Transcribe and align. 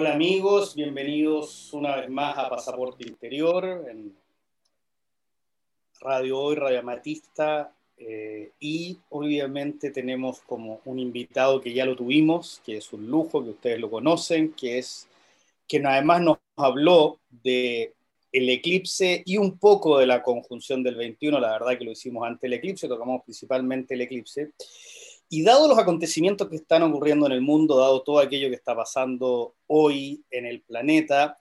Hola 0.00 0.12
amigos, 0.12 0.76
bienvenidos 0.76 1.72
una 1.72 1.96
vez 1.96 2.08
más 2.08 2.38
a 2.38 2.48
Pasaporte 2.48 3.04
Interior 3.04 3.84
en 3.90 4.16
Radio 5.98 6.38
Hoy, 6.38 6.54
Radio 6.54 6.78
Amatista. 6.78 7.74
Eh, 7.96 8.52
y 8.60 8.96
obviamente 9.10 9.90
tenemos 9.90 10.38
como 10.42 10.80
un 10.84 11.00
invitado 11.00 11.60
que 11.60 11.72
ya 11.72 11.84
lo 11.84 11.96
tuvimos, 11.96 12.62
que 12.64 12.76
es 12.76 12.92
un 12.92 13.08
lujo, 13.08 13.42
que 13.42 13.50
ustedes 13.50 13.80
lo 13.80 13.90
conocen, 13.90 14.52
que 14.52 14.78
es 14.78 15.08
que 15.66 15.82
además 15.84 16.20
nos 16.20 16.38
habló 16.54 17.18
de 17.42 17.92
el 18.30 18.48
eclipse 18.50 19.24
y 19.26 19.36
un 19.36 19.58
poco 19.58 19.98
de 19.98 20.06
la 20.06 20.22
conjunción 20.22 20.84
del 20.84 20.94
21, 20.94 21.40
la 21.40 21.50
verdad 21.50 21.76
que 21.76 21.84
lo 21.84 21.90
hicimos 21.90 22.24
ante 22.24 22.46
el 22.46 22.52
eclipse, 22.52 22.86
tocamos 22.86 23.24
principalmente 23.24 23.94
el 23.94 24.02
eclipse. 24.02 24.52
Y 25.28 25.42
dado 25.42 25.68
los 25.68 25.78
acontecimientos 25.78 26.48
que 26.48 26.56
están 26.56 26.82
ocurriendo 26.82 27.26
en 27.26 27.32
el 27.32 27.42
mundo, 27.42 27.78
dado 27.78 28.02
todo 28.02 28.18
aquello 28.18 28.48
que 28.48 28.54
está 28.54 28.74
pasando 28.74 29.54
hoy 29.66 30.24
en 30.30 30.46
el 30.46 30.62
planeta, 30.62 31.38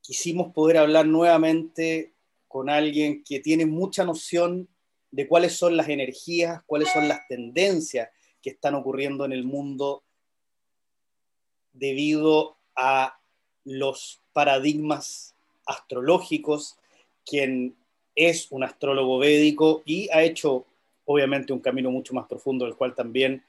quisimos 0.00 0.52
poder 0.52 0.78
hablar 0.78 1.06
nuevamente 1.06 2.14
con 2.46 2.70
alguien 2.70 3.24
que 3.24 3.40
tiene 3.40 3.66
mucha 3.66 4.04
noción 4.04 4.68
de 5.10 5.26
cuáles 5.26 5.54
son 5.56 5.76
las 5.76 5.88
energías, 5.88 6.62
cuáles 6.66 6.90
son 6.92 7.08
las 7.08 7.26
tendencias 7.28 8.08
que 8.40 8.50
están 8.50 8.74
ocurriendo 8.74 9.24
en 9.24 9.32
el 9.32 9.44
mundo 9.44 10.04
debido 11.72 12.56
a 12.76 13.18
los 13.64 14.20
paradigmas 14.32 15.34
astrológicos, 15.66 16.78
quien 17.24 17.76
es 18.14 18.50
un 18.50 18.64
astrólogo 18.64 19.18
védico 19.18 19.82
y 19.84 20.08
ha 20.10 20.22
hecho 20.22 20.66
obviamente 21.10 21.54
un 21.54 21.60
camino 21.60 21.90
mucho 21.90 22.12
más 22.12 22.26
profundo, 22.26 22.66
del 22.66 22.76
cual 22.76 22.94
también 22.94 23.42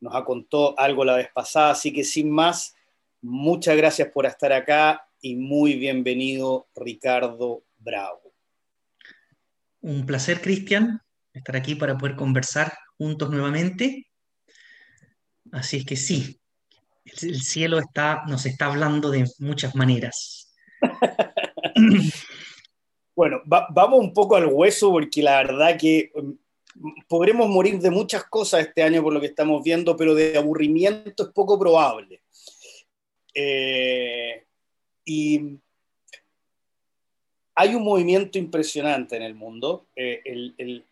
nos 0.00 0.14
ha 0.16 0.24
contado 0.24 0.78
algo 0.78 1.04
la 1.04 1.16
vez 1.16 1.28
pasada. 1.32 1.70
Así 1.70 1.92
que 1.92 2.02
sin 2.02 2.28
más, 2.28 2.74
muchas 3.22 3.76
gracias 3.76 4.08
por 4.08 4.26
estar 4.26 4.52
acá 4.52 5.06
y 5.20 5.36
muy 5.36 5.76
bienvenido 5.76 6.66
Ricardo 6.74 7.62
Bravo. 7.78 8.34
Un 9.80 10.04
placer, 10.04 10.40
Cristian, 10.40 11.00
estar 11.32 11.54
aquí 11.54 11.76
para 11.76 11.96
poder 11.96 12.16
conversar 12.16 12.76
juntos 12.98 13.30
nuevamente. 13.30 14.08
Así 15.52 15.76
es 15.76 15.84
que 15.84 15.96
sí, 15.96 16.40
el 17.04 17.40
cielo 17.42 17.78
está, 17.78 18.24
nos 18.26 18.44
está 18.44 18.66
hablando 18.66 19.10
de 19.10 19.24
muchas 19.38 19.76
maneras. 19.76 20.52
bueno, 23.14 23.40
vamos 23.44 24.00
un 24.00 24.12
poco 24.12 24.34
al 24.34 24.46
hueso 24.46 24.90
porque 24.90 25.22
la 25.22 25.36
verdad 25.36 25.78
que 25.78 26.10
podremos 27.08 27.48
morir 27.48 27.78
de 27.78 27.90
muchas 27.90 28.24
cosas 28.24 28.66
este 28.66 28.82
año 28.82 29.02
por 29.02 29.12
lo 29.12 29.20
que 29.20 29.26
estamos 29.26 29.62
viendo, 29.62 29.96
pero 29.96 30.14
de 30.14 30.36
aburrimiento 30.36 31.24
es 31.24 31.28
poco 31.30 31.58
probable. 31.58 32.22
Eh, 33.34 34.44
y 35.04 35.58
hay 37.54 37.74
un 37.74 37.84
movimiento 37.84 38.38
impresionante 38.38 39.16
en 39.16 39.22
el 39.22 39.34
mundo. 39.34 39.86
Eh, 39.94 40.82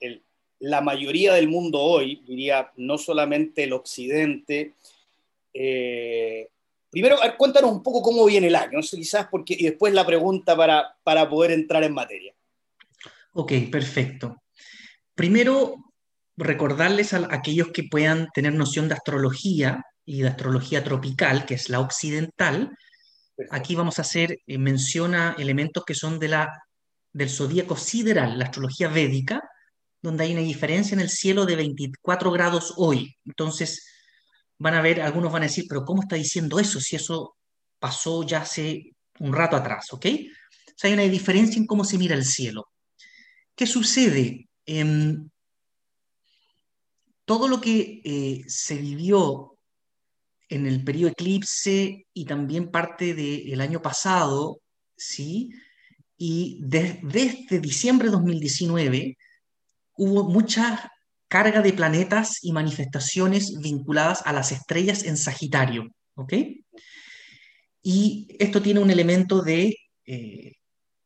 la 0.61 0.81
mayoría 0.81 1.35
del 1.35 1.49
mundo 1.49 1.81
hoy, 1.81 2.23
diría 2.27 2.73
no 2.77 2.99
solamente 2.99 3.65
el 3.65 3.73
occidente, 3.73 4.75
eh, 5.55 6.49
primero 6.91 7.17
cuéntanos 7.37 7.73
un 7.73 7.83
poco 7.83 8.01
cómo 8.03 8.25
viene 8.25 8.47
el 8.47 8.57
año, 8.57 8.81
quizás 8.81 9.27
porque, 9.29 9.55
y 9.59 9.65
después 9.65 9.93
la 9.93 10.07
pregunta 10.07 10.57
para, 10.57 10.97
para 11.03 11.29
poder 11.29 11.51
entrar 11.51 11.83
en 11.85 11.95
materia. 11.95 12.33
Ok, 13.35 13.53
perfecto. 13.71 14.42
Primero, 15.15 15.77
recordarles 16.37 17.13
a 17.13 17.29
aquellos 17.31 17.69
que 17.69 17.85
puedan 17.85 18.29
tener 18.35 18.55
noción 18.55 18.89
de 18.89 18.95
astrología 18.95 19.83
y 20.05 20.23
de 20.23 20.29
astrología 20.29 20.83
tropical, 20.83 21.45
que 21.47 21.55
es 21.55 21.69
la 21.69 21.81
occidental. 21.81 22.71
Aquí 23.51 23.75
vamos 23.75 23.99
a 23.99 24.03
hacer 24.03 24.39
eh, 24.47 24.59
mención 24.59 25.15
a 25.15 25.35
elementos 25.39 25.85
que 25.85 25.95
son 25.95 26.19
de 26.19 26.29
la, 26.29 26.63
del 27.13 27.31
zodíaco 27.31 27.77
sideral, 27.77 28.39
la 28.39 28.47
astrología 28.47 28.89
védica, 28.89 29.43
donde 30.01 30.25
hay 30.25 30.33
una 30.33 30.43
diferencia 30.43 30.95
en 30.95 31.01
el 31.01 31.11
cielo 31.11 31.47
de 31.47 31.57
24 31.57 32.31
grados 32.33 32.75
hoy. 32.77 33.17
Entonces, 33.25 33.87
van 34.59 34.75
a 34.75 34.83
ver, 34.83 35.01
algunos 35.01 35.33
van 35.33 35.43
a 35.43 35.47
decir, 35.47 35.67
pero 35.69 35.85
¿cómo 35.85 36.03
está 36.03 36.17
diciendo 36.17 36.59
eso 36.59 36.81
si 36.81 36.97
eso 36.97 37.37
pasó 37.79 38.25
ya 38.25 38.43
hace 38.43 38.95
un 39.21 39.33
rato 39.33 39.57
atrás? 39.57 39.93
¿Ok? 39.93 40.07
O 40.07 40.75
sea, 40.77 40.89
hay 40.89 40.95
una 40.95 41.03
diferencia 41.03 41.59
en 41.59 41.67
cómo 41.67 41.85
se 41.85 41.99
mira 41.99 42.17
el 42.17 42.25
cielo. 42.25 42.69
¿Qué 43.55 43.67
sucede? 43.67 44.49
Em, 44.67 45.29
todo 47.25 47.49
lo 47.49 47.61
que 47.61 48.01
eh, 48.05 48.45
se 48.47 48.77
vivió 48.77 49.57
en 50.49 50.67
el 50.67 50.85
periodo 50.85 51.13
eclipse 51.13 52.07
y 52.13 52.25
también 52.27 52.71
parte 52.71 53.15
del 53.15 53.61
año 53.61 53.81
pasado, 53.81 54.61
¿sí? 54.97 55.51
Y 56.19 56.59
desde 56.63 57.59
diciembre 57.59 58.09
de 58.09 58.13
2019 58.13 59.17
hubo 59.97 60.25
mucha 60.25 60.93
carga 61.29 61.63
de 61.63 61.73
planetas 61.73 62.45
y 62.45 62.53
manifestaciones 62.53 63.59
vinculadas 63.61 64.21
a 64.27 64.33
las 64.35 64.53
estrellas 64.53 65.05
en 65.05 65.17
Sagitario, 65.17 65.89
¿ok? 66.17 66.35
Y 67.83 68.29
esto 68.39 68.61
tiene 68.61 68.81
un 68.81 68.91
elemento 68.91 69.43
de 69.43 69.75
eh, 70.05 70.53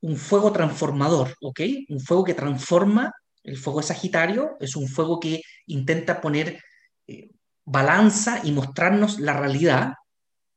un 0.00 0.16
fuego 0.16 0.52
transformador, 0.52 1.36
¿ok? 1.40 1.60
Un 1.88 2.00
fuego 2.00 2.24
que 2.24 2.34
transforma 2.34 3.12
el 3.46 3.56
fuego 3.56 3.80
Sagitario 3.80 4.56
es 4.58 4.74
un 4.74 4.88
fuego 4.88 5.20
que 5.20 5.40
intenta 5.66 6.20
poner 6.20 6.60
eh, 7.06 7.30
balanza 7.64 8.40
y 8.42 8.50
mostrarnos 8.50 9.20
la 9.20 9.34
realidad. 9.34 9.92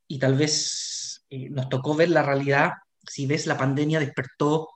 Y 0.07 0.17
tal 0.17 0.35
vez 0.35 1.23
eh, 1.29 1.49
nos 1.51 1.69
tocó 1.69 1.95
ver 1.95 2.09
la 2.09 2.23
realidad, 2.23 2.71
si 3.07 3.27
ves, 3.27 3.45
la 3.45 3.57
pandemia 3.57 3.99
despertó 3.99 4.69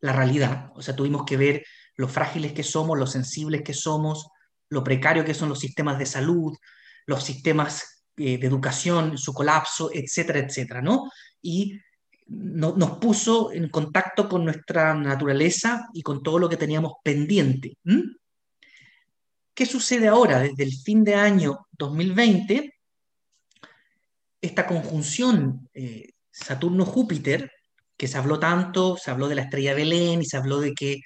la 0.00 0.12
realidad. 0.12 0.72
O 0.74 0.82
sea, 0.82 0.96
tuvimos 0.96 1.24
que 1.24 1.36
ver 1.36 1.64
lo 1.94 2.08
frágiles 2.08 2.52
que 2.52 2.64
somos, 2.64 2.98
lo 2.98 3.06
sensibles 3.06 3.62
que 3.62 3.74
somos, 3.74 4.26
lo 4.68 4.82
precario 4.82 5.24
que 5.24 5.34
son 5.34 5.48
los 5.48 5.60
sistemas 5.60 5.96
de 5.96 6.06
salud, 6.06 6.56
los 7.06 7.22
sistemas 7.22 8.04
eh, 8.16 8.36
de 8.36 8.46
educación, 8.48 9.16
su 9.16 9.32
colapso, 9.32 9.90
etcétera, 9.92 10.40
etcétera, 10.40 10.82
¿no? 10.82 11.08
Y 11.40 11.78
nos 12.30 12.98
puso 12.98 13.50
en 13.52 13.68
contacto 13.68 14.28
con 14.28 14.44
nuestra 14.44 14.94
naturaleza 14.94 15.88
y 15.92 16.02
con 16.02 16.22
todo 16.22 16.38
lo 16.38 16.48
que 16.48 16.56
teníamos 16.56 16.94
pendiente. 17.02 17.76
¿Qué 19.52 19.66
sucede 19.66 20.06
ahora? 20.06 20.38
Desde 20.38 20.62
el 20.62 20.72
fin 20.72 21.02
de 21.02 21.16
año 21.16 21.66
2020, 21.72 22.72
esta 24.40 24.66
conjunción 24.66 25.68
eh, 25.74 26.10
Saturno-Júpiter, 26.30 27.50
que 27.96 28.06
se 28.06 28.16
habló 28.16 28.38
tanto, 28.38 28.96
se 28.96 29.10
habló 29.10 29.28
de 29.28 29.34
la 29.34 29.42
estrella 29.42 29.74
Belén 29.74 30.22
y 30.22 30.24
se 30.24 30.36
habló 30.36 30.60
de 30.60 30.72
que... 30.72 31.00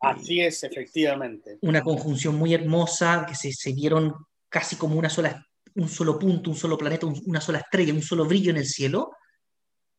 Así 0.00 0.40
es, 0.40 0.64
efectivamente. 0.64 1.58
Una 1.60 1.82
conjunción 1.82 2.36
muy 2.36 2.54
hermosa, 2.54 3.26
que 3.28 3.34
se, 3.34 3.52
se 3.52 3.74
vieron 3.74 4.14
casi 4.48 4.76
como 4.76 4.96
una 4.96 5.10
sola, 5.10 5.46
un 5.74 5.88
solo 5.88 6.18
punto, 6.18 6.50
un 6.50 6.56
solo 6.56 6.78
planeta, 6.78 7.06
una 7.26 7.40
sola 7.40 7.58
estrella, 7.58 7.92
un 7.92 8.02
solo 8.02 8.24
brillo 8.24 8.50
en 8.50 8.56
el 8.56 8.66
cielo 8.66 9.10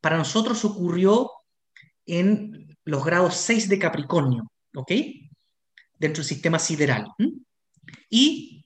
para 0.02 0.18
nosotros 0.18 0.64
ocurrió 0.66 1.32
en 2.06 2.78
los 2.86 3.04
grados 3.04 3.36
6 3.36 3.70
de 3.70 3.80
Capricornio, 3.80 4.52
¿ok? 4.76 4.92
Dentro 5.98 6.22
del 6.22 6.30
sistema 6.30 6.60
sideral. 6.60 7.08
¿Y 8.10 8.66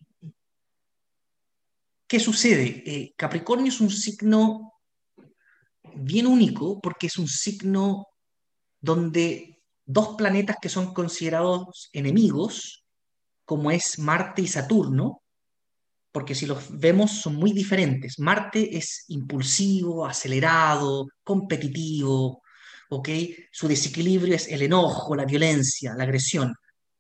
qué 2.07 2.19
sucede? 2.19 2.83
Eh, 2.85 3.13
Capricornio 3.17 3.67
es 3.67 3.81
un 3.81 3.89
signo 3.89 4.73
bien 5.95 6.27
único 6.27 6.79
porque 6.79 7.07
es 7.07 7.17
un 7.17 7.27
signo 7.27 8.07
donde 8.79 9.61
dos 9.85 10.15
planetas 10.15 10.57
que 10.61 10.69
son 10.69 10.93
considerados 10.93 11.89
enemigos, 11.93 12.85
como 13.45 13.71
es 13.71 13.99
Marte 13.99 14.41
y 14.41 14.47
Saturno, 14.47 15.22
porque 16.13 16.35
si 16.35 16.45
los 16.45 16.79
vemos 16.79 17.11
son 17.11 17.35
muy 17.35 17.51
diferentes. 17.53 18.19
Marte 18.19 18.77
es 18.77 19.05
impulsivo, 19.07 20.05
acelerado, 20.05 21.07
competitivo, 21.23 22.43
¿ok? 22.89 23.09
Su 23.51 23.67
desequilibrio 23.67 24.35
es 24.35 24.47
el 24.47 24.61
enojo, 24.61 25.15
la 25.15 25.25
violencia, 25.25 25.95
la 25.97 26.03
agresión. 26.03 26.53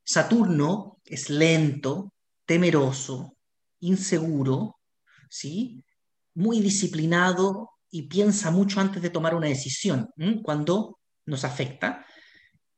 Saturno 0.03 0.97
es 1.05 1.29
lento, 1.29 2.11
temeroso, 2.43 3.37
inseguro, 3.81 4.79
¿sí? 5.29 5.85
Muy 6.33 6.59
disciplinado 6.59 7.69
y 7.91 8.07
piensa 8.07 8.49
mucho 8.49 8.79
antes 8.79 9.03
de 9.03 9.11
tomar 9.11 9.35
una 9.35 9.47
decisión 9.47 10.09
cuando 10.41 10.97
nos 11.27 11.43
afecta. 11.43 12.03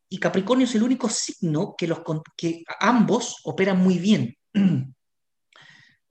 Y 0.10 0.18
Capricornio 0.18 0.66
es 0.66 0.76
el 0.76 0.84
único 0.84 1.08
signo 1.08 1.76
que, 1.78 1.88
los, 1.88 2.02
que 2.36 2.62
ambos 2.82 3.38
operan 3.46 3.82
muy 3.82 4.00
bien. 4.00 4.36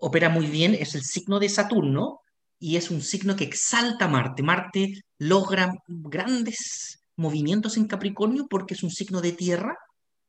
opera 0.05 0.29
muy 0.29 0.47
bien, 0.47 0.75
es 0.75 0.95
el 0.95 1.03
signo 1.03 1.39
de 1.39 1.49
Saturno 1.49 2.21
y 2.59 2.77
es 2.77 2.91
un 2.91 3.01
signo 3.01 3.37
que 3.37 3.45
exalta 3.45 4.05
a 4.05 4.09
Marte. 4.09 4.43
Marte 4.43 4.93
logra 5.19 5.73
grandes 5.89 7.07
movimientos 7.17 7.79
en 7.79 7.87
Capricornio 7.87 8.47
porque 8.51 8.75
es 8.75 8.83
un 8.83 8.91
signo 8.91 9.23
de 9.23 9.33
tierra, 9.33 9.79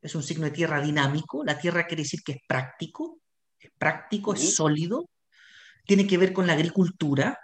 es 0.01 0.15
un 0.15 0.23
signo 0.23 0.45
de 0.45 0.51
tierra 0.51 0.79
dinámico. 0.79 1.43
La 1.43 1.57
tierra 1.57 1.87
quiere 1.87 2.03
decir 2.03 2.21
que 2.23 2.31
es 2.31 2.37
práctico, 2.47 3.19
es 3.59 3.69
práctico, 3.77 4.33
es 4.33 4.55
sólido, 4.55 5.09
tiene 5.85 6.07
que 6.07 6.17
ver 6.17 6.31
con 6.31 6.47
la 6.47 6.53
agricultura, 6.53 7.37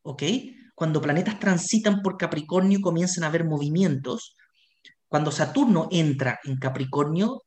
¿ok? 0.00 0.22
cuando 0.74 1.02
planetas 1.02 1.38
transitan 1.38 2.00
por 2.00 2.16
Capricornio 2.16 2.80
comienzan 2.80 3.24
a 3.24 3.26
haber 3.26 3.44
movimientos. 3.44 4.34
Cuando 5.08 5.30
Saturno 5.30 5.88
entra 5.90 6.40
en 6.44 6.56
Capricornio, 6.56 7.42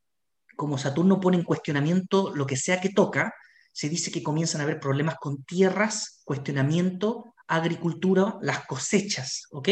como 0.56 0.78
Saturno 0.78 1.20
pone 1.20 1.38
en 1.38 1.44
cuestionamiento 1.44 2.32
lo 2.36 2.46
que 2.46 2.58
sea 2.58 2.80
que 2.80 2.90
toca, 2.90 3.34
se 3.72 3.90
dice 3.90 4.12
que 4.12 4.24
comienzan 4.24 4.62
a 4.62 4.64
haber 4.66 4.80
problemas 4.80 5.16
con 5.16 5.44
tierras, 5.44 6.22
cuestionamiento, 6.26 7.34
agricultura, 7.48 8.38
las 8.42 8.66
cosechas, 8.66 9.48
¿ok? 9.52 9.70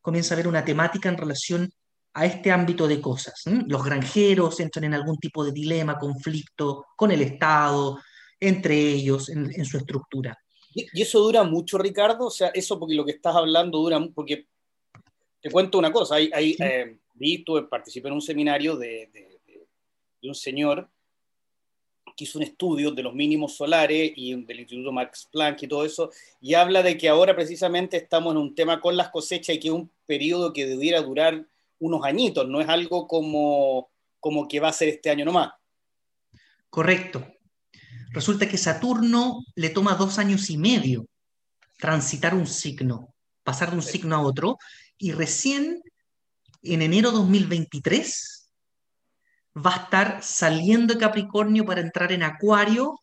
Comienza 0.00 0.34
a 0.34 0.36
haber 0.36 0.48
una 0.48 0.64
temática 0.64 1.08
en 1.08 1.16
relación 1.16 1.72
a 2.14 2.26
este 2.26 2.50
ámbito 2.50 2.86
de 2.86 3.00
cosas. 3.00 3.42
Los 3.66 3.84
granjeros 3.84 4.60
entran 4.60 4.84
en 4.84 4.94
algún 4.94 5.18
tipo 5.18 5.44
de 5.44 5.52
dilema, 5.52 5.98
conflicto 5.98 6.86
con 6.96 7.10
el 7.10 7.22
Estado, 7.22 7.98
entre 8.38 8.76
ellos, 8.76 9.28
en, 9.28 9.64
su 9.64 9.78
estructura. 9.78 10.38
¿Y 10.74 11.02
eso 11.02 11.20
dura 11.20 11.42
mucho, 11.44 11.78
Ricardo? 11.78 12.26
O 12.26 12.30
sea, 12.30 12.48
eso 12.48 12.78
porque 12.78 12.94
lo 12.94 13.04
que 13.04 13.12
estás 13.12 13.34
hablando 13.34 13.78
dura 13.78 14.00
porque 14.14 14.46
te 15.40 15.50
cuento 15.50 15.78
una 15.78 15.92
cosa, 15.92 16.16
hay, 16.16 16.30
hay 16.32 16.56
eh, 16.58 16.98
vi, 17.14 17.44
participé 17.68 18.08
en 18.08 18.14
un 18.14 18.22
seminario 18.22 18.76
de, 18.76 19.10
de, 19.12 19.40
de, 19.46 20.28
un 20.28 20.34
señor 20.34 20.88
que 22.16 22.24
hizo 22.24 22.38
un 22.38 22.44
estudio 22.44 22.90
de 22.90 23.02
los 23.02 23.14
mínimos 23.14 23.56
solares 23.56 24.12
y 24.14 24.34
del 24.44 24.60
Instituto 24.60 24.92
Max 24.92 25.28
Planck 25.30 25.62
y 25.62 25.68
todo 25.68 25.84
eso, 25.84 26.10
y 26.40 26.54
habla 26.54 26.82
de 26.82 26.96
que 26.96 27.08
ahora 27.08 27.34
precisamente 27.34 27.96
estamos 27.96 28.32
en 28.32 28.38
un 28.38 28.54
tema 28.54 28.80
con 28.80 28.96
las 28.96 29.10
cosechas 29.10 29.56
y 29.56 29.60
que 29.60 29.68
es 29.68 29.74
un 29.74 29.90
periodo 30.06 30.52
que 30.52 30.66
debiera 30.66 31.02
durar 31.02 31.46
unos 31.78 32.04
añitos, 32.04 32.48
no 32.48 32.60
es 32.60 32.68
algo 32.68 33.06
como, 33.06 33.90
como 34.20 34.48
que 34.48 34.60
va 34.60 34.68
a 34.68 34.72
ser 34.72 34.88
este 34.88 35.10
año 35.10 35.24
nomás. 35.24 35.52
Correcto. 36.70 37.26
Resulta 38.10 38.48
que 38.48 38.58
Saturno 38.58 39.44
le 39.56 39.70
toma 39.70 39.94
dos 39.94 40.18
años 40.18 40.48
y 40.50 40.56
medio 40.56 41.06
transitar 41.78 42.34
un 42.34 42.46
signo, 42.46 43.12
pasar 43.42 43.70
de 43.70 43.76
un 43.76 43.82
signo 43.82 44.14
a 44.14 44.22
otro, 44.22 44.58
y 44.96 45.12
recién 45.12 45.82
en 46.62 46.82
enero 46.82 47.10
2023 47.10 48.43
va 49.56 49.74
a 49.74 49.82
estar 49.84 50.22
saliendo 50.22 50.94
de 50.94 51.00
Capricornio 51.00 51.64
para 51.64 51.80
entrar 51.80 52.12
en 52.12 52.22
Acuario 52.22 53.00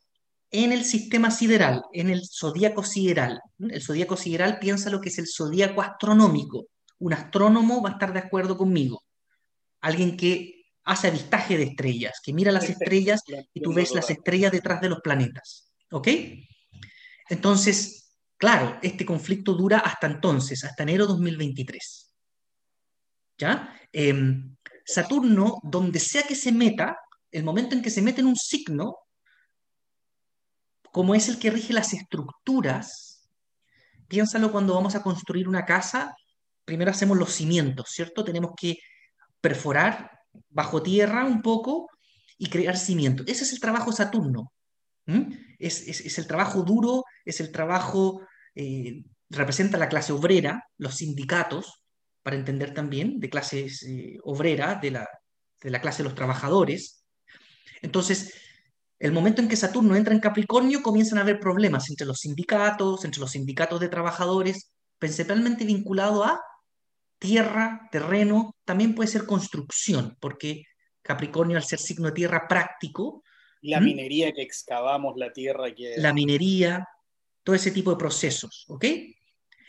en 0.50 0.72
el 0.72 0.84
sistema 0.84 1.32
sideral, 1.32 1.84
en 1.94 2.10
el 2.10 2.24
zodíaco 2.28 2.84
sideral. 2.84 3.40
El 3.60 3.82
zodíaco 3.82 4.18
sideral 4.18 4.60
piensa 4.60 4.90
lo 4.90 5.00
que 5.00 5.10
es 5.10 5.18
el 5.18 5.28
zodíaco 5.28 5.82
astronómico 5.82 6.68
un 7.02 7.14
astrónomo 7.14 7.82
va 7.82 7.90
a 7.90 7.94
estar 7.94 8.14
de 8.14 8.20
acuerdo 8.20 8.56
conmigo. 8.56 9.04
Alguien 9.82 10.16
que 10.16 10.66
hace 10.84 11.08
avistaje 11.08 11.58
de 11.58 11.64
estrellas, 11.64 12.20
que 12.24 12.32
mira 12.32 12.52
las 12.52 12.70
estrellas 12.70 13.24
y 13.54 13.62
tú 13.62 13.74
ves 13.74 13.94
las 13.94 14.10
estrellas 14.12 14.52
detrás 14.52 14.82
de 14.82 14.90
los 14.90 15.02
planetas. 15.02 15.72
¿Ok? 15.92 16.08
Entonces, 17.30 18.16
claro, 18.38 18.78
este 18.84 19.04
conflicto 19.04 19.54
dura 19.54 19.80
hasta 19.80 20.08
entonces, 20.08 20.64
hasta 20.64 20.84
enero 20.84 21.08
2023. 21.08 22.14
¿Ya? 23.40 23.76
Em, 23.92 24.56
Saturno, 24.94 25.60
donde 25.64 26.00
sea 26.00 26.24
que 26.24 26.36
se 26.36 26.52
meta, 26.52 26.98
el 27.32 27.44
momento 27.44 27.76
en 27.76 27.82
que 27.82 27.90
se 27.90 28.02
mete 28.02 28.22
en 28.22 28.28
un 28.28 28.36
signo, 28.36 28.98
como 30.92 31.16
es 31.16 31.30
el 31.30 31.40
que 31.40 31.52
rige 31.52 31.74
las 31.74 31.94
estructuras, 31.94 33.30
piénsalo 34.08 34.52
cuando 34.52 34.76
vamos 34.76 34.96
a 34.96 35.02
construir 35.02 35.48
una 35.48 35.66
casa 35.66 36.14
primero 36.66 36.92
hacemos 36.92 37.18
los 37.18 37.34
cimientos, 37.34 37.90
¿cierto? 37.90 38.24
Tenemos 38.24 38.52
que 38.56 38.78
perforar 39.40 40.12
bajo 40.50 40.82
tierra 40.82 41.26
un 41.26 41.42
poco 41.42 41.90
y 42.38 42.50
crear 42.50 42.78
cimientos. 42.78 43.28
Ese 43.28 43.44
es 43.44 43.54
el 43.54 43.60
trabajo 43.60 43.92
Saturno. 43.92 44.54
Es, 45.60 46.18
el 46.18 46.28
trabajo 46.28 46.64
duro, 46.64 47.04
es 47.26 47.42
el 47.42 47.52
trabajo, 47.52 48.22
eh, 48.56 49.04
representa 49.30 49.78
la 49.78 49.90
clase 49.90 50.14
obrera, 50.14 50.64
los 50.78 50.96
sindicatos, 50.96 51.81
para 52.24 52.36
entender 52.36 52.74
también, 52.74 53.20
de 53.20 53.30
clases 53.30 53.84
eh, 53.84 54.18
obrera, 54.24 54.76
de 54.76 54.92
la, 54.92 55.08
de 55.62 55.70
la 55.70 55.82
clase 55.82 56.04
de 56.04 56.10
los 56.10 56.16
trabajadores. 56.16 57.04
Entonces, 57.82 58.34
el 59.00 59.12
momento 59.12 59.42
en 59.42 59.48
que 59.48 59.56
Saturno 59.56 59.96
entra 59.96 60.14
en 60.14 60.20
Capricornio, 60.20 60.84
comienzan 60.84 61.18
a 61.18 61.22
haber 61.22 61.40
problemas 61.40 61.90
entre 61.90 62.06
los 62.06 62.20
sindicatos, 62.20 63.04
entre 63.04 63.22
los 63.22 63.32
sindicatos 63.32 63.80
de 63.80 63.90
trabajadores, 63.90 64.72
principalmente 65.00 65.66
vinculado 65.66 66.24
a 66.24 66.40
tierra, 67.18 67.88
terreno, 67.92 68.56
también 68.66 68.94
puede 68.94 69.10
ser 69.10 69.26
construcción, 69.26 70.18
porque 70.20 70.64
Capricornio 71.02 71.58
al 71.58 71.64
ser 71.64 71.80
signo 71.80 72.08
de 72.08 72.14
tierra 72.14 72.48
práctico. 72.48 73.24
La 73.62 73.80
minería 73.80 74.32
que 74.32 74.42
excavamos, 74.42 75.14
la 75.18 75.32
tierra 75.32 75.74
que... 75.74 75.96
La 75.98 76.14
minería, 76.14 76.88
todo 77.44 77.56
ese 77.56 77.72
tipo 77.72 77.92
de 77.92 77.98
procesos, 77.98 78.66
¿ok? 78.68 78.86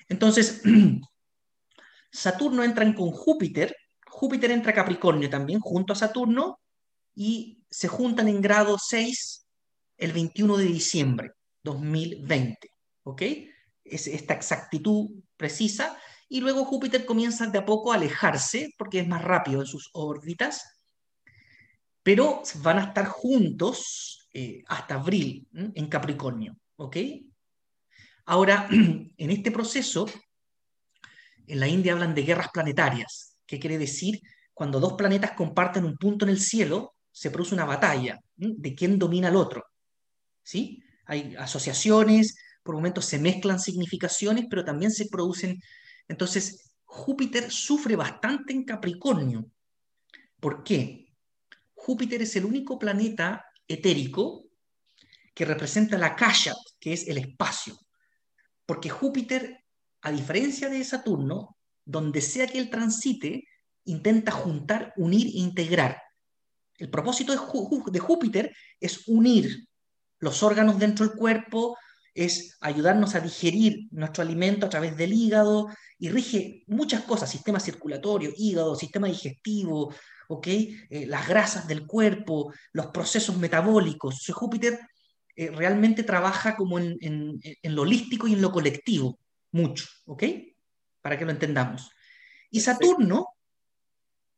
Entonces, 0.09 0.63
Saturno 2.13 2.63
entra 2.63 2.85
con 2.95 3.11
Júpiter, 3.11 3.75
Júpiter 4.07 4.51
entra 4.51 4.75
Capricornio 4.75 5.31
también, 5.31 5.61
junto 5.61 5.95
a 5.95 5.97
Saturno, 5.97 6.61
y 7.15 7.65
se 7.71 7.89
juntan 7.89 8.29
en 8.29 8.41
grado 8.41 8.79
6 8.79 9.47
el 9.97 10.13
21 10.13 10.57
de 10.59 10.65
diciembre 10.65 11.31
2020, 11.63 12.71
¿ok? 13.05 13.23
Es 13.85 14.07
esta 14.07 14.35
exactitud 14.35 15.11
precisa 15.37 15.99
y 16.29 16.41
luego 16.41 16.65
Júpiter 16.65 17.05
comienza 17.05 17.47
de 17.47 17.59
a 17.59 17.65
poco 17.65 17.93
a 17.93 17.97
alejarse 17.97 18.75
porque 18.79 19.01
es 19.01 19.09
más 19.09 19.23
rápido 19.23 19.61
en 19.61 19.67
sus 19.67 19.91
órbitas, 19.93 20.81
pero 22.03 22.43
van 22.57 22.79
a 22.79 22.85
estar 22.85 23.07
juntos 23.07 24.29
eh, 24.33 24.63
hasta 24.67 24.95
abril 24.95 25.47
en 25.53 25.89
Capricornio. 25.89 26.57
¿ok? 26.77 26.97
Ahora, 28.27 28.69
en 28.71 29.31
este 29.31 29.51
proceso, 29.51 30.07
en 31.47 31.61
la 31.61 31.69
India 31.69 31.93
hablan 31.93 32.15
de 32.15 32.23
guerras 32.23 32.49
planetarias. 32.53 33.37
¿Qué 33.47 33.59
quiere 33.59 33.79
decir? 33.79 34.21
Cuando 34.55 34.81
dos 34.81 34.95
planetas 34.95 35.33
comparten 35.33 35.85
un 35.85 35.97
punto 35.97 36.25
en 36.25 36.31
el 36.31 36.41
cielo, 36.41 36.95
se 37.11 37.31
produce 37.31 37.55
una 37.55 37.65
batalla 37.65 38.21
de 38.37 38.75
quién 38.75 38.99
domina 38.99 39.29
al 39.29 39.37
otro. 39.37 39.65
¿Sí? 40.43 40.83
Hay 41.07 41.35
asociaciones, 41.37 42.37
por 42.63 42.75
momentos 42.75 43.05
se 43.05 43.19
mezclan 43.19 43.61
significaciones, 43.61 44.47
pero 44.49 44.65
también 44.65 44.91
se 44.91 45.07
producen 45.09 45.61
entonces, 46.09 46.75
Júpiter 46.85 47.51
sufre 47.51 47.97
bastante 47.97 48.53
en 48.53 48.65
Capricornio. 48.65 49.51
¿Por 50.39 50.63
qué? 50.63 51.07
Júpiter 51.75 52.23
es 52.23 52.37
el 52.37 52.45
único 52.45 52.79
planeta 52.79 53.47
etérico 53.67 54.45
que 55.35 55.45
representa 55.45 55.97
la 55.97 56.15
Kashat, 56.15 56.57
que 56.79 56.93
es 56.93 57.09
el 57.09 57.19
espacio. 57.19 57.79
Porque 58.67 58.91
Júpiter, 58.91 59.62
a 60.03 60.13
diferencia 60.13 60.69
de 60.69 60.85
Saturno, 60.85 61.57
donde 61.85 62.21
sea 62.21 62.47
que 62.47 62.59
él 62.59 62.71
transite, 62.71 63.45
intenta 63.85 64.31
juntar, 64.31 64.93
unir 64.97 65.27
e 65.27 65.39
integrar. 65.39 66.03
El 66.79 66.91
propósito 66.91 67.33
de, 67.33 67.99
Júpiter 67.99 68.55
es 68.81 69.07
unir 69.09 69.67
los 70.19 70.43
órganos 70.43 70.79
dentro 70.79 71.07
del 71.07 71.17
cuerpo, 71.17 71.77
es 72.15 72.57
ayudarnos 72.61 73.15
a 73.15 73.21
digerir 73.21 73.89
nuestro 73.91 74.23
alimento 74.23 74.67
a 74.67 74.69
través 74.69 74.97
del 74.97 75.13
hígado 75.13 75.69
y 75.99 76.11
rige 76.11 76.63
muchas 76.67 77.03
cosas, 77.03 77.31
sistema 77.31 77.59
circulatorio, 77.59 78.33
hígado, 78.37 78.77
sistema 78.77 79.09
digestivo, 79.09 79.95
eh, 80.45 81.07
las 81.07 81.29
grasas 81.29 81.67
del 81.67 81.87
cuerpo, 81.87 82.53
los 82.73 82.87
procesos 82.87 83.37
metabólicos. 83.37 84.27
Júpiter 84.33 84.81
eh, 85.37 85.51
realmente 85.51 86.05
trabaja 86.05 86.57
como 86.57 86.79
en, 86.79 87.41
lo 87.63 87.83
holístico 87.83 88.27
y 88.27 88.35
en 88.35 88.43
lo 88.43 88.51
colectivo, 88.51 89.19
mucho, 89.53 89.87
¿ok? 90.07 90.25
Para 91.01 91.19
que 91.19 91.25
lo 91.25 91.31
entendamos. 91.31 91.91
Y 92.51 92.61
Saturno 92.61 93.29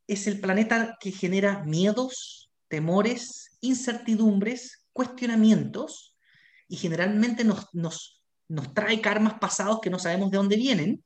es 0.06 0.26
el 0.26 0.40
planeta 0.40 0.96
que 1.00 1.10
genera 1.10 1.64
miedos, 1.64 2.50
temores, 2.68 3.56
incertidumbres, 3.60 4.86
cuestionamientos 4.92 6.16
y 6.68 6.76
generalmente 6.76 7.44
nos, 7.44 7.68
nos, 7.72 8.20
trae 8.74 9.00
karmas 9.00 9.34
pasados 9.34 9.80
que 9.80 9.90
no 9.90 9.98
sabemos 9.98 10.30
de 10.30 10.36
dónde 10.36 10.56
vienen, 10.56 11.04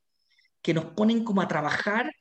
que 0.62 0.74
nos 0.74 0.86
ponen 0.86 1.24
como 1.24 1.40
a 1.40 1.48
trabajar 1.48 2.12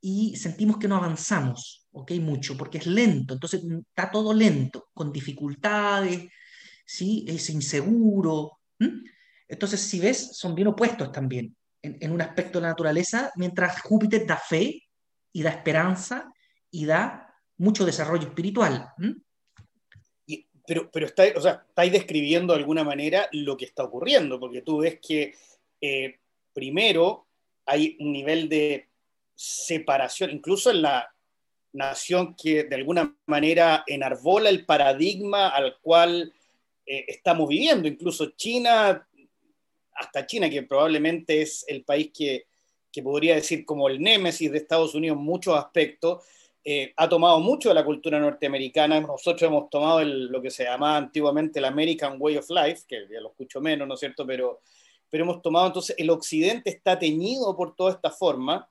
y 0.00 0.36
sentimos 0.36 0.78
que 0.78 0.88
no 0.88 0.96
avanzamos, 0.96 1.88
¿ok? 1.92 2.12
Mucho, 2.12 2.56
porque 2.56 2.78
es 2.78 2.86
lento, 2.86 3.34
entonces 3.34 3.62
está 3.88 4.10
todo 4.10 4.32
lento, 4.32 4.88
con 4.94 5.12
dificultades, 5.12 6.28
¿sí? 6.86 7.24
Es 7.28 7.50
inseguro. 7.50 8.58
Entonces, 9.50 9.80
si 9.80 10.00
ves, 10.00 10.36
son 10.36 10.54
bien 10.54 10.68
opuestos 10.68 11.12
también 11.12 11.54
en, 11.82 12.12
un 12.12 12.22
aspecto 12.22 12.58
de 12.58 12.62
la 12.62 12.68
naturaleza, 12.68 13.32
mientras 13.36 13.80
Júpiter 13.82 14.26
da 14.26 14.36
fe 14.36 14.82
y 15.32 15.42
da 15.42 15.50
esperanza 15.50 16.32
y 16.70 16.86
da 16.86 17.34
mucho 17.58 17.84
desarrollo 17.84 18.28
espiritual 18.28 18.92
pero, 20.70 20.88
pero 20.88 21.06
está, 21.06 21.24
o 21.34 21.40
sea, 21.40 21.64
estáis 21.68 21.90
describiendo 21.90 22.52
de 22.52 22.60
alguna 22.60 22.84
manera 22.84 23.28
lo 23.32 23.56
que 23.56 23.64
está 23.64 23.82
ocurriendo, 23.82 24.38
porque 24.38 24.62
tú 24.62 24.78
ves 24.78 25.00
que 25.00 25.34
eh, 25.80 26.20
primero 26.52 27.26
hay 27.66 27.96
un 27.98 28.12
nivel 28.12 28.48
de 28.48 28.88
separación, 29.34 30.30
incluso 30.30 30.70
en 30.70 30.82
la 30.82 31.12
nación 31.72 32.36
que 32.36 32.62
de 32.62 32.76
alguna 32.76 33.16
manera 33.26 33.82
enarbola 33.84 34.48
el 34.48 34.64
paradigma 34.64 35.48
al 35.48 35.76
cual 35.80 36.32
eh, 36.86 37.04
estamos 37.08 37.48
viviendo. 37.48 37.88
Incluso 37.88 38.30
China 38.36 39.08
hasta 40.00 40.26
China, 40.26 40.48
que 40.48 40.62
probablemente 40.62 41.42
es 41.42 41.64
el 41.68 41.84
país 41.84 42.10
que, 42.12 42.46
que 42.90 43.02
podría 43.02 43.34
decir 43.34 43.64
como 43.64 43.88
el 43.88 44.00
némesis 44.00 44.50
de 44.50 44.58
Estados 44.58 44.94
Unidos 44.94 45.18
en 45.18 45.24
muchos 45.24 45.56
aspectos, 45.56 46.24
eh, 46.62 46.92
ha 46.96 47.08
tomado 47.08 47.40
mucho 47.40 47.70
de 47.70 47.74
la 47.74 47.84
cultura 47.84 48.18
norteamericana. 48.18 49.00
Nosotros 49.00 49.42
hemos 49.42 49.70
tomado 49.70 50.04
lo 50.04 50.42
que 50.42 50.50
se 50.50 50.64
llamaba 50.64 50.96
antiguamente 50.96 51.58
el 51.58 51.64
American 51.64 52.16
Way 52.18 52.36
of 52.36 52.50
Life, 52.50 52.82
que 52.86 53.06
ya 53.10 53.20
lo 53.20 53.30
escucho 53.30 53.60
menos, 53.60 53.88
¿no 53.88 53.94
es 53.94 54.00
cierto? 54.00 54.26
Pero, 54.26 54.60
pero 55.08 55.24
hemos 55.24 55.40
tomado, 55.40 55.68
entonces, 55.68 55.96
el 55.98 56.10
occidente 56.10 56.70
está 56.70 56.98
teñido 56.98 57.56
por 57.56 57.74
toda 57.74 57.92
esta 57.92 58.10
forma 58.10 58.68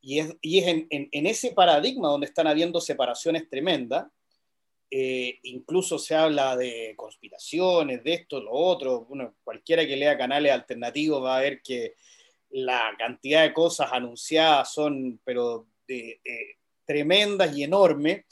y 0.00 0.18
es, 0.18 0.36
y 0.40 0.58
es 0.58 0.66
en, 0.66 0.86
en, 0.90 1.26
ese 1.26 1.52
paradigma 1.52 2.08
donde 2.08 2.26
están 2.26 2.46
habiendo 2.46 2.80
separaciones 2.80 3.48
tremendas. 3.48 4.06
Eh, 4.94 5.38
incluso 5.44 5.98
se 5.98 6.14
habla 6.14 6.54
de 6.54 6.92
conspiraciones, 6.96 8.04
de 8.04 8.12
esto, 8.12 8.42
lo 8.42 8.52
otro. 8.52 9.06
Bueno, 9.06 9.36
cualquiera 9.42 9.86
que 9.86 9.96
lea 9.96 10.18
canales 10.18 10.52
alternativos 10.52 11.24
va 11.24 11.38
a 11.38 11.40
ver 11.40 11.62
que 11.62 11.94
la 12.50 12.92
cantidad 12.98 13.42
de 13.42 13.54
cosas 13.54 13.90
anunciadas 13.90 14.70
son, 14.74 15.18
pero 15.24 15.66
tremendas 16.84 17.56
y 17.56 17.62
enormes. 17.62 18.26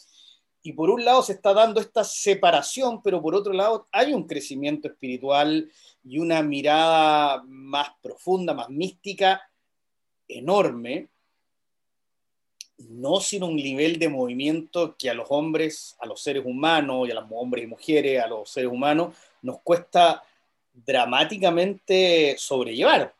Y 0.62 0.74
por 0.74 0.90
un 0.90 1.02
lado 1.02 1.22
se 1.22 1.32
está 1.32 1.54
dando 1.54 1.80
esta 1.80 2.04
separación, 2.04 3.02
pero 3.02 3.22
por 3.22 3.34
otro 3.34 3.54
lado 3.54 3.88
hay 3.90 4.12
un 4.12 4.26
crecimiento 4.26 4.88
espiritual 4.88 5.72
y 6.04 6.18
una 6.18 6.42
mirada 6.42 7.42
más 7.46 7.88
profunda, 8.02 8.52
más 8.52 8.68
mística, 8.68 9.40
enorme, 10.28 11.08
no 12.88 13.20
sin 13.20 13.42
un 13.42 13.56
nivel 13.56 13.98
de 13.98 14.08
movimiento 14.08 14.96
que 14.98 15.10
a 15.10 15.14
los 15.14 15.26
hombres, 15.30 15.96
a 16.00 16.06
los 16.06 16.22
seres 16.22 16.44
humanos, 16.44 17.08
y 17.08 17.10
a 17.10 17.14
los 17.14 17.24
hombres 17.30 17.64
y 17.64 17.66
mujeres, 17.66 18.22
a 18.22 18.26
los 18.26 18.50
seres 18.50 18.70
humanos, 18.70 19.14
nos 19.42 19.60
cuesta 19.60 20.22
dramáticamente 20.72 22.34
sobrellevar. 22.38 23.14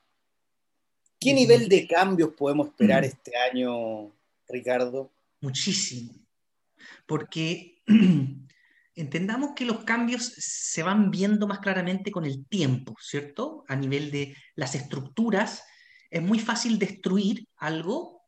¿Qué 1.18 1.34
nivel 1.34 1.68
de 1.68 1.86
cambios 1.86 2.30
podemos 2.30 2.68
esperar 2.68 3.04
este 3.04 3.36
año, 3.36 4.10
Ricardo? 4.48 5.10
muchísimo, 5.40 6.12
porque 7.06 7.82
entendamos 8.94 9.50
que 9.56 9.64
los 9.64 9.84
cambios 9.84 10.24
se 10.36 10.82
van 10.82 11.10
viendo 11.10 11.46
más 11.46 11.60
claramente 11.60 12.10
con 12.10 12.24
el 12.24 12.46
tiempo, 12.46 12.94
¿cierto? 13.00 13.64
A 13.68 13.76
nivel 13.76 14.10
de 14.10 14.36
las 14.54 14.74
estructuras, 14.74 15.64
es 16.10 16.22
muy 16.22 16.38
fácil 16.38 16.78
destruir 16.78 17.46
algo, 17.56 18.19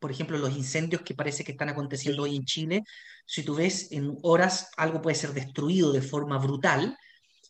por 0.00 0.10
ejemplo, 0.10 0.38
los 0.38 0.56
incendios 0.56 1.02
que 1.02 1.14
parece 1.14 1.44
que 1.44 1.52
están 1.52 1.68
aconteciendo 1.68 2.22
hoy 2.22 2.34
en 2.34 2.44
Chile, 2.44 2.82
si 3.26 3.42
tú 3.42 3.54
ves 3.54 3.92
en 3.92 4.16
horas 4.22 4.70
algo 4.76 5.02
puede 5.02 5.14
ser 5.14 5.32
destruido 5.32 5.92
de 5.92 6.02
forma 6.02 6.38
brutal 6.38 6.96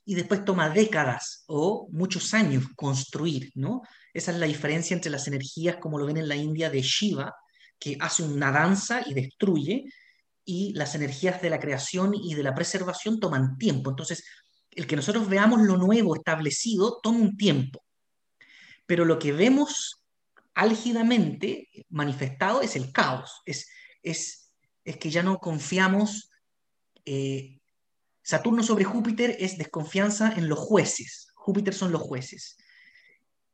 y 0.04 0.14
después 0.14 0.44
toma 0.44 0.68
décadas 0.68 1.44
o 1.46 1.88
muchos 1.92 2.34
años 2.34 2.64
construir, 2.74 3.52
¿no? 3.54 3.82
Esa 4.12 4.32
es 4.32 4.38
la 4.38 4.46
diferencia 4.46 4.94
entre 4.94 5.12
las 5.12 5.28
energías, 5.28 5.76
como 5.76 5.98
lo 5.98 6.06
ven 6.06 6.16
en 6.16 6.28
la 6.28 6.34
India, 6.34 6.68
de 6.68 6.82
Shiva, 6.82 7.32
que 7.78 7.96
hace 8.00 8.24
una 8.24 8.50
danza 8.50 9.02
y 9.06 9.14
destruye, 9.14 9.84
y 10.44 10.72
las 10.74 10.96
energías 10.96 11.40
de 11.40 11.50
la 11.50 11.60
creación 11.60 12.12
y 12.14 12.34
de 12.34 12.42
la 12.42 12.54
preservación 12.54 13.20
toman 13.20 13.56
tiempo. 13.56 13.90
Entonces, 13.90 14.24
el 14.72 14.88
que 14.88 14.96
nosotros 14.96 15.28
veamos 15.28 15.62
lo 15.62 15.76
nuevo 15.76 16.16
establecido 16.16 16.98
toma 17.00 17.20
un 17.20 17.36
tiempo, 17.36 17.84
pero 18.86 19.04
lo 19.04 19.20
que 19.20 19.30
vemos 19.30 19.99
álgidamente 20.60 21.70
manifestado 21.88 22.60
es 22.60 22.76
el 22.76 22.92
caos, 22.92 23.40
es, 23.46 23.70
es, 24.02 24.52
es 24.84 24.98
que 24.98 25.10
ya 25.10 25.22
no 25.22 25.38
confiamos. 25.38 26.30
Eh, 27.06 27.60
Saturno 28.22 28.62
sobre 28.62 28.84
Júpiter 28.84 29.34
es 29.38 29.56
desconfianza 29.56 30.34
en 30.36 30.50
los 30.50 30.58
jueces, 30.58 31.32
Júpiter 31.34 31.72
son 31.72 31.92
los 31.92 32.02
jueces. 32.02 32.58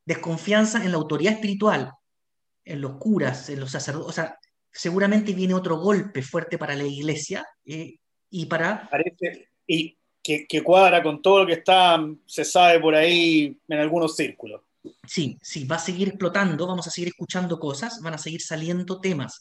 Desconfianza 0.05 0.85
en 0.85 0.91
la 0.91 0.97
autoridad 0.97 1.35
espiritual, 1.35 1.93
en 2.65 2.81
los 2.81 2.97
curas, 2.99 3.51
en 3.51 3.61
los 3.61 3.71
sacerdotes, 3.71 4.09
o 4.09 4.13
sea, 4.13 4.37
seguramente 4.73 5.33
viene 5.33 5.55
otro 5.55 5.79
golpe 5.79 6.23
fuerte 6.23 6.59
para 6.59 6.75
la 6.75 6.85
iglesia 6.85 7.47
eh, 7.65 7.99
y 8.31 8.47
para... 8.47 8.91
Parece, 8.91 9.51
y 9.65 9.97
que, 10.21 10.45
que, 10.49 10.65
cuadra 10.65 11.05
con 11.05 11.23
todo 11.23 11.41
lo 11.41 11.47
que 11.47 11.53
está, 11.53 12.05
se 12.27 12.45
sabe 12.45 12.81
por 12.81 12.97
ahí 12.97 13.57
en 13.69 13.79
algunos 13.79 14.17
círculos. 14.17 14.66
Sí, 15.07 15.39
sí, 15.43 15.65
va 15.65 15.77
a 15.77 15.81
seguir 15.81 16.09
explotando, 16.09 16.67
vamos 16.67 16.87
a 16.87 16.91
seguir 16.91 17.09
escuchando 17.09 17.59
cosas, 17.59 18.01
van 18.03 18.15
a 18.15 18.19
seguir 18.19 18.43
saliendo 18.43 19.01
temas. 19.01 19.41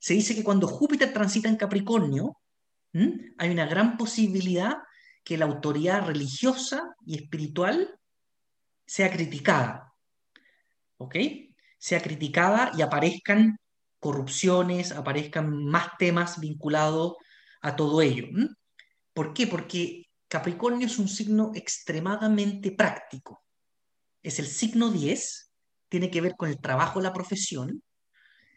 Se 0.00 0.14
dice 0.14 0.34
que 0.34 0.44
cuando 0.44 0.68
Júpiter 0.68 1.12
transita 1.12 1.48
en 1.48 1.56
Capricornio, 1.56 2.36
hay 2.92 3.50
una 3.50 3.66
gran 3.66 3.96
posibilidad 3.96 4.76
que 5.24 5.36
la 5.36 5.44
autoridad 5.44 6.06
religiosa 6.06 6.94
y 7.04 7.16
espiritual 7.16 7.98
sea 8.86 9.10
criticada. 9.10 9.92
¿Ok? 10.96 11.16
sea 11.78 12.02
criticada 12.02 12.72
y 12.76 12.82
aparezcan 12.82 13.58
corrupciones, 14.00 14.92
aparezcan 14.92 15.64
más 15.64 15.96
temas 15.98 16.40
vinculados 16.40 17.14
a 17.62 17.76
todo 17.76 18.02
ello. 18.02 18.26
¿Por 19.12 19.32
qué? 19.32 19.46
Porque 19.46 20.06
Capricornio 20.28 20.86
es 20.86 20.98
un 20.98 21.08
signo 21.08 21.52
extremadamente 21.54 22.72
práctico. 22.72 23.44
Es 24.22 24.38
el 24.38 24.46
signo 24.46 24.90
10, 24.90 25.50
tiene 25.88 26.10
que 26.10 26.20
ver 26.20 26.34
con 26.36 26.48
el 26.48 26.58
trabajo, 26.58 27.00
la 27.00 27.12
profesión. 27.12 27.82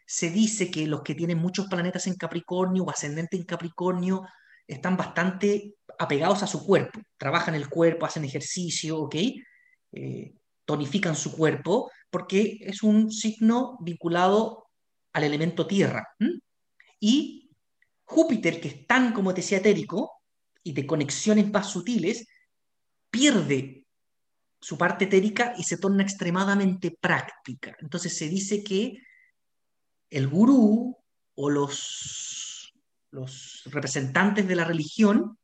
Se 0.06 0.30
dice 0.30 0.70
que 0.70 0.86
los 0.86 1.02
que 1.02 1.14
tienen 1.14 1.38
muchos 1.38 1.66
planetas 1.68 2.06
en 2.06 2.16
Capricornio 2.16 2.84
o 2.84 2.90
ascendente 2.90 3.36
en 3.36 3.44
Capricornio 3.44 4.22
están 4.66 4.96
bastante 4.96 5.74
apegados 5.98 6.42
a 6.42 6.46
su 6.46 6.64
cuerpo, 6.64 7.00
trabajan 7.16 7.54
el 7.54 7.68
cuerpo, 7.68 8.06
hacen 8.06 8.24
ejercicio, 8.24 8.98
¿ok? 8.98 9.16
Eh, 9.92 10.34
tonifican 10.64 11.16
su 11.16 11.32
cuerpo, 11.32 11.90
porque 12.10 12.58
es 12.60 12.82
un 12.82 13.10
signo 13.10 13.78
vinculado 13.80 14.68
al 15.12 15.24
elemento 15.24 15.66
tierra. 15.66 16.08
Y 17.00 17.50
Júpiter, 18.04 18.60
que 18.60 18.68
es 18.68 18.86
tan, 18.86 19.12
como 19.12 19.34
te 19.34 19.40
decía, 19.40 19.58
etérico 19.58 20.12
y 20.62 20.72
de 20.72 20.86
conexiones 20.86 21.50
más 21.50 21.70
sutiles, 21.70 22.26
pierde 23.10 23.81
su 24.62 24.78
parte 24.78 25.06
etérica 25.06 25.54
y 25.58 25.64
se 25.64 25.76
torna 25.76 26.04
extremadamente 26.04 26.96
práctica. 26.98 27.76
Entonces 27.80 28.16
se 28.16 28.28
dice 28.28 28.62
que 28.62 28.96
el 30.08 30.28
gurú 30.28 30.96
o 31.34 31.50
los, 31.50 32.72
los 33.10 33.62
representantes 33.66 34.46
de 34.46 34.54
la 34.54 34.64
religión 34.64 35.36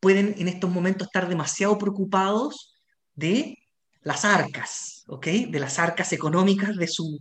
pueden 0.00 0.36
en 0.38 0.46
estos 0.46 0.70
momentos 0.70 1.08
estar 1.08 1.28
demasiado 1.28 1.76
preocupados 1.78 2.72
de 3.14 3.58
las 4.02 4.24
arcas, 4.24 5.02
¿ok? 5.08 5.26
De 5.50 5.58
las 5.58 5.80
arcas 5.80 6.12
económicas 6.12 6.76
de 6.76 6.86
su, 6.86 7.18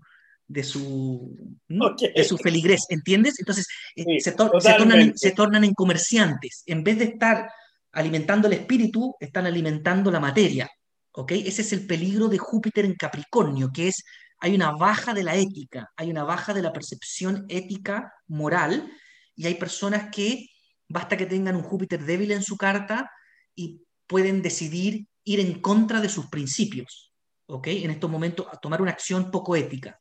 de 0.48 0.64
su, 0.64 1.36
de 1.68 2.24
su 2.24 2.38
feligres, 2.38 2.86
¿entiendes? 2.90 3.40
Entonces, 3.40 3.68
eh, 3.96 4.20
se, 4.20 4.34
tornan 4.34 5.00
en, 5.00 5.18
se, 5.18 5.32
tornan 5.32 5.64
en, 5.64 5.74
comerciantes. 5.74 6.62
En 6.68 6.84
vez 6.84 7.00
de 7.00 7.06
estar 7.06 7.50
alimentando 7.98 8.48
el 8.48 8.54
espíritu, 8.54 9.16
están 9.20 9.48
alimentando 9.48 10.12
la 10.12 10.20
materia, 10.20 10.70
¿ok? 11.13 11.32
Ese 11.32 11.63
es 11.63 11.74
el 11.74 11.88
peligro 11.88 12.27
de 12.27 12.38
Júpiter 12.38 12.86
en 12.86 12.94
Capricornio, 12.94 13.72
que 13.74 13.88
es, 13.88 14.06
hay 14.39 14.54
una 14.54 14.72
baja 14.72 15.16
de 15.16 15.24
la 15.24 15.36
ética, 15.36 15.92
hay 15.96 16.12
una 16.12 16.24
baja 16.24 16.54
de 16.54 16.62
la 16.62 16.72
percepción 16.72 17.48
ética, 17.50 18.13
moral, 18.27 18.88
y 19.36 19.48
hay 19.48 19.56
personas 19.56 20.10
que 20.12 20.46
basta 20.88 21.18
que 21.18 21.25
tengan 21.25 21.56
un 21.56 21.63
Júpiter 21.63 22.06
débil 22.06 22.32
en 22.32 22.44
su 22.44 22.56
carta 22.56 23.10
y 23.56 23.82
pueden 24.06 24.44
decidir 24.44 25.08
ir 25.24 25.39
en 25.39 25.60
contra 25.60 26.00
de 26.00 26.10
sus 26.10 26.27
principios, 26.27 27.12
¿ok? 27.48 27.66
En 27.68 27.89
estos 27.89 28.12
momentos, 28.12 28.46
a 28.51 28.58
tomar 28.58 28.80
una 28.80 28.92
acción 28.92 29.32
poco 29.32 29.56
ética, 29.56 30.00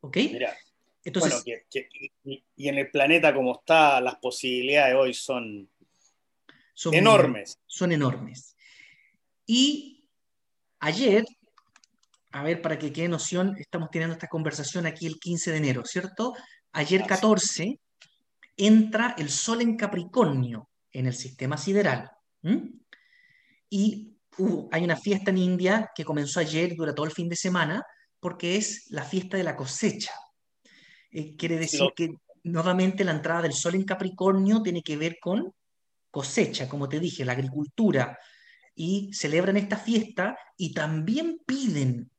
¿ok? 0.00 0.16
Mira, 0.16 0.56
Entonces, 1.04 1.44
bueno, 1.44 2.42
y, 2.56 2.68
en 2.68 2.78
el 2.78 2.90
planeta 2.90 3.32
como 3.32 3.60
está, 3.60 4.00
las 4.00 4.16
posibilidades 4.16 4.96
hoy 4.96 5.14
son, 5.14 5.69
son 6.74 6.94
enormes. 6.94 7.58
Son 7.66 7.92
enormes. 7.92 8.56
Y 9.46 10.04
ayer, 10.78 11.24
a 12.32 12.42
ver, 12.42 12.62
para 12.62 12.78
que 12.78 12.92
quede 12.92 13.08
noción, 13.08 13.56
estamos 13.58 13.90
teniendo 13.90 14.14
esta 14.14 14.28
conversación 14.28 14.86
aquí 14.86 15.06
el 15.06 15.18
15 15.18 15.50
de 15.50 15.56
enero, 15.56 15.84
¿cierto? 15.84 16.34
Ayer 16.72 17.04
14 17.06 17.80
entra 18.56 19.14
el 19.18 19.30
Sol 19.30 19.60
en 19.62 19.76
Capricornio 19.76 20.68
en 20.92 21.06
el 21.06 21.14
sistema 21.14 21.56
sideral. 21.56 22.10
Y 23.68 24.16
hay 24.70 24.84
una 24.84 24.96
fiesta 24.96 25.30
en 25.30 25.38
India 25.38 25.90
que 25.94 26.04
comenzó 26.04 26.40
ayer, 26.40 26.74
dura 26.74 26.94
todo 26.94 27.06
el 27.06 27.12
fin 27.12 27.28
de 27.28 27.36
semana, 27.36 27.84
porque 28.18 28.56
es 28.56 28.86
la 28.90 29.04
fiesta 29.04 29.36
de 29.36 29.44
la 29.44 29.56
cosecha. 29.56 30.12
Eh, 31.10 31.36
quiere 31.36 31.58
decir 31.58 31.88
que 31.96 32.10
nuevamente 32.44 33.04
la 33.04 33.12
entrada 33.12 33.42
del 33.42 33.52
sol 33.52 33.74
en 33.74 33.84
Capricornio 33.84 34.62
tiene 34.62 34.82
que 34.82 34.96
ver 34.96 35.18
con 35.20 35.52
cosecha, 36.10 36.68
como 36.68 36.88
te 36.88 37.00
dije, 37.00 37.24
la 37.24 37.32
agricultura. 37.32 38.18
Y 38.74 39.10
celebran 39.12 39.56
esta 39.56 39.76
fiesta 39.76 40.38
y 40.56 40.72
también 40.72 41.40
piden 41.46 42.10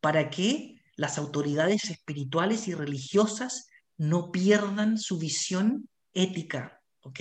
para 0.00 0.30
que 0.30 0.82
las 0.96 1.18
autoridades 1.18 1.90
espirituales 1.90 2.68
y 2.68 2.74
religiosas 2.74 3.68
no 3.96 4.30
pierdan 4.30 4.98
su 4.98 5.18
visión 5.18 5.88
ética. 6.12 6.80
¿ok? 7.00 7.20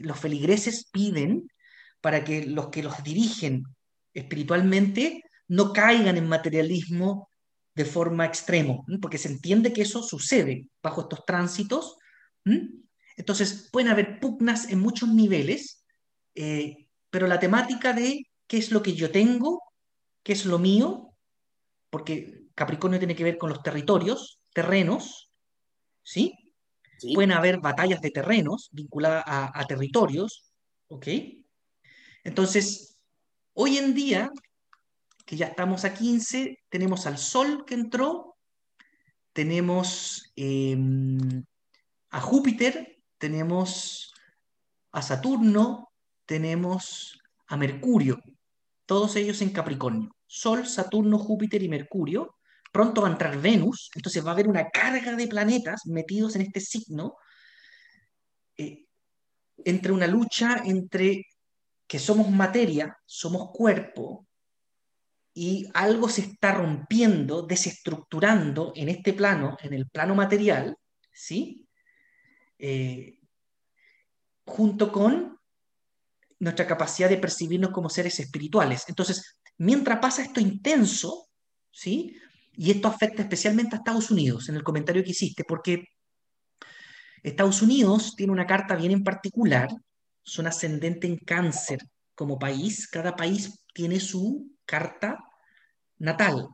Los 0.00 0.18
feligreses 0.18 0.88
piden 0.90 1.50
para 2.00 2.24
que 2.24 2.46
los 2.46 2.68
que 2.68 2.82
los 2.82 3.02
dirigen 3.02 3.64
espiritualmente 4.14 5.24
no 5.48 5.72
caigan 5.72 6.16
en 6.16 6.28
materialismo 6.28 7.28
de 7.74 7.84
forma 7.84 8.26
extremo, 8.26 8.84
porque 9.00 9.18
se 9.18 9.28
entiende 9.28 9.72
que 9.72 9.82
eso 9.82 10.02
sucede 10.02 10.68
bajo 10.82 11.02
estos 11.02 11.24
tránsitos. 11.24 11.96
Entonces, 13.20 13.68
pueden 13.70 13.90
haber 13.90 14.18
pugnas 14.18 14.70
en 14.70 14.80
muchos 14.80 15.10
niveles, 15.10 15.84
eh, 16.34 16.88
pero 17.10 17.26
la 17.26 17.38
temática 17.38 17.92
de 17.92 18.22
qué 18.46 18.56
es 18.56 18.70
lo 18.70 18.80
que 18.80 18.94
yo 18.94 19.10
tengo, 19.10 19.62
qué 20.22 20.32
es 20.32 20.46
lo 20.46 20.58
mío, 20.58 21.12
porque 21.90 22.44
Capricornio 22.54 22.98
tiene 22.98 23.14
que 23.14 23.24
ver 23.24 23.36
con 23.36 23.50
los 23.50 23.62
territorios, 23.62 24.40
terrenos, 24.54 25.30
¿sí? 26.02 26.32
Pueden 27.14 27.32
haber 27.32 27.60
batallas 27.60 28.00
de 28.00 28.10
terrenos 28.10 28.70
vinculadas 28.72 29.22
a, 29.26 29.50
a 29.52 29.66
territorios, 29.66 30.50
¿ok? 30.88 31.08
Entonces, 32.24 32.96
hoy 33.52 33.76
en 33.76 33.92
día, 33.92 34.30
que 35.26 35.36
ya 35.36 35.48
estamos 35.48 35.84
a 35.84 35.92
15, 35.92 36.56
tenemos 36.70 37.04
al 37.04 37.18
Sol 37.18 37.66
que 37.66 37.74
entró, 37.74 38.38
tenemos 39.34 40.32
em, 40.36 41.44
a 42.08 42.20
Júpiter, 42.22 42.99
tenemos 43.20 44.12
a 44.90 45.02
Saturno, 45.02 45.92
tenemos 46.26 47.20
a 47.46 47.56
Mercurio, 47.56 48.18
todos 48.86 49.14
ellos 49.14 49.40
en 49.42 49.50
Capricornio. 49.50 50.10
Sol, 50.26 50.66
Saturno, 50.66 51.18
Júpiter 51.18 51.62
y 51.62 51.68
Mercurio. 51.68 52.36
Pronto 52.72 53.02
va 53.02 53.08
a 53.08 53.12
entrar 53.12 53.40
Venus, 53.40 53.90
entonces 53.94 54.24
va 54.24 54.30
a 54.30 54.32
haber 54.32 54.48
una 54.48 54.68
carga 54.70 55.14
de 55.14 55.28
planetas 55.28 55.86
metidos 55.86 56.34
en 56.36 56.42
este 56.42 56.60
signo, 56.60 57.16
eh, 58.56 58.86
entre 59.64 59.92
una 59.92 60.06
lucha 60.06 60.62
entre 60.64 61.26
que 61.86 61.98
somos 61.98 62.30
materia, 62.30 62.96
somos 63.04 63.50
cuerpo, 63.52 64.26
y 65.34 65.68
algo 65.74 66.08
se 66.08 66.22
está 66.22 66.54
rompiendo, 66.54 67.42
desestructurando 67.42 68.72
en 68.76 68.88
este 68.88 69.12
plano, 69.12 69.56
en 69.62 69.74
el 69.74 69.88
plano 69.88 70.14
material, 70.14 70.76
¿sí? 71.12 71.66
Eh, 72.62 73.18
junto 74.44 74.92
con 74.92 75.38
nuestra 76.40 76.66
capacidad 76.66 77.08
de 77.08 77.18
percibirnos 77.18 77.70
como 77.70 77.88
seres 77.88 78.18
espirituales. 78.20 78.84
Entonces, 78.88 79.38
mientras 79.58 79.98
pasa 79.98 80.22
esto 80.22 80.40
intenso, 80.40 81.28
¿sí? 81.70 82.16
Y 82.54 82.70
esto 82.70 82.88
afecta 82.88 83.22
especialmente 83.22 83.76
a 83.76 83.78
Estados 83.78 84.10
Unidos, 84.10 84.48
en 84.48 84.56
el 84.56 84.62
comentario 84.62 85.04
que 85.04 85.10
hiciste, 85.10 85.44
porque 85.44 85.84
Estados 87.22 87.62
Unidos 87.62 88.14
tiene 88.16 88.32
una 88.32 88.46
carta 88.46 88.74
bien 88.74 88.92
en 88.92 89.04
particular, 89.04 89.68
son 90.22 90.46
ascendente 90.46 91.06
en 91.06 91.16
cáncer 91.16 91.80
como 92.14 92.38
país, 92.38 92.88
cada 92.88 93.16
país 93.16 93.62
tiene 93.72 94.00
su 94.00 94.50
carta 94.64 95.18
natal, 95.98 96.48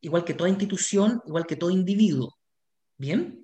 igual 0.00 0.24
que 0.24 0.34
toda 0.34 0.50
institución, 0.50 1.22
igual 1.26 1.46
que 1.46 1.56
todo 1.56 1.70
individuo. 1.70 2.34
¿Bien? 2.98 3.42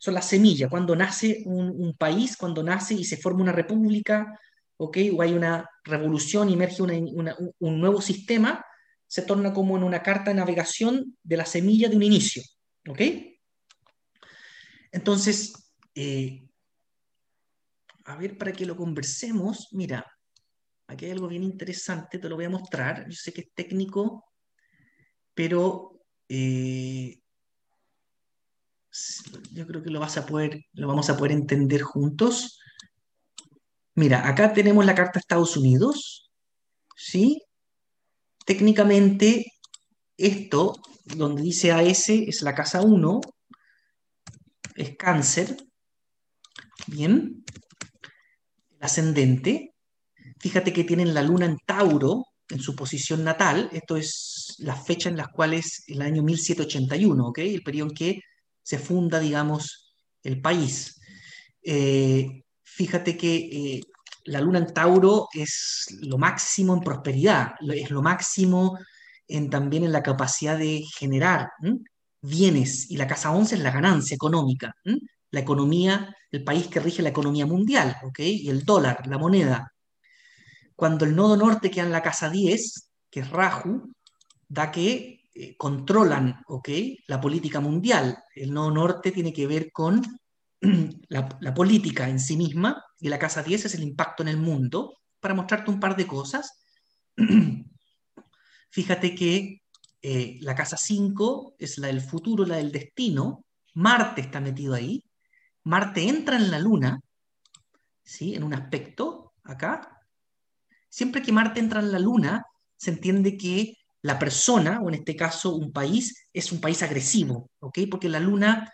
Son 0.00 0.14
las 0.14 0.26
semillas, 0.26 0.70
cuando 0.70 0.96
nace 0.96 1.42
un, 1.44 1.94
país, 1.94 2.38
cuando 2.38 2.62
nace 2.62 2.94
y 2.94 3.04
se 3.04 3.18
forma 3.18 3.42
una 3.42 3.52
república, 3.52 4.40
¿ok? 4.78 4.96
O 5.14 5.20
hay 5.20 5.34
una 5.34 5.68
revolución, 5.84 6.48
emerge 6.48 6.82
un 6.82 7.80
nuevo 7.80 8.00
sistema, 8.00 8.64
se 9.06 9.22
torna 9.22 9.52
como 9.52 9.76
en 9.76 9.82
una 9.82 10.02
carta 10.02 10.30
de 10.30 10.36
navegación 10.36 11.18
de 11.22 11.36
la 11.36 11.44
semilla 11.44 11.90
de 11.90 11.96
un 11.96 12.02
inicio. 12.02 12.42
Entonces, 14.90 15.52
eh, 15.94 16.48
a 18.04 18.16
ver, 18.16 18.38
para 18.38 18.52
que 18.52 18.64
lo 18.64 18.76
conversemos, 18.76 19.68
mira, 19.72 20.06
aquí 20.86 21.04
hay 21.04 21.10
algo 21.10 21.28
bien 21.28 21.42
interesante, 21.42 22.18
te 22.18 22.28
lo 22.28 22.36
voy 22.36 22.46
a 22.46 22.50
mostrar, 22.50 23.06
yo 23.06 23.16
sé 23.16 23.34
que 23.34 23.42
es 23.42 23.52
técnico, 23.54 24.24
pero 25.34 26.00
eh, 26.26 27.19
yo 29.52 29.66
creo 29.66 29.82
que 29.82 29.90
lo, 29.90 30.00
vas 30.00 30.16
a 30.16 30.26
poder, 30.26 30.64
lo 30.72 30.88
vamos 30.88 31.10
a 31.10 31.16
poder 31.16 31.32
entender 31.32 31.82
juntos. 31.82 32.58
Mira, 33.94 34.26
acá 34.28 34.52
tenemos 34.52 34.84
la 34.84 34.94
carta 34.94 35.18
Estados 35.18 35.56
Unidos, 35.56 36.30
¿sí? 36.96 37.42
Técnicamente, 38.44 39.52
esto, 40.16 40.80
donde 41.04 41.42
dice 41.42 41.72
AS, 41.72 42.08
es 42.08 42.42
la 42.42 42.54
casa 42.54 42.82
1, 42.82 43.20
es 44.76 44.96
cáncer, 44.96 45.56
bien, 46.86 47.44
el 48.70 48.78
ascendente. 48.80 49.74
Fíjate 50.38 50.72
que 50.72 50.84
tienen 50.84 51.14
la 51.14 51.22
luna 51.22 51.46
en 51.46 51.58
Tauro, 51.66 52.24
en 52.48 52.60
su 52.60 52.74
posición 52.74 53.22
natal, 53.22 53.68
esto 53.72 53.96
es 53.96 54.56
la 54.58 54.74
fecha 54.74 55.08
en 55.08 55.16
las 55.16 55.28
cuales 55.28 55.84
el 55.86 56.02
año 56.02 56.22
1781, 56.22 57.28
¿ok? 57.28 57.38
El 57.38 57.62
periodo 57.62 57.90
en 57.90 57.94
que 57.94 58.20
se 58.70 58.78
funda, 58.78 59.18
digamos, 59.18 59.94
el 60.22 60.40
país. 60.40 61.00
Eh, 61.62 62.44
fíjate 62.62 63.16
que 63.16 63.34
eh, 63.36 63.80
la 64.26 64.40
luna 64.40 64.60
en 64.60 64.72
Tauro 64.72 65.26
es 65.34 65.98
lo 66.02 66.18
máximo 66.18 66.74
en 66.74 66.80
prosperidad, 66.80 67.54
es 67.74 67.90
lo 67.90 68.00
máximo 68.00 68.78
en, 69.26 69.50
también 69.50 69.82
en 69.82 69.92
la 69.92 70.04
capacidad 70.04 70.56
de 70.56 70.84
generar 70.96 71.48
bienes, 72.22 72.90
y 72.90 72.96
la 72.96 73.08
casa 73.08 73.32
11 73.32 73.56
es 73.56 73.60
la 73.60 73.72
ganancia 73.72 74.14
económica, 74.14 74.76
la 75.30 75.40
economía, 75.40 76.14
el 76.30 76.44
país 76.44 76.68
que 76.68 76.78
rige 76.78 77.02
la 77.02 77.08
economía 77.08 77.46
mundial, 77.46 77.96
¿ok? 78.04 78.20
Y 78.20 78.50
el 78.50 78.64
dólar, 78.64 79.04
la 79.08 79.18
moneda 79.18 79.72
cuando 80.80 81.04
el 81.04 81.14
nodo 81.14 81.36
norte 81.36 81.70
queda 81.70 81.84
en 81.84 81.92
la 81.92 82.02
casa 82.02 82.30
10, 82.30 82.90
que 83.10 83.20
es 83.20 83.28
Raju, 83.28 83.92
da 84.48 84.70
que 84.70 85.19
eh, 85.34 85.56
controlan 85.56 86.42
la 87.06 87.20
política 87.20 87.60
mundial. 87.60 88.18
El 88.34 88.52
nodo 88.52 88.70
norte 88.70 89.12
tiene 89.12 89.32
que 89.32 89.46
ver 89.46 89.70
con 89.72 90.02
la, 91.08 91.54
política 91.54 92.08
en 92.08 92.20
sí 92.20 92.36
misma 92.36 92.84
y 92.98 93.08
la 93.08 93.18
casa 93.18 93.42
10 93.42 93.66
es 93.66 93.74
el 93.74 93.82
impacto 93.82 94.22
en 94.22 94.28
el 94.28 94.36
mundo. 94.36 94.98
Para 95.20 95.34
mostrarte 95.34 95.70
un 95.70 95.80
par 95.80 95.96
de 95.96 96.06
cosas, 96.06 96.62
fíjate 98.70 99.14
que 99.14 99.62
eh, 100.02 100.38
la 100.40 100.54
casa 100.54 100.76
5 100.76 101.56
es 101.58 101.78
la 101.78 101.88
del 101.88 102.00
futuro, 102.00 102.44
la 102.44 102.56
del 102.56 102.72
destino. 102.72 103.44
Marte 103.74 104.20
está 104.22 104.40
metido 104.40 104.74
ahí. 104.74 105.04
Marte 105.64 106.08
entra 106.08 106.36
en 106.36 106.50
la 106.50 106.58
Luna, 106.58 107.00
¿sí? 108.02 108.34
en 108.34 108.42
un 108.42 108.54
aspecto 108.54 109.34
acá, 109.44 110.00
Siempre 110.90 111.22
que 111.22 111.32
Marte 111.32 111.60
entra 111.60 111.80
en 111.80 111.92
la 111.92 112.00
Luna, 112.00 112.44
se 112.76 112.90
entiende 112.90 113.38
que 113.38 113.76
la 114.02 114.18
persona, 114.18 114.80
o 114.80 114.88
en 114.88 114.96
este 114.96 115.14
caso 115.16 115.54
un 115.54 115.72
país, 115.72 116.28
es 116.32 116.52
un 116.52 116.60
país 116.60 116.82
agresivo, 116.82 117.50
¿ok? 117.60 117.80
Porque 117.90 118.08
la 118.08 118.20
Luna 118.20 118.72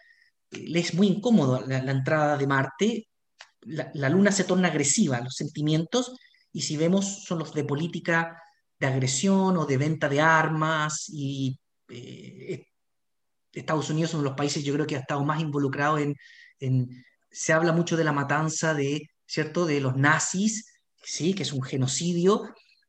eh, 0.50 0.64
le 0.68 0.80
es 0.80 0.94
muy 0.94 1.08
incómodo 1.08 1.64
la, 1.66 1.78
entrada 1.90 2.36
de 2.36 2.46
Marte, 2.46 3.08
la, 3.62 4.08
Luna 4.08 4.30
se 4.30 4.44
torna 4.44 4.68
agresiva, 4.68 5.20
los 5.20 5.34
sentimientos, 5.34 6.16
y 6.52 6.62
si 6.62 6.76
vemos 6.76 7.24
son 7.24 7.40
los 7.40 7.52
de 7.52 7.64
política 7.64 8.40
de 8.78 8.86
agresión 8.86 9.56
o 9.56 9.66
de 9.66 9.78
venta 9.78 10.08
de 10.08 10.20
armas, 10.20 11.06
y 11.08 11.58
eh, 11.88 12.66
Estados 13.52 13.90
Unidos 13.90 14.10
es 14.10 14.14
uno 14.14 14.22
de 14.24 14.28
los 14.30 14.36
países 14.36 14.64
yo 14.64 14.74
creo 14.74 14.86
que 14.86 14.96
ha 14.96 15.00
estado 15.00 15.24
más 15.24 15.40
involucrado 15.40 15.98
en, 15.98 16.14
se 17.30 17.52
habla 17.52 17.72
mucho 17.72 17.96
de 17.96 18.04
la 18.04 18.12
matanza 18.12 18.74
de, 18.74 19.10
¿cierto?, 19.26 19.66
de 19.66 19.80
los 19.80 19.96
nazis, 19.96 20.72
¿sí? 21.02 21.34
que 21.34 21.42
es 21.42 21.52
un 21.52 21.62
genocidio, 21.62 22.42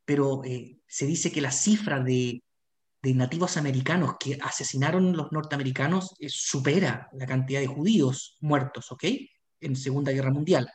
pero 0.05 0.41
eh, 0.45 0.76
se 0.87 1.05
dice 1.05 1.31
que 1.31 1.41
la 1.41 1.51
cifra 1.51 1.99
de, 1.99 2.41
nativos 3.03 3.55
americanos 3.55 4.15
que 4.19 4.37
asesinaron 4.41 5.15
los 5.15 5.31
norteamericanos 5.31 6.13
supera 6.27 7.07
la 7.13 7.25
cantidad 7.25 7.61
de 7.61 7.67
judíos 7.67 8.35
muertos, 8.41 8.91
¿ok? 8.91 9.05
En 9.61 9.77
Segunda 9.77 10.11
Guerra 10.11 10.31
Mundial. 10.31 10.69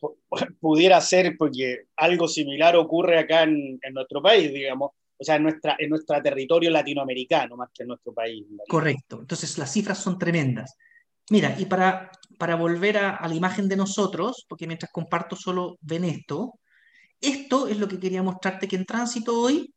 Pudiera 0.60 0.98
ser 1.02 1.36
porque 1.36 1.88
algo 1.96 2.28
similar 2.28 2.76
ocurre 2.76 3.18
acá 3.18 3.42
en, 3.42 3.78
nuestro 3.92 4.22
país, 4.22 4.50
digamos, 4.54 4.92
o 5.18 5.24
sea, 5.24 5.36
en, 5.36 5.42
nuestra, 5.42 5.76
en 5.78 5.90
nuestro 5.90 6.22
territorio 6.22 6.70
latinoamericano 6.70 7.56
más 7.56 7.68
que 7.74 7.82
en 7.82 7.88
nuestro 7.88 8.14
país. 8.14 8.46
Correcto, 8.68 9.18
entonces 9.20 9.58
las 9.58 9.70
cifras 9.70 9.98
son 9.98 10.18
tremendas. 10.18 10.76
Mira, 11.28 11.56
y 11.58 11.66
para, 11.66 12.10
para 12.38 12.54
volver 12.56 12.96
a, 12.96 13.16
a, 13.16 13.28
la 13.28 13.34
imagen 13.34 13.68
de 13.68 13.76
nosotros, 13.76 14.46
porque 14.48 14.66
mientras 14.66 14.90
comparto 14.90 15.36
solo 15.36 15.76
ven 15.82 16.04
esto, 16.04 16.54
esto 17.20 17.68
es 17.68 17.78
lo 17.78 17.88
que 17.88 17.98
quería 17.98 18.22
mostrarte 18.22 18.68
que 18.68 18.76
en 18.76 18.86
tránsito 18.86 19.38
hoy, 19.40 19.74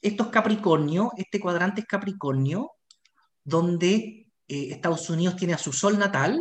esto 0.00 0.24
es 0.24 0.28
Capricornio, 0.30 1.12
este 1.16 1.38
cuadrante 1.38 1.82
es 1.82 1.86
Capricornio, 1.86 2.72
donde 3.44 4.28
eh, 4.48 4.68
Estados 4.70 5.08
Unidos 5.10 5.36
tiene 5.36 5.54
a 5.54 5.58
su 5.58 5.72
Sol 5.72 5.98
natal 5.98 6.40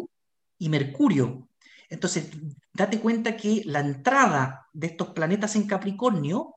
y 0.57 0.69
Mercurio. 0.69 1.47
Entonces, 1.89 2.29
date 2.73 2.99
cuenta 2.99 3.35
que 3.35 3.61
la 3.65 3.81
entrada 3.81 4.67
de 4.73 4.87
estos 4.87 5.09
planetas 5.09 5.55
en 5.55 5.67
Capricornio, 5.67 6.55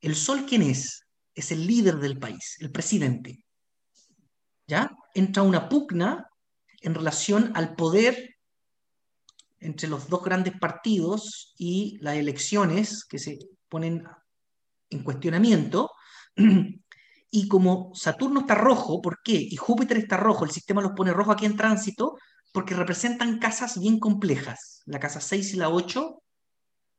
el 0.00 0.14
Sol, 0.14 0.44
¿quién 0.46 0.62
es? 0.62 1.06
Es 1.34 1.50
el 1.50 1.66
líder 1.66 1.96
del 1.96 2.18
país, 2.18 2.56
el 2.60 2.70
presidente. 2.70 3.44
¿Ya? 4.66 4.90
Entra 5.14 5.42
una 5.42 5.68
pugna 5.68 6.28
en 6.80 6.94
relación 6.94 7.52
al 7.54 7.74
poder 7.74 8.33
entre 9.64 9.88
los 9.88 10.08
dos 10.08 10.22
grandes 10.22 10.58
partidos 10.58 11.54
y 11.58 11.98
las 12.00 12.16
elecciones 12.16 13.04
que 13.04 13.18
se 13.18 13.38
ponen 13.68 14.04
en 14.90 15.02
cuestionamiento. 15.02 15.90
Y 17.36 17.48
como 17.48 17.90
Saturno 17.96 18.42
está 18.42 18.54
rojo, 18.54 19.02
¿por 19.02 19.18
qué? 19.24 19.32
Y 19.32 19.56
Júpiter 19.56 19.96
está 19.96 20.16
rojo, 20.16 20.44
el 20.44 20.52
sistema 20.52 20.80
los 20.80 20.92
pone 20.92 21.12
rojo 21.12 21.32
aquí 21.32 21.46
en 21.46 21.56
tránsito, 21.56 22.16
porque 22.52 22.76
representan 22.76 23.40
casas 23.40 23.80
bien 23.80 23.98
complejas. 23.98 24.82
La 24.86 25.00
casa 25.00 25.20
6 25.20 25.54
y 25.54 25.56
la 25.56 25.68
8 25.68 26.22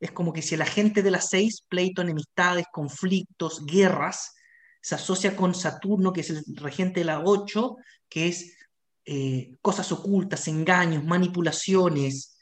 es 0.01 0.11
como 0.11 0.33
que 0.33 0.41
si 0.41 0.55
el 0.55 0.61
agente 0.61 1.01
de 1.03 1.11
las 1.11 1.29
6, 1.29 1.61
pleito, 1.69 2.01
enemistades, 2.01 2.65
conflictos, 2.69 3.65
guerras, 3.65 4.33
se 4.81 4.95
asocia 4.95 5.37
con 5.37 5.55
Saturno, 5.55 6.11
que 6.11 6.19
es 6.19 6.31
el 6.31 6.43
regente 6.55 6.99
de 6.99 7.05
la 7.05 7.21
8, 7.21 7.77
que 8.09 8.27
es 8.27 8.57
eh, 9.05 9.55
cosas 9.61 9.89
ocultas, 9.93 10.49
engaños, 10.49 11.05
manipulaciones. 11.05 12.34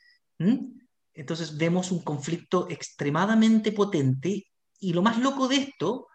Entonces 1.14 1.58
vemos 1.58 1.92
un 1.92 2.04
conflicto 2.04 2.68
extremadamente 2.70 3.72
potente 3.72 4.48
y 4.80 4.94
lo 4.94 5.02
más 5.02 5.20
loco 5.20 5.48
de 5.48 5.58
esto 5.58 6.08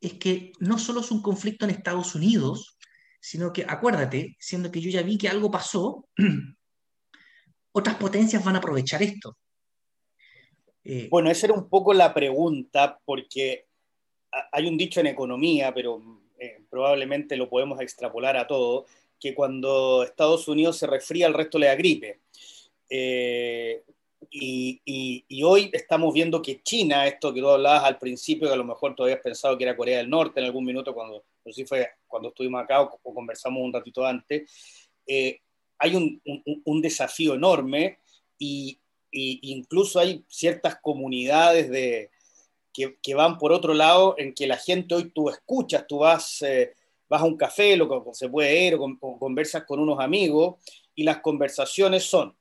es 0.00 0.14
que 0.14 0.52
no 0.58 0.78
solo 0.78 1.00
es 1.00 1.10
un 1.10 1.22
conflicto 1.22 1.64
en 1.64 1.70
Estados 1.70 2.14
Unidos, 2.14 2.78
sino 3.20 3.52
que, 3.52 3.66
acuérdate, 3.68 4.36
siendo 4.40 4.70
que 4.70 4.80
yo 4.80 4.90
ya 4.90 5.02
vi 5.02 5.18
que 5.18 5.28
algo 5.28 5.50
pasó, 5.50 6.08
otras 7.72 7.96
potencias 7.96 8.42
van 8.42 8.56
a 8.56 8.58
aprovechar 8.58 9.02
esto. 9.02 9.36
Eh, 10.82 11.08
bueno, 11.10 11.30
esa 11.30 11.46
era 11.46 11.54
un 11.54 11.68
poco 11.68 11.92
la 11.92 12.14
pregunta, 12.14 12.98
porque 13.04 13.66
hay 14.52 14.66
un 14.66 14.78
dicho 14.78 15.00
en 15.00 15.08
economía, 15.08 15.74
pero 15.74 16.22
eh, 16.38 16.64
probablemente 16.70 17.36
lo 17.36 17.50
podemos 17.50 17.80
extrapolar 17.80 18.36
a 18.36 18.46
todo, 18.46 18.86
que 19.18 19.34
cuando 19.34 20.02
Estados 20.02 20.48
Unidos 20.48 20.78
se 20.78 20.86
resfría, 20.86 21.26
el 21.26 21.34
resto 21.34 21.58
le 21.58 21.66
da 21.66 21.74
gripe. 21.74 22.22
Eh, 22.90 23.84
y, 24.32 25.42
hoy 25.42 25.70
estamos 25.72 26.12
viendo 26.12 26.42
que 26.42 26.62
China, 26.62 27.06
esto 27.06 27.32
que 27.32 27.40
tú 27.40 27.48
hablabas 27.48 27.84
al 27.84 27.98
principio, 27.98 28.48
que 28.48 28.54
a 28.54 28.56
lo 28.56 28.64
mejor 28.64 28.94
todavía 28.94 29.16
has 29.16 29.22
pensado 29.22 29.56
que 29.56 29.64
era 29.64 29.76
Corea 29.76 29.98
del 29.98 30.10
Norte 30.10 30.40
en 30.40 30.46
algún 30.46 30.64
minuto, 30.64 30.94
cuando, 30.94 31.24
no 31.44 31.66
fue 31.66 31.88
cuando 32.06 32.28
estuvimos 32.28 32.62
acá 32.62 32.82
o, 32.82 33.14
conversamos 33.14 33.62
un 33.62 33.72
ratito 33.72 34.04
antes, 34.04 34.88
eh, 35.06 35.40
hay 35.78 35.96
un, 35.96 36.20
un, 36.64 36.82
desafío 36.82 37.34
enorme 37.34 37.98
y, 38.38 38.78
incluso 39.12 39.98
hay 39.98 40.24
ciertas 40.28 40.76
comunidades 40.80 41.70
de, 41.70 42.10
que, 42.72 42.96
que, 43.02 43.14
van 43.14 43.38
por 43.38 43.50
otro 43.50 43.74
lado 43.74 44.14
en 44.18 44.34
que 44.34 44.46
la 44.46 44.56
gente 44.56 44.94
hoy 44.94 45.10
tú 45.10 45.30
escuchas, 45.30 45.86
tú 45.88 45.98
vas, 45.98 46.42
eh, 46.42 46.74
vas 47.08 47.22
a 47.22 47.24
un 47.24 47.36
café, 47.36 47.76
lo 47.76 47.88
que 47.88 48.14
se 48.14 48.28
puede 48.28 48.66
ir, 48.66 48.76
o 48.76 49.18
conversas 49.18 49.64
con 49.64 49.80
unos 49.80 49.98
amigos 49.98 50.56
y 50.94 51.02
las 51.02 51.20
conversaciones 51.20 52.04
son 52.04 52.36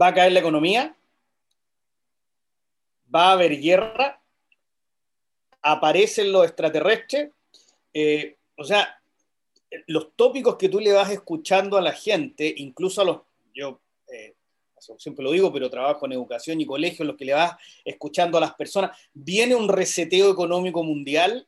va 0.00 0.08
a 0.08 0.14
caer 0.14 0.32
la 0.32 0.40
economía, 0.40 0.96
va 3.14 3.28
a 3.28 3.32
haber 3.32 3.60
guerra, 3.60 4.20
aparecen 5.62 6.32
los 6.32 6.44
extraterrestres, 6.44 7.30
eh, 7.92 8.36
o 8.56 8.64
sea, 8.64 9.00
los 9.86 10.14
tópicos 10.14 10.56
que 10.56 10.68
tú 10.68 10.78
le 10.80 10.92
vas 10.92 11.10
escuchando 11.10 11.76
a 11.76 11.80
la 11.82 11.92
gente, 11.92 12.52
incluso 12.58 13.00
a 13.00 13.04
los, 13.04 13.20
yo 13.54 13.80
eh, 14.12 14.34
siempre 14.98 15.24
lo 15.24 15.32
digo, 15.32 15.52
pero 15.52 15.70
trabajo 15.70 16.06
en 16.06 16.12
educación 16.12 16.60
y 16.60 16.66
colegio, 16.66 17.04
los 17.04 17.16
que 17.16 17.24
le 17.24 17.34
vas 17.34 17.56
escuchando 17.84 18.38
a 18.38 18.40
las 18.40 18.54
personas, 18.54 18.96
viene 19.12 19.54
un 19.54 19.68
reseteo 19.68 20.30
económico 20.30 20.82
mundial, 20.82 21.46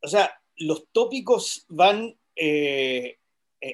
o 0.00 0.08
sea, 0.08 0.40
los 0.56 0.86
tópicos 0.92 1.64
van, 1.68 2.16
eh, 2.36 3.18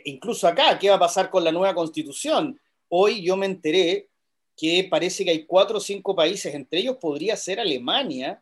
incluso 0.05 0.49
acá, 0.49 0.79
¿qué 0.79 0.89
va 0.89 0.97
a 0.97 1.01
pasar 1.01 1.29
con 1.29 1.45
la 1.45 1.53
nueva 1.53 1.75
constitución? 1.75 2.59
Hoy 2.97 3.23
yo 3.25 3.37
me 3.37 3.47
enteré 3.47 4.09
que 4.57 4.87
parece 4.89 5.25
que 5.25 5.33
hay 5.33 5.47
cuatro 5.47 5.79
o 5.79 5.81
cinco 5.81 6.15
países, 6.15 6.55
entre 6.55 6.79
ellos 6.79 6.97
podría 7.01 7.37
ser 7.37 7.59
Alemania, 7.59 8.41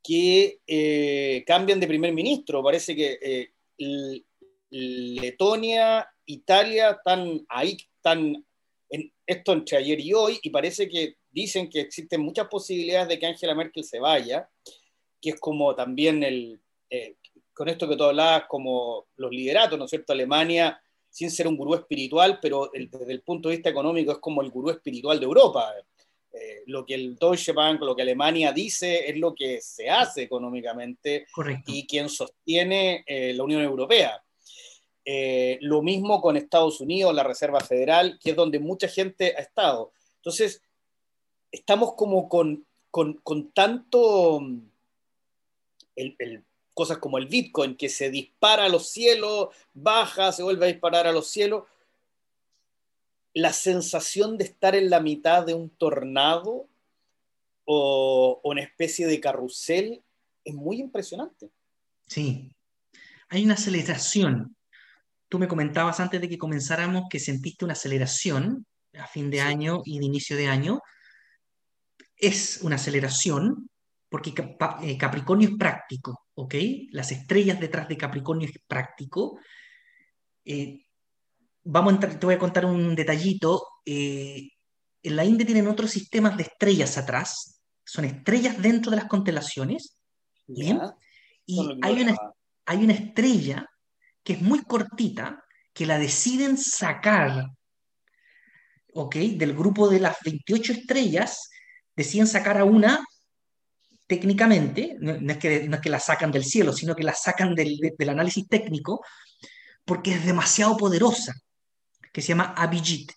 que 0.00 0.60
eh, 0.64 1.42
cambian 1.44 1.80
de 1.80 1.88
primer 1.88 2.12
ministro. 2.12 2.62
Parece 2.62 2.94
que 2.94 3.18
eh, 3.20 4.22
Letonia, 4.70 6.08
Italia 6.24 6.90
están 6.90 7.44
ahí, 7.48 7.78
están 7.96 8.46
en 8.90 9.12
esto 9.26 9.54
entre 9.54 9.78
ayer 9.78 9.98
y 9.98 10.12
hoy, 10.12 10.38
y 10.40 10.50
parece 10.50 10.88
que 10.88 11.16
dicen 11.28 11.68
que 11.68 11.80
existen 11.80 12.20
muchas 12.20 12.46
posibilidades 12.46 13.08
de 13.08 13.18
que 13.18 13.26
Angela 13.26 13.56
Merkel 13.56 13.82
se 13.82 13.98
vaya, 13.98 14.48
que 15.20 15.30
es 15.30 15.40
como 15.40 15.74
también 15.74 16.22
el, 16.22 16.60
eh, 16.90 17.16
con 17.52 17.68
esto 17.68 17.88
que 17.88 17.96
tú 17.96 18.04
hablabas, 18.04 18.44
como 18.46 19.08
los 19.16 19.32
lideratos, 19.32 19.76
¿no 19.76 19.86
es 19.86 19.90
cierto? 19.90 20.12
Alemania 20.12 20.80
sin 21.10 21.30
ser 21.30 21.48
un 21.48 21.56
gurú 21.56 21.74
espiritual, 21.74 22.38
pero 22.40 22.70
desde 22.72 23.12
el 23.12 23.22
punto 23.22 23.48
de 23.48 23.56
vista 23.56 23.70
económico 23.70 24.12
es 24.12 24.18
como 24.18 24.42
el 24.42 24.50
gurú 24.50 24.70
espiritual 24.70 25.18
de 25.18 25.26
Europa. 25.26 25.72
Eh, 26.32 26.62
lo 26.66 26.86
que 26.86 26.94
el 26.94 27.16
Deutsche 27.16 27.52
Bank, 27.52 27.80
lo 27.80 27.96
que 27.96 28.02
Alemania 28.02 28.52
dice 28.52 29.10
es 29.10 29.16
lo 29.16 29.34
que 29.34 29.60
se 29.60 29.90
hace 29.90 30.22
económicamente 30.22 31.26
y 31.66 31.86
quien 31.88 32.08
sostiene 32.08 33.02
eh, 33.06 33.34
la 33.34 33.42
Unión 33.42 33.62
Europea. 33.62 34.22
Eh, 35.04 35.58
lo 35.62 35.82
mismo 35.82 36.20
con 36.20 36.36
Estados 36.36 36.80
Unidos, 36.80 37.12
la 37.14 37.24
Reserva 37.24 37.58
Federal, 37.60 38.18
que 38.22 38.30
es 38.30 38.36
donde 38.36 38.60
mucha 38.60 38.86
gente 38.86 39.34
ha 39.36 39.40
estado. 39.40 39.92
Entonces, 40.16 40.62
estamos 41.50 41.94
como 41.94 42.28
con, 42.28 42.64
con, 42.92 43.14
con 43.14 43.50
tanto 43.50 44.40
el, 45.96 46.14
el, 46.18 46.44
cosas 46.80 46.96
como 46.96 47.18
el 47.18 47.26
Bitcoin, 47.26 47.76
que 47.76 47.90
se 47.90 48.08
dispara 48.08 48.64
a 48.64 48.68
los 48.70 48.88
cielos, 48.88 49.48
baja, 49.74 50.32
se 50.32 50.42
vuelve 50.42 50.64
a 50.64 50.68
disparar 50.68 51.06
a 51.06 51.12
los 51.12 51.28
cielos. 51.28 51.64
La 53.34 53.52
sensación 53.52 54.38
de 54.38 54.44
estar 54.44 54.74
en 54.74 54.88
la 54.88 54.98
mitad 54.98 55.44
de 55.44 55.52
un 55.52 55.68
tornado 55.68 56.70
o, 57.66 58.40
una 58.44 58.62
especie 58.62 59.06
de 59.06 59.20
carrusel 59.20 60.02
es 60.42 60.54
muy 60.54 60.80
impresionante. 60.80 61.50
Sí, 62.06 62.50
hay 63.28 63.44
una 63.44 63.54
aceleración. 63.54 64.56
Tú 65.28 65.38
me 65.38 65.48
comentabas 65.48 66.00
antes 66.00 66.18
de 66.18 66.30
que 66.30 66.38
comenzáramos 66.38 67.10
que 67.10 67.20
sentiste 67.20 67.66
una 67.66 67.74
aceleración 67.74 68.64
a 68.94 69.06
fin 69.06 69.28
de 69.28 69.42
año 69.42 69.82
y 69.84 69.98
de 69.98 70.06
inicio 70.06 70.34
de 70.34 70.46
año. 70.46 70.80
Es 72.16 72.60
una 72.62 72.76
aceleración 72.76 73.68
porque 74.10 74.34
eh, 74.82 74.98
Capricornio 74.98 75.48
es 75.48 75.56
práctico, 75.56 76.26
¿ok? 76.40 76.54
Las 76.92 77.12
estrellas 77.12 77.60
detrás 77.60 77.86
de 77.86 77.98
Capricornio 77.98 78.48
es 78.48 78.54
práctico. 78.66 79.38
Eh, 80.42 80.86
vamos 81.62 81.92
a 81.92 81.94
entrar, 81.96 82.18
te 82.18 82.26
voy 82.26 82.34
a 82.34 82.38
contar 82.38 82.64
un 82.64 82.94
detallito. 82.94 83.66
Eh, 83.84 84.48
en 85.02 85.16
la 85.16 85.24
India 85.26 85.44
tienen 85.44 85.68
otros 85.68 85.90
sistemas 85.90 86.38
de 86.38 86.44
estrellas 86.44 86.96
atrás, 86.96 87.60
son 87.84 88.06
estrellas 88.06 88.60
dentro 88.60 88.90
de 88.90 88.96
las 88.96 89.06
constelaciones, 89.06 89.98
¿bien? 90.46 90.80
Y 91.44 91.78
hay 91.82 92.00
una, 92.00 92.16
hay 92.64 92.84
una 92.84 92.94
estrella 92.94 93.66
que 94.22 94.34
es 94.34 94.42
muy 94.42 94.62
cortita, 94.62 95.44
que 95.74 95.84
la 95.84 95.98
deciden 95.98 96.56
sacar, 96.56 97.48
¿ok? 98.94 99.16
Del 99.16 99.54
grupo 99.54 99.88
de 99.88 100.00
las 100.00 100.16
28 100.24 100.72
estrellas, 100.72 101.50
deciden 101.96 102.26
sacar 102.26 102.56
a 102.56 102.64
una 102.64 103.04
técnicamente, 104.10 104.96
no, 104.98 105.12
es 105.12 105.38
que, 105.38 105.68
no, 105.68 105.76
es 105.76 105.80
que, 105.80 105.88
la 105.88 106.00
sacan 106.00 106.32
del 106.32 106.42
cielo, 106.44 106.72
sino 106.72 106.96
que 106.96 107.04
la 107.04 107.14
sacan 107.14 107.54
del, 107.54 107.78
del, 107.96 108.08
análisis 108.08 108.48
técnico, 108.48 109.04
porque 109.84 110.10
es 110.14 110.26
demasiado 110.26 110.76
poderosa, 110.76 111.32
que 112.12 112.20
se 112.20 112.30
llama 112.30 112.52
Abhijit. 112.56 113.12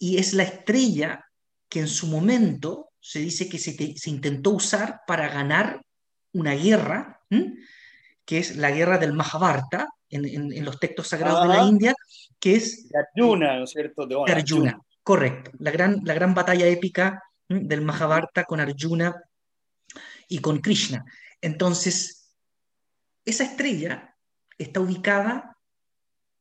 Y 0.00 0.18
es 0.18 0.34
la 0.34 0.42
estrella 0.42 1.24
que 1.68 1.78
en 1.78 1.86
su 1.86 2.08
momento 2.08 2.88
se 2.98 3.20
dice 3.20 3.48
que 3.48 3.58
se, 3.58 3.76
se 3.96 4.10
intentó 4.10 4.50
usar 4.50 5.02
para 5.06 5.28
ganar 5.28 5.80
una 6.32 6.54
guerra, 6.54 7.20
que 8.24 8.38
es 8.38 8.56
la 8.56 8.72
guerra 8.72 8.98
del 8.98 9.12
Mahabharata, 9.12 9.86
en, 10.10 10.24
en, 10.52 10.64
los 10.64 10.80
textos 10.80 11.06
sagrados 11.06 11.42
de 11.42 11.54
la 11.54 11.62
India, 11.62 11.94
que 12.40 12.56
es... 12.56 12.88
De 12.88 12.98
Arjuna, 12.98 13.56
¿no 13.56 13.64
es 13.64 13.70
cierto? 13.70 14.04
De, 14.04 14.16
Arjuna, 14.26 14.80
correcto. 15.04 15.52
La 15.60 15.70
gran, 15.70 16.00
la 16.02 16.14
gran 16.14 16.34
batalla 16.34 16.66
épica 16.66 17.22
del 17.48 17.82
Mahabharata 17.82 18.44
con 18.44 18.58
Arjuna 18.58 19.14
y 20.28 20.38
con 20.38 20.60
Krishna. 20.60 21.04
Entonces, 21.40 22.34
esa 23.24 23.44
estrella 23.44 24.16
está 24.58 24.80
ubicada 24.80 25.56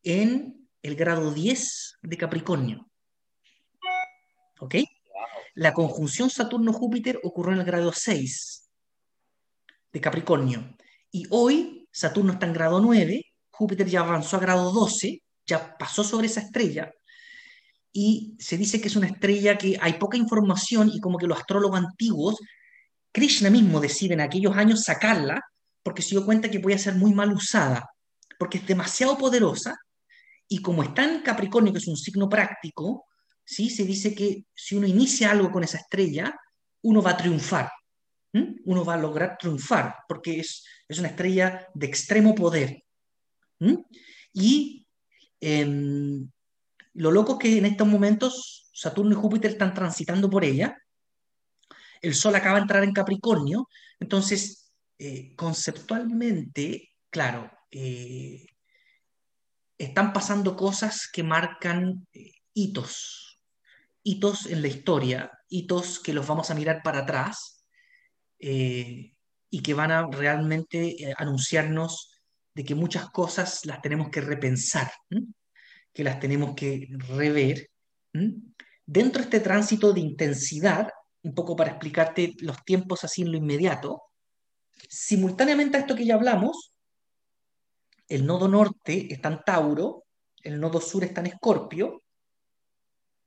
en 0.04 0.68
el 0.82 0.96
grado 0.96 1.32
10 1.32 2.00
de 2.02 2.18
Capricornio. 2.18 2.90
¿Ok? 4.60 4.76
La 5.56 5.74
conjunción 5.74 6.30
Saturno-Júpiter 6.30 7.20
ocurrió 7.24 7.54
en 7.54 7.60
el 7.60 7.66
grado 7.66 7.92
6 7.94 8.70
de 9.92 10.02
Capricornio. 10.02 10.76
Y 11.12 11.26
hoy 11.30 11.88
Saturno 11.92 12.34
está 12.34 12.46
en 12.46 12.54
grado 12.54 12.80
9, 12.80 13.26
Júpiter 13.50 13.88
ya 13.88 14.02
avanzó 14.02 14.38
a 14.38 14.40
grado 14.40 14.72
12, 14.72 15.22
ya 15.46 15.78
pasó 15.78 16.04
sobre 16.04 16.28
esa 16.28 16.42
estrella. 16.42 16.92
Y 17.92 18.36
se 18.40 18.58
dice 18.58 18.80
que 18.80 18.88
es 18.88 18.96
una 18.96 19.08
estrella 19.08 19.58
que 19.58 19.78
hay 19.82 19.94
poca 19.94 20.18
información 20.18 20.90
y 20.94 21.02
como 21.02 21.18
que 21.18 21.28
los 21.28 21.38
astrólogos 21.38 21.78
antiguos 21.78 22.40
Krishna 23.12 23.50
mismo 23.50 23.80
decide 23.80 24.14
en 24.14 24.22
aquellos 24.22 24.56
años 24.56 24.84
sacarla 24.84 25.42
porque 25.84 26.02
se 26.02 26.12
dio 26.12 26.26
cuenta 26.26 26.50
que 26.50 26.60
podía 26.60 26.78
ser 26.78 26.96
muy 26.96 27.14
mal 27.14 27.32
usada, 27.32 27.90
porque 28.38 28.60
es 28.60 28.68
demasiado 28.68 29.18
poderosa 29.18 29.76
Y 30.48 30.62
como 30.62 30.84
está 30.84 31.04
en 31.04 31.22
Capricornio, 31.22 31.72
que 31.72 31.80
es 31.80 31.88
un 31.88 31.98
signo 31.98 32.28
práctico, 32.28 33.06
¿sí? 33.46 33.70
se 33.70 33.86
dice 33.86 34.14
que 34.14 34.46
si 34.54 34.76
uno 34.76 34.86
inicia 34.86 35.32
algo 35.32 35.50
con 35.50 35.64
esa 35.64 35.78
estrella, 35.78 36.36
uno 36.84 37.02
va 37.02 37.12
a 37.12 37.18
triunfar. 37.18 37.70
Uno 38.34 38.86
va 38.86 38.94
a 38.94 38.98
lograr 38.98 39.38
triunfar, 39.38 39.96
porque 40.08 40.40
es, 40.40 40.64
es 40.88 41.00
una 41.00 41.10
estrella 41.10 41.68
de 41.74 41.86
extremo 41.86 42.34
poder. 42.34 42.84
Y 44.34 44.86
em, 45.40 46.30
lo 46.94 47.12
loco 47.12 47.34
es 47.34 47.40
que 47.40 47.58
en 47.58 47.66
estos 47.66 47.88
momentos 47.88 48.70
Saturno 48.74 49.12
y 49.12 49.16
Júpiter 49.16 49.52
están 49.52 49.74
transitando 49.74 50.30
por 50.30 50.44
ella. 50.44 50.78
El 52.02 52.16
Sol 52.16 52.36
acaba 52.36 52.56
de 52.56 52.64
entrar 52.64 52.84
en 52.84 52.94
Capricornio. 52.94 53.68
Entonces, 54.00 54.62
eh, 55.04 55.36
conceptualmente, 55.36 56.92
claro, 57.10 57.52
eh, 57.72 58.46
están 59.78 60.14
pasando 60.14 60.56
cosas 60.56 61.10
que 61.12 61.24
marcan 61.24 62.08
eh, 62.14 62.34
hitos, 62.54 63.42
hitos 64.04 64.46
en 64.46 64.62
la 64.62 64.68
historia, 64.68 65.32
hitos 65.50 66.00
que 66.00 66.14
los 66.14 66.28
vamos 66.28 66.52
a 66.52 66.54
mirar 66.56 66.84
para 66.84 67.00
atrás 67.00 67.66
y 68.44 69.62
que 69.62 69.74
van 69.76 69.92
a 69.92 70.08
realmente 70.08 71.14
anunciarnos 71.16 72.12
de 72.56 72.64
que 72.64 72.74
muchas 72.74 73.10
cosas 73.12 73.66
las 73.66 73.84
tenemos 73.84 74.10
que 74.10 74.22
repensar, 74.22 74.92
que 75.94 76.04
las 76.04 76.20
tenemos 76.20 76.56
que 76.56 76.88
rever. 77.08 77.70
Dentro 78.12 79.20
de 79.20 79.26
este 79.26 79.40
tránsito 79.40 79.94
de 79.94 80.00
intensidad, 80.00 80.90
un 81.24 81.34
poco 81.36 81.56
para 81.56 81.72
explicarte 81.72 82.36
los 82.40 82.64
tiempos 82.64 83.04
así 83.04 83.22
en 83.22 83.32
lo 83.32 83.38
inmediato, 83.38 84.04
simultáneamente 84.90 85.78
a 85.78 85.82
esto 85.82 85.96
que 85.96 86.06
ya 86.06 86.16
hablamos, 86.16 86.74
el 88.08 88.26
nodo 88.26 88.48
norte 88.48 89.14
está 89.14 89.30
en 89.30 89.40
Tauro, 89.46 90.06
el 90.42 90.60
nodo 90.60 90.82
sur 90.82 91.04
está 91.04 91.22
en 91.22 91.28
Escorpio, 91.28 92.02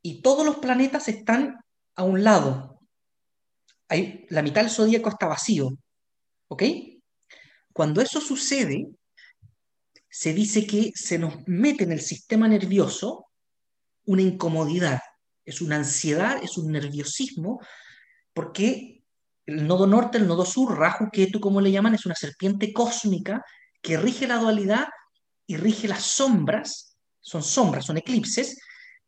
y 0.03 0.21
todos 0.21 0.45
los 0.45 0.57
planetas 0.57 1.09
están 1.09 1.59
a 1.97 2.03
un 2.05 2.23
lado. 2.23 2.81
Hay, 3.89 4.27
la 4.29 4.43
mitad 4.43 4.61
del 4.61 4.71
zodíaco 4.71 5.09
está 5.09 5.27
vacío. 5.27 5.79
¿Ok? 6.49 6.63
Cuando 7.73 8.03
eso 8.03 8.21
sucede, 8.21 8.89
se 10.11 10.35
dice 10.35 10.67
que 10.67 10.93
se 10.95 11.19
nos 11.19 11.35
mete 11.47 11.85
en 11.85 11.93
el 11.93 12.01
sistema 12.01 12.47
nervioso 12.47 13.29
una 14.05 14.23
incomodidad, 14.23 15.01
es 15.45 15.61
una 15.61 15.77
ansiedad, 15.77 16.39
es 16.43 16.59
un 16.59 16.71
nerviosismo, 16.71 17.61
porque 18.35 19.05
el 19.47 19.66
nodo 19.66 19.87
norte, 19.87 20.18
el 20.18 20.27
nodo 20.27 20.44
sur, 20.44 20.77
Raju 20.77 21.11
Ketu, 21.11 21.40
como 21.40 21.61
le 21.61 21.70
llaman, 21.70 21.94
es 21.94 22.07
una 22.07 22.14
serpiente 22.14 22.73
cósmica 22.73 23.44
que 23.81 23.97
rige 23.97 24.27
la 24.27 24.38
dualidad 24.38 24.88
y 25.47 25.57
rige 25.57 25.88
las 25.88 26.03
sombras, 26.03 26.97
son 27.20 27.42
sombras, 27.42 27.87
son 27.87 27.99
eclipses, 27.99 28.59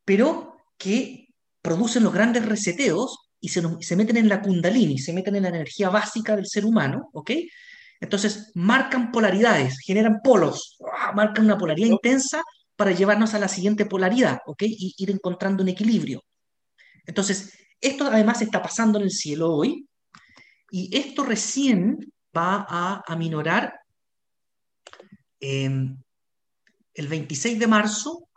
pero 0.05 0.57
que 0.79 1.29
producen 1.63 2.05
los 2.05 2.13
grandes 2.13 2.47
reseteos 2.47 3.31
y 3.41 3.49
se, 3.49 3.63
se 3.81 3.97
meten 3.97 4.19
en 4.19 4.29
la 4.29 4.41
kundalini, 4.41 4.99
se 4.99 5.13
meten 5.13 5.37
en 5.37 5.43
la 5.45 5.49
energía 5.49 5.89
básica 5.89 6.37
del 6.37 6.47
ser 6.47 6.65
humano, 6.65 7.11
¿ok? 7.13 7.31
Entonces, 8.01 8.53
marcan 8.55 9.11
polaridades, 9.11 9.79
generan 9.81 10.21
polos, 10.23 10.77
marcan 11.15 11.47
una 11.47 11.57
polaridad 11.57 11.89
intensa 11.89 12.43
para 12.77 12.93
llevarnos 12.93 13.33
a 13.33 13.39
la 13.39 13.49
siguiente 13.49 13.87
polaridad, 13.87 14.39
¿ok? 14.47 14.63
Y 14.63 14.95
ir 14.99 15.11
encontrando 15.11 15.63
un 15.63 15.71
equilibrio. 15.71 16.23
Entonces, 17.07 17.55
esto 17.87 18.07
además 18.07 18.43
está 18.43 18.63
pasando 18.63 18.99
en 18.99 19.05
el 19.05 19.11
cielo 19.11 19.53
hoy, 19.53 19.87
y 20.71 20.97
esto 20.97 21.25
recién 21.25 21.99
va 22.37 22.67
a 22.69 23.03
aminorar 23.07 23.81
em, 25.41 25.97
el 26.95 27.09
26 27.09 27.59
de 27.59 27.67
marzo. 27.67 28.29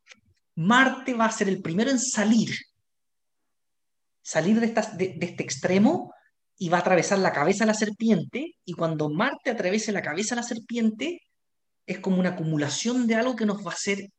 Marte 0.56 1.14
va 1.14 1.26
a 1.26 1.32
ser 1.32 1.50
el 1.50 1.62
primero 1.62 1.90
en 1.90 2.00
salir, 2.00 2.54
salir 4.22 4.60
de, 4.60 4.68
de 4.68 5.26
este 5.26 5.44
extremo 5.44 6.14
y 6.58 6.70
va 6.70 6.78
a 6.78 6.82
atravesar 6.82 7.20
la 7.20 7.32
cabeza 7.32 7.64
de 7.64 7.68
la 7.68 7.74
serpiente, 7.74 8.58
y 8.66 8.74
cuando 8.74 9.10
Marte 9.10 9.50
atraviese 9.50 9.92
la 9.92 10.02
cabeza 10.02 10.36
de 10.36 10.42
la 10.42 10.48
serpiente, 10.48 11.22
es 11.86 12.00
como 12.00 12.20
una 12.20 12.30
acumulación 12.30 13.08
de 13.08 13.16
algo 13.16 13.36
que 13.36 13.46
nos 13.46 13.66
va 13.66 13.72
a 13.72 13.76
hacer 13.76 14.12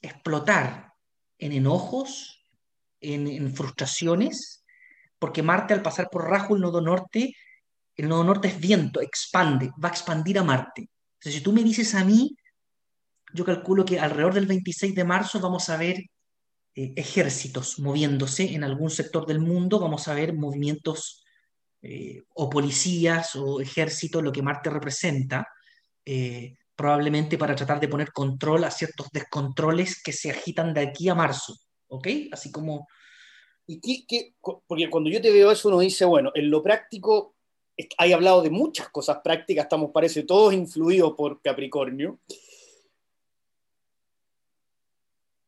explotar 0.00 0.92
en 1.38 1.52
enojos, 1.52 2.35
en, 3.00 3.54
frustraciones, 3.54 4.64
porque 5.18 5.42
Marte 5.42 5.74
al 5.74 5.82
pasar 5.82 6.08
por 6.10 6.28
Rajo, 6.28 6.56
el 6.56 6.62
nodo 6.62 6.80
norte, 6.80 7.34
el 7.96 8.08
nodo 8.08 8.24
norte 8.24 8.48
es 8.48 8.60
viento, 8.60 9.00
expande, 9.00 9.70
va 9.82 9.88
a 9.88 9.92
expandir 9.92 10.38
a 10.38 10.44
Marte. 10.44 10.90
Entonces, 11.14 11.34
si 11.34 11.40
tú 11.40 11.52
me 11.52 11.62
dices 11.62 11.94
a 11.94 12.04
mí, 12.04 12.36
yo 13.32 13.44
calculo 13.44 13.84
que 13.84 13.98
alrededor 13.98 14.34
del 14.34 14.46
26 14.46 14.94
de 14.94 15.04
marzo 15.04 15.40
vamos 15.40 15.68
a 15.68 15.76
ver 15.76 15.96
eh, 16.74 16.92
ejércitos 16.96 17.78
moviéndose 17.78 18.54
en 18.54 18.64
algún 18.64 18.90
sector 18.90 19.26
del 19.26 19.40
mundo, 19.40 19.80
vamos 19.80 20.08
a 20.08 20.14
ver 20.14 20.34
movimientos 20.34 21.24
eh, 21.82 22.24
o 22.34 22.50
policías 22.50 23.34
o 23.36 23.60
ejércitos, 23.60 24.22
lo 24.22 24.32
que 24.32 24.42
Marte 24.42 24.70
representa, 24.70 25.46
eh, 26.04 26.56
probablemente 26.74 27.38
para 27.38 27.56
tratar 27.56 27.80
de 27.80 27.88
poner 27.88 28.12
control 28.12 28.64
a 28.64 28.70
ciertos 28.70 29.08
descontroles 29.10 30.02
que 30.02 30.12
se 30.12 30.30
agitan 30.30 30.74
de 30.74 30.82
aquí 30.82 31.08
a 31.08 31.14
marzo, 31.14 31.56
¿ok? 31.88 32.08
Así 32.32 32.50
como... 32.50 32.88
¿Y 33.68 34.06
qué, 34.06 34.34
porque 34.68 34.88
cuando 34.88 35.10
yo 35.10 35.20
te 35.20 35.32
veo 35.32 35.50
eso 35.50 35.68
uno 35.68 35.80
dice, 35.80 36.04
bueno, 36.04 36.30
en 36.36 36.50
lo 36.50 36.62
práctico 36.62 37.34
hay 37.98 38.12
hablado 38.12 38.40
de 38.40 38.50
muchas 38.50 38.88
cosas 38.90 39.18
prácticas, 39.24 39.64
estamos, 39.64 39.90
parece, 39.90 40.22
todos 40.22 40.54
influidos 40.54 41.14
por 41.14 41.42
Capricornio. 41.42 42.20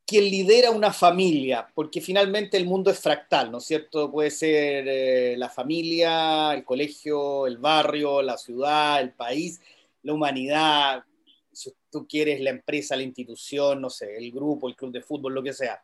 quien 0.08 0.24
lidera 0.24 0.70
una 0.70 0.90
familia, 0.90 1.68
porque 1.74 2.00
finalmente 2.00 2.56
el 2.56 2.64
mundo 2.64 2.90
es 2.90 2.98
fractal, 2.98 3.52
¿no 3.52 3.58
es 3.58 3.64
cierto? 3.64 4.10
Puede 4.10 4.30
ser 4.30 4.88
eh, 4.88 5.36
la 5.36 5.50
familia, 5.50 6.54
el 6.54 6.64
colegio, 6.64 7.46
el 7.46 7.58
barrio, 7.58 8.22
la 8.22 8.38
ciudad, 8.38 9.02
el 9.02 9.12
país, 9.12 9.60
la 10.02 10.14
humanidad, 10.14 11.04
si 11.52 11.74
tú 11.90 12.08
quieres 12.08 12.40
la 12.40 12.48
empresa, 12.48 12.96
la 12.96 13.02
institución, 13.02 13.82
no 13.82 13.90
sé, 13.90 14.16
el 14.16 14.32
grupo, 14.32 14.66
el 14.66 14.76
club 14.76 14.92
de 14.92 15.02
fútbol, 15.02 15.34
lo 15.34 15.42
que 15.42 15.52
sea. 15.52 15.78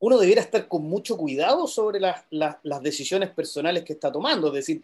Uno 0.00 0.18
debiera 0.18 0.42
estar 0.42 0.68
con 0.68 0.82
mucho 0.82 1.16
cuidado 1.16 1.66
sobre 1.66 2.00
las, 2.00 2.82
decisiones 2.82 3.30
personales 3.30 3.84
que 3.84 3.94
está 3.94 4.12
tomando, 4.12 4.48
es 4.48 4.54
decir, 4.54 4.82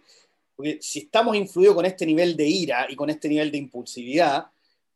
porque 0.57 0.79
si 0.81 1.01
estamos 1.01 1.37
influidos 1.37 1.75
con 1.75 1.87
este 1.87 2.07
nivel 2.07 2.37
de 2.37 2.47
ira 2.47 2.87
y 2.89 2.97
con 2.97 3.11
este 3.11 3.29
nivel 3.29 3.51
de 3.51 3.59
impulsividad, 3.59 4.47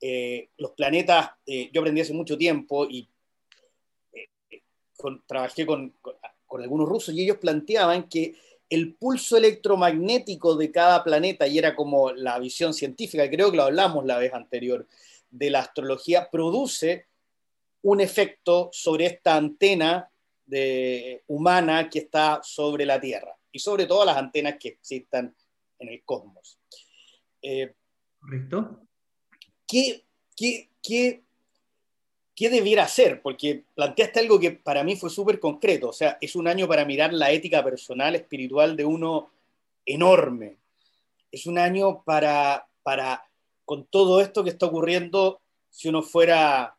eh, 0.01 0.49
los 0.59 0.73
planetas, 0.73 1.31
eh, 1.47 1.71
yo 1.73 1.81
aprendí 1.81 2.01
hace 2.01 2.13
mucho 2.13 2.37
tiempo 2.37 2.87
y 2.89 3.09
eh, 4.13 4.29
trabajé 5.27 5.67
con, 5.67 5.95
algunos 6.51 6.89
rusos 6.89 7.15
y 7.15 7.23
ellos 7.23 7.39
planteaban 7.39 8.09
que 8.09 8.37
el 8.71 8.95
pulso 8.95 9.37
electromagnético 9.37 10.57
de 10.57 10.71
cada 10.71 11.03
planeta, 11.05 11.47
y 11.47 11.59
era 11.59 11.75
como 11.75 12.13
la 12.13 12.39
visión 12.39 12.73
científica, 12.73 13.29
creo 13.29 13.51
que 13.51 13.57
lo 13.57 13.65
hablamos 13.65 14.05
la 14.07 14.19
vez 14.19 14.33
anterior, 14.33 14.87
de 15.31 15.51
la 15.51 15.61
astrología, 15.61 16.31
produce 16.31 17.07
un 17.85 18.01
efecto 18.01 18.71
sobre 18.73 19.07
esta 19.07 19.37
antena 19.37 20.11
de, 20.47 21.23
humana 21.27 21.89
que 21.89 22.01
está 22.01 22.41
sobre 22.43 22.87
la 22.87 23.01
Tierra 23.01 23.37
y 23.53 23.59
sobre 23.59 23.87
todas 23.87 24.07
las 24.07 24.17
antenas 24.17 24.57
que 24.59 24.69
existan 24.69 25.35
en 25.79 25.89
el 25.89 26.03
cosmos. 26.05 26.59
Correcto. 28.21 28.81
¿qué, 29.67 30.03
qué, 30.35 30.71
qué, 30.83 31.23
qué 32.35 32.49
debiera 32.49 32.85
hacer? 32.85 33.21
Porque 33.21 33.65
planteaste 33.75 34.21
algo 34.21 34.41
que 34.41 34.53
para 34.53 34.83
mí 34.83 34.97
fue 34.97 35.11
súper 35.11 35.39
concreto, 35.39 35.91
o 35.91 35.93
sea, 35.93 36.17
es 36.23 36.37
un 36.37 36.49
año 36.49 36.67
para 36.67 36.87
mirar 36.87 37.13
la 37.13 37.33
ética 37.33 37.63
personal, 37.63 38.15
espiritual 38.15 38.77
de 38.77 38.87
uno 38.87 39.31
enorme. 39.85 40.57
Es 41.31 41.45
un 41.47 41.59
año 41.59 42.03
para, 42.03 42.67
para 42.83 43.29
con 43.67 43.85
todo 43.85 44.23
esto 44.23 44.43
que 44.43 44.51
está 44.51 44.67
ocurriendo, 44.67 45.43
si 45.69 45.91
uno 45.91 46.03
fuera 46.03 46.79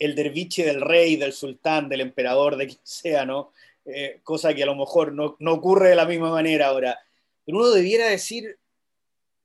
el 0.00 0.16
derviche 0.16 0.64
del 0.64 0.80
rey, 0.80 1.14
del 1.14 1.32
sultán, 1.32 1.88
del 1.88 2.00
emperador, 2.00 2.56
de 2.56 2.66
quien 2.66 2.80
sea, 2.82 3.24
¿no? 3.24 3.52
Eh, 3.84 4.18
cosa 4.24 4.52
que 4.52 4.64
a 4.64 4.66
lo 4.66 4.74
mejor 4.74 5.12
no, 5.12 5.36
no 5.38 5.52
ocurre 5.52 5.90
de 5.90 5.94
la 5.94 6.06
misma 6.06 6.30
manera 6.32 6.66
ahora. 6.66 6.98
Pero 7.44 7.58
uno 7.58 7.70
debiera 7.70 8.08
decir, 8.08 8.58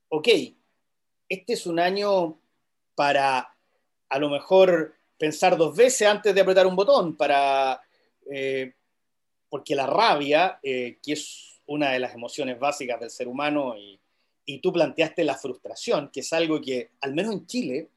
ok, 0.10 0.28
este 1.30 1.54
es 1.54 1.68
un 1.68 1.80
año 1.80 2.40
para 2.96 3.56
a 4.10 4.20
lo 4.20 4.30
mejor 4.30 4.96
pensar 5.18 5.58
dos 5.58 5.76
veces 5.76 6.08
antes 6.08 6.34
de 6.34 6.42
apretar 6.42 6.68
un 6.68 6.76
botón, 6.76 7.16
para, 7.16 7.82
eh, 8.30 8.74
porque 9.50 9.76
la 9.76 9.88
rabia, 9.88 10.60
eh, 10.62 10.98
que 11.02 11.14
es 11.14 11.62
una 11.68 11.92
de 11.92 12.00
las 12.00 12.14
emociones 12.14 12.60
básicas 12.60 13.00
del 13.00 13.10
ser 13.10 13.28
humano, 13.28 13.76
y, 13.78 14.00
tú 14.62 14.72
planteaste 14.72 15.24
la 15.24 15.36
frustración, 15.36 16.10
que 16.14 16.20
es 16.20 16.32
algo 16.32 16.62
que, 16.62 16.92
al 17.02 17.16
menos 17.16 17.34
en 17.34 17.48
Chile, 17.48 17.90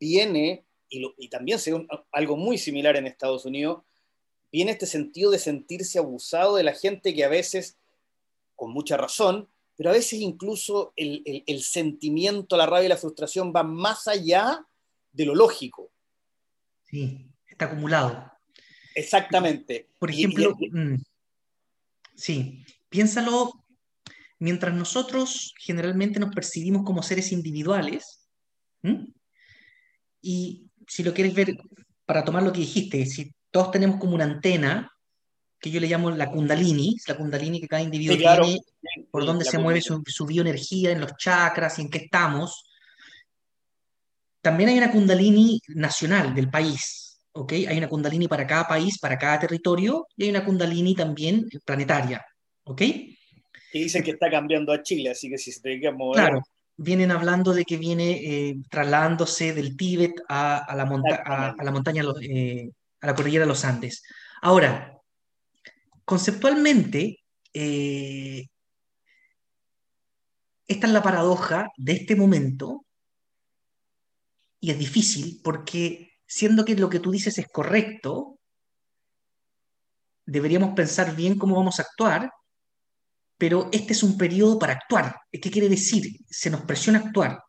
viene, 0.00 0.64
y, 0.88 1.04
y 1.18 1.28
también 1.28 1.58
según 1.58 1.88
algo 2.12 2.36
muy 2.36 2.58
similar 2.58 2.96
en 2.96 3.06
Estados 3.06 3.44
Unidos, 3.44 3.82
viene 4.52 4.72
este 4.72 4.86
sentido 4.86 5.30
de 5.30 5.38
sentirse 5.38 5.98
abusado 5.98 6.56
de 6.56 6.62
la 6.62 6.74
gente 6.74 7.14
que 7.14 7.24
a 7.24 7.28
veces, 7.28 7.78
con 8.54 8.72
mucha 8.72 8.96
razón, 8.96 9.48
pero 9.76 9.90
a 9.90 9.92
veces 9.92 10.20
incluso 10.20 10.92
el, 10.96 11.62
sentimiento, 11.62 12.56
la 12.56 12.66
rabia 12.66 12.86
y 12.86 12.88
la 12.88 12.96
frustración 12.96 13.52
van 13.52 13.74
más 13.74 14.08
allá 14.08 14.66
de 15.12 15.26
lo 15.26 15.34
lógico. 15.34 15.92
Sí, 16.84 17.30
está 17.46 17.66
acumulado. 17.66 18.32
Exactamente. 18.94 19.90
Por 19.98 20.10
ejemplo, 20.10 20.56
mm, 20.72 20.96
sí, 22.14 22.64
piénsalo, 22.88 23.52
mientras 24.38 24.74
nosotros 24.74 25.54
generalmente 25.58 26.18
nos 26.18 26.34
percibimos 26.34 26.84
como 26.84 27.02
seres 27.02 27.32
individuales, 27.32 28.22
y 30.22 30.65
si 30.86 31.02
lo 31.02 31.12
quieres 31.12 31.34
ver, 31.34 31.56
para 32.04 32.24
tomar 32.24 32.42
lo 32.42 32.52
que 32.52 32.60
dijiste, 32.60 33.04
si 33.06 33.32
todos 33.50 33.70
tenemos 33.70 33.98
como 33.98 34.14
una 34.14 34.24
antena, 34.24 34.90
que 35.58 35.70
yo 35.70 35.80
le 35.80 35.88
llamo 35.88 36.10
la 36.10 36.30
kundalini, 36.30 36.96
la 37.08 37.16
kundalini 37.16 37.60
que 37.60 37.68
cada 37.68 37.82
individuo 37.82 38.16
tiene, 38.16 38.60
por 39.10 39.24
donde 39.24 39.44
se 39.44 39.58
mueve 39.58 39.80
su, 39.80 40.02
su, 40.06 40.26
bioenergía, 40.26 40.92
en 40.92 41.00
los 41.00 41.16
chakras 41.16 41.78
y 41.78 41.82
en 41.82 41.90
qué 41.90 41.98
estamos. 41.98 42.64
También 44.40 44.70
hay 44.70 44.78
una 44.78 44.92
kundalini 44.92 45.60
nacional 45.68 46.34
del 46.34 46.50
país, 46.50 47.20
¿ok? 47.32 47.52
Hay 47.52 47.78
una 47.78 47.88
kundalini 47.88 48.28
para 48.28 48.46
cada 48.46 48.68
país, 48.68 48.98
para 48.98 49.18
cada 49.18 49.40
territorio, 49.40 50.06
y 50.16 50.24
hay 50.24 50.30
una 50.30 50.44
kundalini 50.44 50.94
también 50.94 51.48
planetaria, 51.64 52.24
¿ok? 52.64 52.82
Y 52.82 53.82
dicen 53.82 54.04
que 54.04 54.12
está 54.12 54.30
cambiando 54.30 54.72
a 54.72 54.82
Chile, 54.82 55.10
así 55.10 55.28
que 55.28 55.38
si 55.38 55.50
se 55.50 55.60
te 55.60 55.80
que 55.80 55.90
mover... 55.90 56.22
Claro, 56.22 56.42
vienen 56.76 57.10
hablando 57.10 57.52
de 57.52 57.64
que 57.64 57.76
viene 57.76 58.12
eh, 58.12 58.56
trasladándose 58.70 59.54
del 59.54 59.76
Tíbet 59.76 60.14
a, 60.28 60.74
la, 60.76 60.82
a, 60.82 61.64
la, 61.64 61.70
montaña, 61.70 62.02
eh, 62.20 62.70
a 63.00 63.06
la 63.06 63.14
cordillera 63.14 63.44
de 63.44 63.48
los 63.48 63.64
Andes. 63.64 64.02
Ahora, 64.42 64.98
conceptualmente, 66.04 67.20
eh, 67.52 68.46
esta 70.66 70.86
es 70.86 70.92
la 70.92 71.02
paradoja 71.02 71.68
de 71.76 71.92
este 71.92 72.16
momento, 72.16 72.84
y 74.60 74.70
es 74.70 74.78
difícil 74.78 75.40
porque 75.44 76.12
siendo 76.26 76.64
que 76.64 76.74
lo 76.74 76.90
que 76.90 77.00
tú 77.00 77.10
dices 77.10 77.38
es 77.38 77.46
correcto, 77.48 78.38
deberíamos 80.24 80.74
pensar 80.74 81.14
bien 81.14 81.38
cómo 81.38 81.56
vamos 81.56 81.78
a 81.78 81.82
actuar, 81.82 82.30
pero 83.38 83.68
este 83.72 83.92
es 83.92 84.02
un 84.02 84.16
periodo 84.16 84.58
para 84.58 84.74
actuar. 84.74 85.16
¿Qué 85.30 85.50
quiere 85.50 85.68
decir? 85.68 86.20
Se 86.28 86.50
nos 86.50 86.62
presiona 86.62 87.00
actuar. 87.00 87.42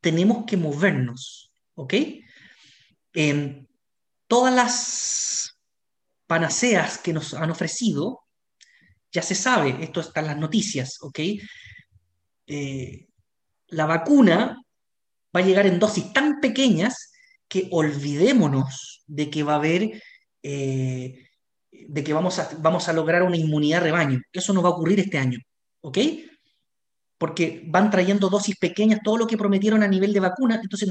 Tenemos 0.00 0.44
que 0.46 0.56
movernos, 0.56 1.50
¿ok? 1.74 1.94
En 3.14 3.68
todas 4.26 4.54
las 4.54 5.56
panaceas 6.26 6.98
que 6.98 7.12
nos 7.12 7.34
han 7.34 7.50
ofrecido, 7.50 8.20
ya 9.12 9.22
se 9.22 9.34
sabe, 9.34 9.82
esto 9.82 10.00
está 10.00 10.20
en 10.20 10.26
las 10.26 10.36
noticias, 10.36 10.98
¿ok? 11.00 11.20
Eh, 12.46 13.08
la 13.68 13.86
vacuna 13.86 14.62
va 15.34 15.40
a 15.40 15.44
llegar 15.44 15.66
en 15.66 15.78
dosis 15.78 16.12
tan 16.12 16.40
pequeñas 16.40 17.12
que 17.48 17.68
olvidémonos 17.70 19.02
de 19.06 19.30
que 19.30 19.42
va 19.42 19.54
a 19.54 19.56
haber 19.56 20.02
eh, 20.42 21.23
de 21.88 22.04
que 22.04 22.12
vamos 22.12 22.38
a, 22.38 22.48
vamos 22.58 22.88
a 22.88 22.92
lograr 22.92 23.22
una 23.22 23.36
inmunidad 23.36 23.82
rebaño. 23.82 24.20
Eso 24.32 24.52
no 24.52 24.62
va 24.62 24.68
a 24.68 24.72
ocurrir 24.72 25.00
este 25.00 25.18
año, 25.18 25.38
¿ok? 25.80 25.98
Porque 27.18 27.62
van 27.66 27.90
trayendo 27.90 28.28
dosis 28.28 28.56
pequeñas, 28.56 29.00
todo 29.02 29.16
lo 29.16 29.26
que 29.26 29.36
prometieron 29.36 29.82
a 29.82 29.88
nivel 29.88 30.12
de 30.12 30.20
vacuna. 30.20 30.60
Entonces, 30.62 30.88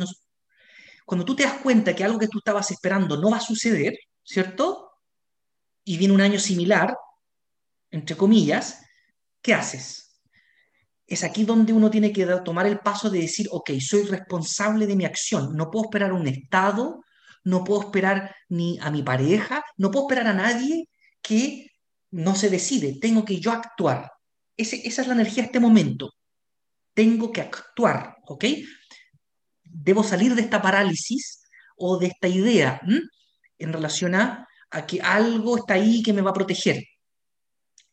cuando 1.06 1.26
tú 1.26 1.36
te 1.36 1.44
das 1.44 1.60
cuenta 1.62 1.96
que 1.96 2.04
algo 2.04 2.20
que 2.20 2.28
tú 2.28 2.40
estabas 2.40 2.72
esperando 2.72 3.18
no 3.18 3.32
va 3.32 3.38
a 3.38 3.42
suceder, 3.42 3.98
¿cierto? 4.24 4.92
Y 5.84 5.98
viene 5.98 6.14
un 6.14 6.22
año 6.22 6.40
similar, 6.40 6.96
entre 7.92 8.16
comillas, 8.16 8.82
¿qué 9.42 9.54
haces? 9.54 10.22
Es 11.06 11.24
aquí 11.24 11.44
donde 11.44 11.74
uno 11.74 11.92
tiene 11.92 12.14
que 12.14 12.26
tomar 12.46 12.66
el 12.66 12.80
paso 12.80 13.10
de 13.10 13.20
decir, 13.20 13.48
ok, 13.52 13.72
soy 13.80 14.04
responsable 14.04 14.88
de 14.88 14.96
mi 14.96 15.06
acción, 15.06 15.56
no 15.56 15.70
puedo 15.70 15.86
esperar 15.86 16.14
un 16.14 16.28
Estado 16.28 17.04
no 17.44 17.64
puedo 17.64 17.82
esperar 17.82 18.36
ni 18.50 18.80
a 18.80 18.90
mi 18.92 19.04
pareja, 19.04 19.64
no 19.78 19.92
puedo 19.92 20.08
esperar 20.08 20.28
a 20.28 20.34
nadie 20.34 20.90
que 21.22 21.68
no 22.12 22.36
se 22.36 22.50
decide, 22.50 23.00
tengo 23.00 23.26
que 23.26 23.40
yo 23.40 23.52
actuar. 23.52 24.12
esa 24.56 25.02
es 25.02 25.08
la 25.08 25.14
energía 25.14 25.44
de 25.44 25.48
este 25.48 25.60
momento. 25.60 26.14
Tengo 26.94 27.32
que 27.32 27.42
actuar, 27.42 28.18
¿ok? 28.28 28.46
Debo 29.64 30.04
salir 30.04 30.36
de 30.36 30.44
esta 30.44 30.62
parálisis 30.62 31.42
o 31.76 31.98
de 31.98 32.08
esta 32.08 32.28
idea 32.28 32.80
en 33.58 33.74
relación 33.74 34.16
a, 34.16 34.48
que 34.88 35.02
algo 35.02 35.58
está 35.58 35.76
ahí 35.76 36.02
que 36.02 36.14
me 36.14 36.22
va 36.22 36.32
a 36.32 36.34
proteger. 36.34 36.84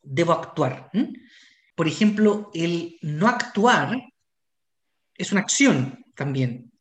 Debo 0.03 0.33
actuar. 0.33 0.91
Por 1.75 1.89
ejemplo, 1.89 2.51
el 2.55 2.99
no 3.03 3.29
actuar 3.29 3.97
es 5.15 5.33
una 5.33 5.43
acción 5.43 6.05
también. 6.15 6.73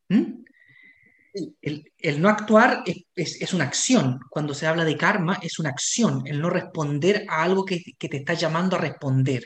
El, 1.61 2.21
no 2.21 2.29
actuar 2.29 2.83
es, 3.15 3.53
una 3.53 3.65
acción. 3.65 4.19
Cuando 4.29 4.53
se 4.53 4.67
habla 4.67 4.85
de 4.85 4.97
karma, 4.97 5.39
es 5.41 5.59
una 5.59 5.69
acción. 5.69 6.23
El 6.25 6.41
no 6.41 6.49
responder 6.49 7.25
a 7.29 7.43
algo 7.43 7.65
que, 7.65 7.81
te 7.97 8.17
está 8.17 8.33
llamando 8.33 8.75
a 8.75 8.79
responder. 8.79 9.45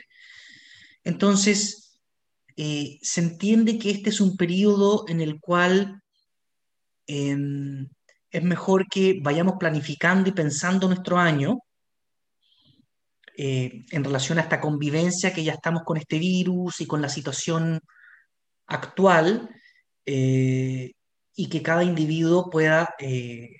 Entonces, 1.02 1.98
eh, 2.56 2.98
se 3.02 3.20
entiende 3.20 3.78
que 3.78 3.90
este 3.90 4.10
es 4.10 4.20
un 4.20 4.36
periodo 4.36 5.04
en 5.08 5.20
el 5.20 5.40
cual 5.40 6.00
em, 7.06 7.88
es 8.30 8.42
mejor 8.42 8.86
que 8.88 9.18
vayamos 9.22 9.54
planificando 9.58 10.28
y 10.28 10.32
pensando 10.32 10.88
nuestro 10.88 11.18
año 11.18 11.58
eh, 13.36 13.84
en 13.90 14.04
relación 14.04 14.38
a 14.38 14.42
esta 14.42 14.60
convivencia 14.60 15.34
que 15.34 15.42
ya 15.42 15.54
estamos 15.54 15.82
con 15.82 15.96
este 15.96 16.18
virus 16.18 16.80
y 16.80 16.86
con 16.86 17.02
la 17.02 17.08
situación 17.08 17.80
actual. 18.66 19.50
Eh, 20.06 20.92
y 21.34 21.48
que 21.48 21.62
cada 21.62 21.82
individuo 21.82 22.50
pueda 22.50 22.94
eh, 22.98 23.56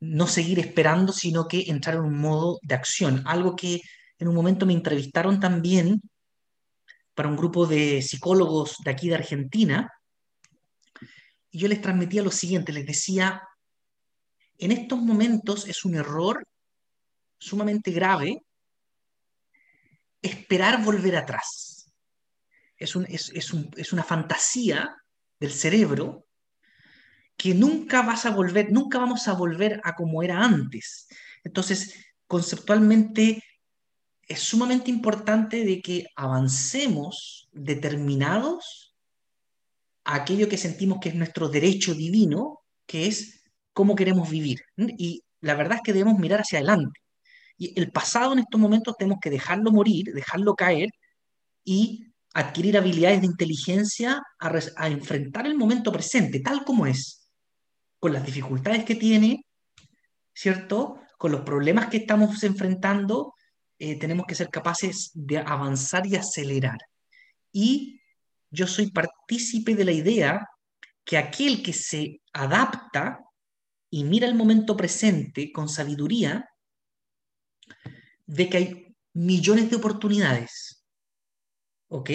no 0.00 0.26
seguir 0.26 0.58
esperando, 0.58 1.12
sino 1.12 1.48
que 1.48 1.64
entrar 1.68 1.96
en 1.96 2.02
un 2.02 2.18
modo 2.18 2.58
de 2.62 2.74
acción. 2.74 3.22
Algo 3.26 3.56
que 3.56 3.80
en 4.18 4.28
un 4.28 4.34
momento 4.34 4.66
me 4.66 4.74
entrevistaron 4.74 5.40
también 5.40 6.00
para 7.14 7.28
un 7.28 7.36
grupo 7.36 7.66
de 7.66 8.02
psicólogos 8.02 8.76
de 8.84 8.90
aquí 8.90 9.08
de 9.08 9.14
Argentina, 9.14 9.90
y 11.50 11.58
yo 11.58 11.68
les 11.68 11.80
transmitía 11.80 12.22
lo 12.22 12.30
siguiente, 12.30 12.72
les 12.72 12.84
decía, 12.84 13.40
en 14.58 14.72
estos 14.72 14.98
momentos 15.00 15.66
es 15.66 15.84
un 15.86 15.94
error 15.94 16.46
sumamente 17.38 17.90
grave 17.90 18.42
esperar 20.20 20.84
volver 20.84 21.16
atrás. 21.16 21.90
Es, 22.76 22.94
es 22.94 23.92
una 23.92 24.04
fantasía 24.04 24.94
del 25.40 25.52
cerebro 25.52 26.25
que 27.36 27.54
nunca 27.54 28.02
vas 28.02 28.26
a 28.26 28.30
volver, 28.30 28.72
nunca 28.72 28.98
vamos 28.98 29.28
a 29.28 29.34
volver 29.34 29.80
a 29.84 29.94
como 29.94 30.22
era 30.22 30.42
antes. 30.42 31.08
Entonces, 31.44 31.94
conceptualmente 32.26 33.42
es 34.22 34.40
sumamente 34.40 34.90
importante 34.90 35.64
de 35.64 35.80
que 35.80 36.06
avancemos 36.16 37.48
determinados 37.52 38.94
a 40.04 40.16
aquello 40.16 40.48
que 40.48 40.56
sentimos 40.56 40.98
que 41.00 41.10
es 41.10 41.14
nuestro 41.14 41.48
derecho 41.48 41.94
divino, 41.94 42.60
que 42.86 43.06
es 43.06 43.44
cómo 43.72 43.94
queremos 43.94 44.30
vivir. 44.30 44.62
Y 44.76 45.22
la 45.40 45.54
verdad 45.54 45.76
es 45.76 45.82
que 45.82 45.92
debemos 45.92 46.18
mirar 46.18 46.40
hacia 46.40 46.58
adelante. 46.58 47.00
Y 47.58 47.78
el 47.78 47.90
pasado 47.90 48.32
en 48.32 48.40
estos 48.40 48.60
momentos 48.60 48.96
tenemos 48.98 49.18
que 49.20 49.30
dejarlo 49.30 49.70
morir, 49.70 50.12
dejarlo 50.12 50.54
caer 50.54 50.90
y 51.64 52.06
adquirir 52.34 52.76
habilidades 52.76 53.20
de 53.20 53.26
inteligencia 53.26 54.22
a, 54.38 54.60
a 54.76 54.88
enfrentar 54.88 55.46
el 55.46 55.56
momento 55.56 55.90
presente, 55.92 56.40
tal 56.40 56.64
como 56.64 56.86
es 56.86 57.25
con 58.06 58.12
las 58.12 58.24
dificultades 58.24 58.84
que 58.84 58.94
tiene, 58.94 59.44
¿cierto? 60.32 61.00
Con 61.18 61.32
los 61.32 61.40
problemas 61.40 61.88
que 61.88 61.96
estamos 61.96 62.40
enfrentando, 62.44 63.34
eh, 63.80 63.98
tenemos 63.98 64.26
que 64.26 64.36
ser 64.36 64.48
capaces 64.48 65.10
de 65.12 65.38
avanzar 65.38 66.06
y 66.06 66.14
acelerar. 66.14 66.78
Y 67.50 68.00
yo 68.48 68.68
soy 68.68 68.92
partícipe 68.92 69.74
de 69.74 69.84
la 69.84 69.90
idea 69.90 70.48
que 71.04 71.18
aquel 71.18 71.64
que 71.64 71.72
se 71.72 72.20
adapta 72.32 73.24
y 73.90 74.04
mira 74.04 74.28
el 74.28 74.36
momento 74.36 74.76
presente 74.76 75.50
con 75.50 75.68
sabiduría, 75.68 76.48
ve 78.26 78.48
que 78.48 78.56
hay 78.56 78.96
millones 79.14 79.68
de 79.68 79.74
oportunidades, 79.78 80.86
¿ok? 81.88 82.10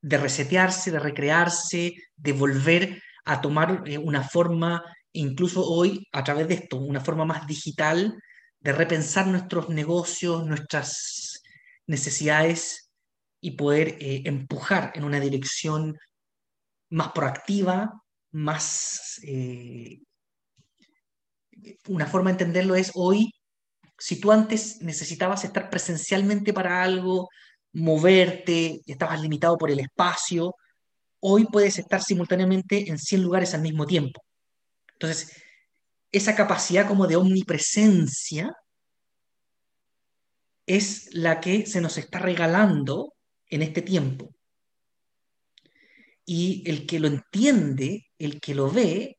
De 0.00 0.16
resetearse, 0.16 0.92
de 0.92 1.00
recrearse, 1.00 1.92
de 2.14 2.32
volver 2.32 3.02
a 3.24 3.40
tomar 3.40 3.82
eh, 3.84 3.98
una 3.98 4.22
forma 4.22 4.84
incluso 5.14 5.64
hoy, 5.66 6.06
a 6.12 6.22
través 6.22 6.48
de 6.48 6.54
esto, 6.54 6.76
una 6.76 7.00
forma 7.00 7.24
más 7.24 7.46
digital 7.46 8.14
de 8.60 8.72
repensar 8.72 9.26
nuestros 9.26 9.68
negocios, 9.68 10.46
nuestras 10.46 11.42
necesidades 11.86 12.90
y 13.40 13.52
poder 13.52 13.96
eh, 14.00 14.22
empujar 14.24 14.92
en 14.94 15.04
una 15.04 15.20
dirección 15.20 15.98
más 16.90 17.12
proactiva, 17.12 17.92
más... 18.32 19.20
Eh, 19.22 20.00
una 21.88 22.06
forma 22.06 22.30
de 22.30 22.32
entenderlo 22.32 22.74
es 22.74 22.90
hoy, 22.94 23.32
si 23.98 24.20
tú 24.20 24.32
antes 24.32 24.82
necesitabas 24.82 25.44
estar 25.44 25.70
presencialmente 25.70 26.52
para 26.52 26.82
algo, 26.82 27.28
moverte, 27.72 28.80
estabas 28.86 29.20
limitado 29.20 29.56
por 29.56 29.70
el 29.70 29.80
espacio, 29.80 30.54
hoy 31.20 31.46
puedes 31.46 31.78
estar 31.78 32.02
simultáneamente 32.02 32.88
en 32.88 32.98
100 32.98 33.22
lugares 33.22 33.54
al 33.54 33.62
mismo 33.62 33.86
tiempo. 33.86 34.20
Entonces, 34.94 35.42
esa 36.12 36.34
capacidad 36.34 36.86
como 36.86 37.06
de 37.06 37.16
omnipresencia 37.16 38.54
es 40.66 41.12
la 41.12 41.40
que 41.40 41.66
se 41.66 41.80
nos 41.80 41.98
está 41.98 42.18
regalando 42.18 43.14
en 43.48 43.62
este 43.62 43.82
tiempo. 43.82 44.34
Y 46.24 46.62
el 46.66 46.86
que 46.86 47.00
lo 47.00 47.08
entiende, 47.08 48.06
el 48.18 48.40
que 48.40 48.54
lo 48.54 48.70
ve, 48.70 49.18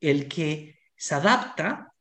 el 0.00 0.28
que 0.28 0.78
se 0.96 1.14
adapta, 1.14 1.92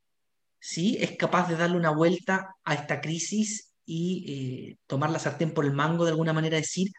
¿sí? 0.59 0.97
es 0.99 1.17
capaz 1.17 1.47
de 1.47 1.57
darle 1.57 1.77
una 1.77 1.91
vuelta 1.91 2.55
a 2.63 2.73
esta 2.75 3.01
crisis 3.01 3.73
y 3.85 4.25
eh, 4.71 4.77
tomar 4.87 5.09
la 5.09 5.19
sartén 5.19 5.53
por 5.53 5.65
el 5.65 5.73
mango, 5.73 6.05
de 6.05 6.11
alguna 6.11 6.33
manera 6.33 6.57
decir, 6.57 6.91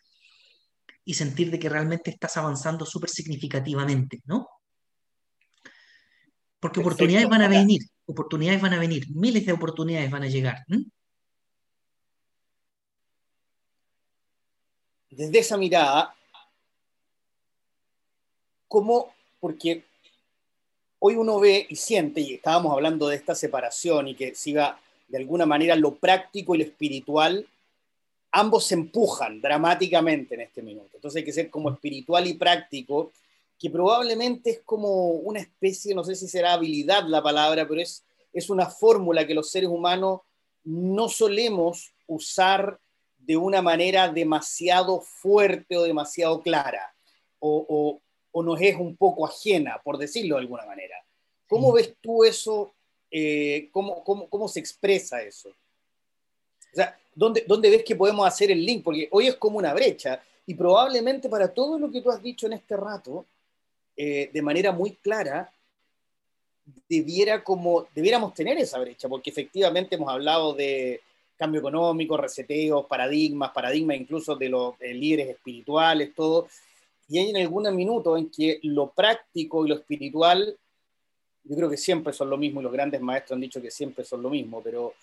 y 1.04 1.14
sentir 1.14 1.50
de 1.50 1.58
que 1.58 1.68
realmente 1.68 2.10
estás 2.10 2.36
avanzando 2.36 2.84
súper 2.84 3.10
significativamente, 3.10 4.22
¿no? 4.24 4.48
Porque 6.60 6.80
oportunidades 6.80 7.28
van 7.28 7.42
a 7.42 7.48
venir, 7.48 7.82
oportunidades 8.06 8.60
van 8.60 8.74
a 8.74 8.78
venir, 8.78 9.06
miles 9.10 9.44
de 9.46 9.52
oportunidades 9.52 10.10
van 10.10 10.22
a 10.22 10.28
llegar. 10.28 10.64
Desde 15.10 15.38
esa 15.38 15.56
mirada, 15.56 16.14
¿cómo? 18.68 19.14
Porque 19.40 19.84
hoy 20.98 21.16
uno 21.16 21.38
ve 21.38 21.66
y 21.68 21.76
siente, 21.76 22.20
y 22.20 22.34
estábamos 22.34 22.72
hablando 22.72 23.08
de 23.08 23.16
esta 23.16 23.34
separación 23.34 24.08
y 24.08 24.14
que 24.14 24.34
siga 24.34 24.78
de 25.08 25.18
alguna 25.18 25.46
manera 25.46 25.76
lo 25.76 25.94
práctico 25.94 26.54
y 26.54 26.58
lo 26.58 26.64
espiritual 26.64 27.46
ambos 28.36 28.66
se 28.66 28.74
empujan 28.74 29.40
dramáticamente 29.40 30.34
en 30.34 30.42
este 30.42 30.62
minuto. 30.62 30.90
Entonces 30.94 31.20
hay 31.20 31.24
que 31.24 31.32
ser 31.32 31.48
como 31.48 31.70
espiritual 31.70 32.26
y 32.26 32.34
práctico, 32.34 33.12
que 33.58 33.70
probablemente 33.70 34.50
es 34.50 34.60
como 34.64 35.08
una 35.10 35.40
especie, 35.40 35.94
no 35.94 36.04
sé 36.04 36.14
si 36.14 36.28
será 36.28 36.52
habilidad 36.52 37.04
la 37.06 37.22
palabra, 37.22 37.66
pero 37.66 37.80
es, 37.80 38.04
es 38.32 38.50
una 38.50 38.66
fórmula 38.66 39.26
que 39.26 39.34
los 39.34 39.50
seres 39.50 39.70
humanos 39.70 40.20
no 40.64 41.08
solemos 41.08 41.94
usar 42.06 42.78
de 43.18 43.36
una 43.36 43.62
manera 43.62 44.08
demasiado 44.08 45.00
fuerte 45.00 45.76
o 45.76 45.82
demasiado 45.82 46.42
clara, 46.42 46.94
o, 47.38 48.00
o, 48.32 48.42
nos 48.42 48.60
es 48.60 48.76
un 48.76 48.96
poco 48.96 49.26
ajena, 49.26 49.80
por 49.82 49.96
decirlo 49.96 50.34
de 50.36 50.42
alguna 50.42 50.66
manera. 50.66 50.96
¿Cómo 51.48 51.72
ves 51.72 51.94
tú 52.02 52.22
eso? 52.22 52.74
Eh, 53.10 53.70
cómo, 53.72 54.04
cómo, 54.04 54.28
¿Cómo 54.28 54.46
se 54.46 54.60
expresa 54.60 55.22
eso? 55.22 55.48
O 55.48 56.74
sea, 56.74 56.98
¿dónde, 57.14 57.44
¿dónde 57.46 57.70
ves 57.70 57.82
que 57.82 57.96
podemos 57.96 58.26
hacer 58.26 58.50
el 58.50 58.64
link? 58.64 58.84
Porque 58.84 59.08
hoy 59.10 59.28
es 59.28 59.36
como 59.36 59.56
una 59.56 59.72
brecha 59.72 60.20
y 60.44 60.54
probablemente 60.54 61.30
para 61.30 61.52
todo 61.52 61.78
lo 61.78 61.90
que 61.90 62.02
tú 62.02 62.10
has 62.10 62.22
dicho 62.22 62.46
en 62.46 62.52
este 62.52 62.76
rato, 62.76 63.24
eh, 63.96 64.30
de 64.32 64.42
manera 64.42 64.72
muy 64.72 64.92
clara, 64.92 65.50
debiera 66.88 67.42
como, 67.44 67.86
debiéramos 67.94 68.34
tener 68.34 68.58
esa 68.58 68.78
brecha, 68.78 69.08
porque 69.08 69.30
efectivamente 69.30 69.94
hemos 69.94 70.08
hablado 70.08 70.52
de 70.54 71.00
cambio 71.36 71.60
económico, 71.60 72.16
reseteos, 72.16 72.86
paradigmas, 72.86 73.50
paradigmas 73.50 73.96
incluso 73.96 74.36
de 74.36 74.48
los 74.48 74.74
líderes 74.80 75.28
espirituales, 75.28 76.14
todo, 76.14 76.48
y 77.08 77.18
hay 77.18 77.30
en 77.30 77.36
algún 77.36 77.74
minuto 77.76 78.16
en 78.16 78.30
que 78.30 78.58
lo 78.62 78.90
práctico 78.90 79.64
y 79.64 79.68
lo 79.68 79.76
espiritual, 79.76 80.56
yo 81.44 81.56
creo 81.56 81.70
que 81.70 81.76
siempre 81.76 82.12
son 82.12 82.30
lo 82.30 82.36
mismo, 82.36 82.60
y 82.60 82.64
los 82.64 82.72
grandes 82.72 83.00
maestros 83.00 83.36
han 83.36 83.42
dicho 83.42 83.62
que 83.62 83.70
siempre 83.70 84.04
son 84.04 84.22
lo 84.22 84.30
mismo, 84.30 84.60
pero 84.62 84.94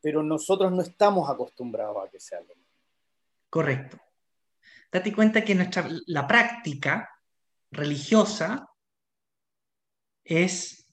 pero 0.00 0.22
nosotros 0.22 0.72
no 0.72 0.82
estamos 0.82 1.28
acostumbrados 1.28 2.06
a 2.06 2.10
que 2.10 2.20
sea 2.20 2.40
lo 2.40 2.54
mismo. 2.54 2.64
Correcto. 3.50 3.98
Date 4.90 5.12
cuenta 5.12 5.44
que 5.44 5.54
nuestra, 5.54 5.88
la 6.06 6.26
práctica 6.26 7.10
religiosa 7.70 8.66
es 10.24 10.86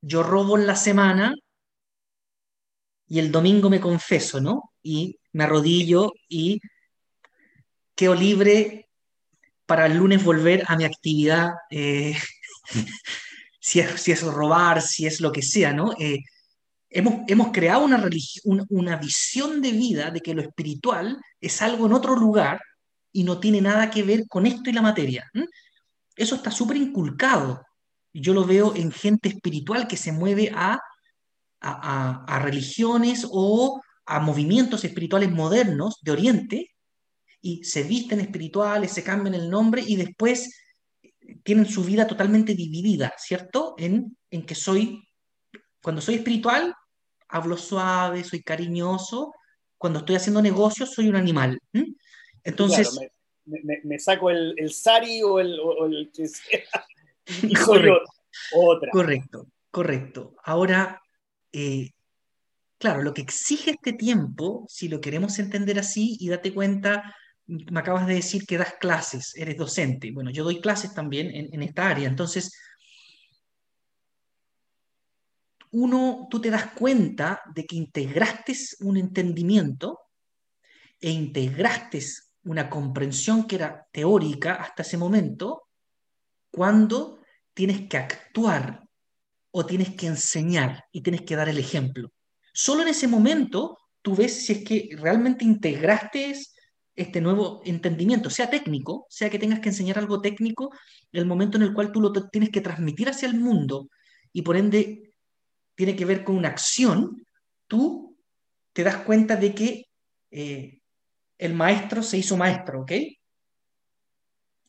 yo 0.00 0.22
robo 0.22 0.58
en 0.58 0.66
la 0.66 0.76
semana 0.76 1.34
y 3.08 3.18
el 3.18 3.30
domingo 3.30 3.70
me 3.70 3.80
confeso, 3.80 4.40
¿no? 4.40 4.72
Y 4.82 5.18
me 5.32 5.44
arrodillo 5.44 6.12
y 6.28 6.60
quedo 7.94 8.14
libre 8.14 8.88
para 9.64 9.86
el 9.86 9.96
lunes 9.96 10.22
volver 10.22 10.64
a 10.68 10.76
mi 10.76 10.84
actividad, 10.84 11.50
eh, 11.70 12.16
si, 13.60 13.80
es, 13.80 14.00
si, 14.00 14.12
es, 14.12 14.22
robar, 14.22 14.82
si 14.82 15.06
es 15.06 15.20
lo 15.20 15.32
que 15.32 15.42
sea, 15.42 15.72
¿no? 15.72 15.92
Eh, 15.98 16.20
hemos, 16.90 17.50
creado 17.52 17.84
una, 17.84 18.08
una 18.68 18.96
visión 18.96 19.60
de 19.60 19.72
vida 19.72 20.10
de 20.10 20.20
que 20.20 20.34
lo 20.34 20.42
espiritual 20.42 21.20
es 21.40 21.62
algo 21.62 21.86
en 21.86 21.92
otro 21.92 22.16
lugar 22.16 22.60
y 23.12 23.24
no 23.24 23.40
tiene 23.40 23.60
nada 23.60 23.90
que 23.90 24.02
ver 24.02 24.26
con 24.28 24.46
esto 24.46 24.70
y 24.70 24.72
la 24.72 24.82
materia. 24.82 25.30
Eso 26.16 26.34
está 26.34 26.50
súper 26.50 26.78
inculcado. 26.78 27.62
Yo 28.12 28.32
lo 28.32 28.44
veo 28.44 28.74
en 28.74 28.90
gente 28.90 29.28
espiritual 29.28 29.86
que 29.86 29.98
se 29.98 30.10
mueve 30.10 30.50
a, 30.54 30.80
a, 31.60 32.38
religiones 32.40 33.26
o 33.30 33.80
a 34.06 34.20
movimientos 34.20 34.84
espirituales 34.84 35.30
modernos 35.30 35.98
de 36.02 36.12
Oriente 36.12 36.70
y 37.42 37.62
se 37.64 37.82
visten 37.82 38.20
espirituales, 38.20 38.92
se 38.92 39.04
cambian 39.04 39.34
el 39.34 39.50
nombre 39.50 39.82
y 39.86 39.96
después 39.96 40.50
tienen 41.42 41.66
su 41.66 41.84
vida 41.84 42.06
totalmente 42.06 42.54
dividida, 42.54 43.12
¿cierto? 43.18 43.74
En, 43.78 44.16
en 44.30 44.46
que 44.46 44.54
soy, 44.54 45.06
cuando 45.82 46.00
soy 46.00 46.16
espiritual, 46.16 46.74
hablo 47.28 47.56
suave, 47.56 48.24
soy 48.24 48.42
cariñoso. 48.42 49.32
Cuando 49.76 49.98
estoy 49.98 50.16
haciendo 50.16 50.40
negocios, 50.40 50.94
soy 50.94 51.08
un 51.08 51.16
animal. 51.16 51.58
Entonces. 52.42 52.98
Me, 53.46 53.98
saco 53.98 54.30
el, 54.30 54.54
el, 54.56 54.72
sari 54.72 55.22
o 55.22 55.38
el, 55.38 55.58
o 55.60 55.86
el 55.86 56.10
que 56.12 56.28
sea. 56.28 56.64
correcto, 57.64 58.10
otra. 58.54 58.90
Correcto, 58.90 59.46
correcto. 59.70 60.34
Ahora, 60.44 61.00
eh, 61.52 61.90
claro, 62.78 63.02
lo 63.02 63.14
que 63.14 63.22
exige 63.22 63.72
este 63.72 63.92
tiempo, 63.92 64.66
si 64.68 64.88
lo 64.88 65.00
queremos 65.00 65.38
entender 65.38 65.78
así, 65.78 66.16
y 66.20 66.28
date 66.28 66.52
cuenta, 66.52 67.14
me 67.46 67.80
acabas 67.80 68.06
de 68.06 68.14
decir 68.14 68.46
que 68.46 68.58
das 68.58 68.74
clases, 68.74 69.34
eres 69.36 69.56
docente. 69.56 70.10
Bueno, 70.10 70.30
yo 70.30 70.44
doy 70.44 70.60
clases 70.60 70.94
también 70.94 71.34
en, 71.34 71.52
en 71.52 71.62
esta 71.62 71.88
área. 71.88 72.08
Entonces, 72.08 72.52
uno, 75.70 76.26
tú 76.30 76.40
te 76.40 76.50
das 76.50 76.72
cuenta 76.72 77.42
de 77.54 77.66
que 77.66 77.76
integraste 77.76 78.54
un 78.80 78.96
entendimiento 78.96 80.00
e 81.00 81.10
integraste 81.10 82.00
una 82.46 82.70
comprensión 82.70 83.46
que 83.46 83.56
era 83.56 83.86
teórica 83.92 84.54
hasta 84.54 84.82
ese 84.82 84.96
momento, 84.96 85.68
cuando 86.50 87.20
tienes 87.52 87.88
que 87.88 87.96
actuar 87.96 88.82
o 89.50 89.66
tienes 89.66 89.94
que 89.94 90.06
enseñar 90.06 90.84
y 90.92 91.02
tienes 91.02 91.22
que 91.22 91.36
dar 91.36 91.48
el 91.48 91.58
ejemplo. 91.58 92.12
Solo 92.52 92.82
en 92.82 92.88
ese 92.88 93.08
momento 93.08 93.78
tú 94.00 94.14
ves 94.14 94.46
si 94.46 94.52
es 94.52 94.64
que 94.64 94.90
realmente 94.96 95.44
integraste 95.44 96.34
este 96.94 97.20
nuevo 97.20 97.60
entendimiento, 97.64 98.30
sea 98.30 98.48
técnico, 98.48 99.06
sea 99.10 99.28
que 99.28 99.38
tengas 99.38 99.60
que 99.60 99.68
enseñar 99.68 99.98
algo 99.98 100.20
técnico, 100.20 100.70
el 101.12 101.26
momento 101.26 101.56
en 101.58 101.64
el 101.64 101.74
cual 101.74 101.92
tú 101.92 102.00
lo 102.00 102.12
tienes 102.12 102.50
que 102.50 102.60
transmitir 102.60 103.08
hacia 103.08 103.28
el 103.28 103.38
mundo 103.38 103.90
y 104.32 104.42
por 104.42 104.56
ende 104.56 105.14
tiene 105.74 105.96
que 105.96 106.04
ver 106.04 106.24
con 106.24 106.36
una 106.36 106.48
acción, 106.48 107.26
tú 107.66 108.16
te 108.72 108.84
das 108.84 108.98
cuenta 108.98 109.36
de 109.36 109.54
que 109.54 109.86
eh, 110.30 110.80
el 111.38 111.54
maestro 111.54 112.02
se 112.02 112.18
hizo 112.18 112.36
maestro, 112.36 112.82
¿ok? 112.82 112.92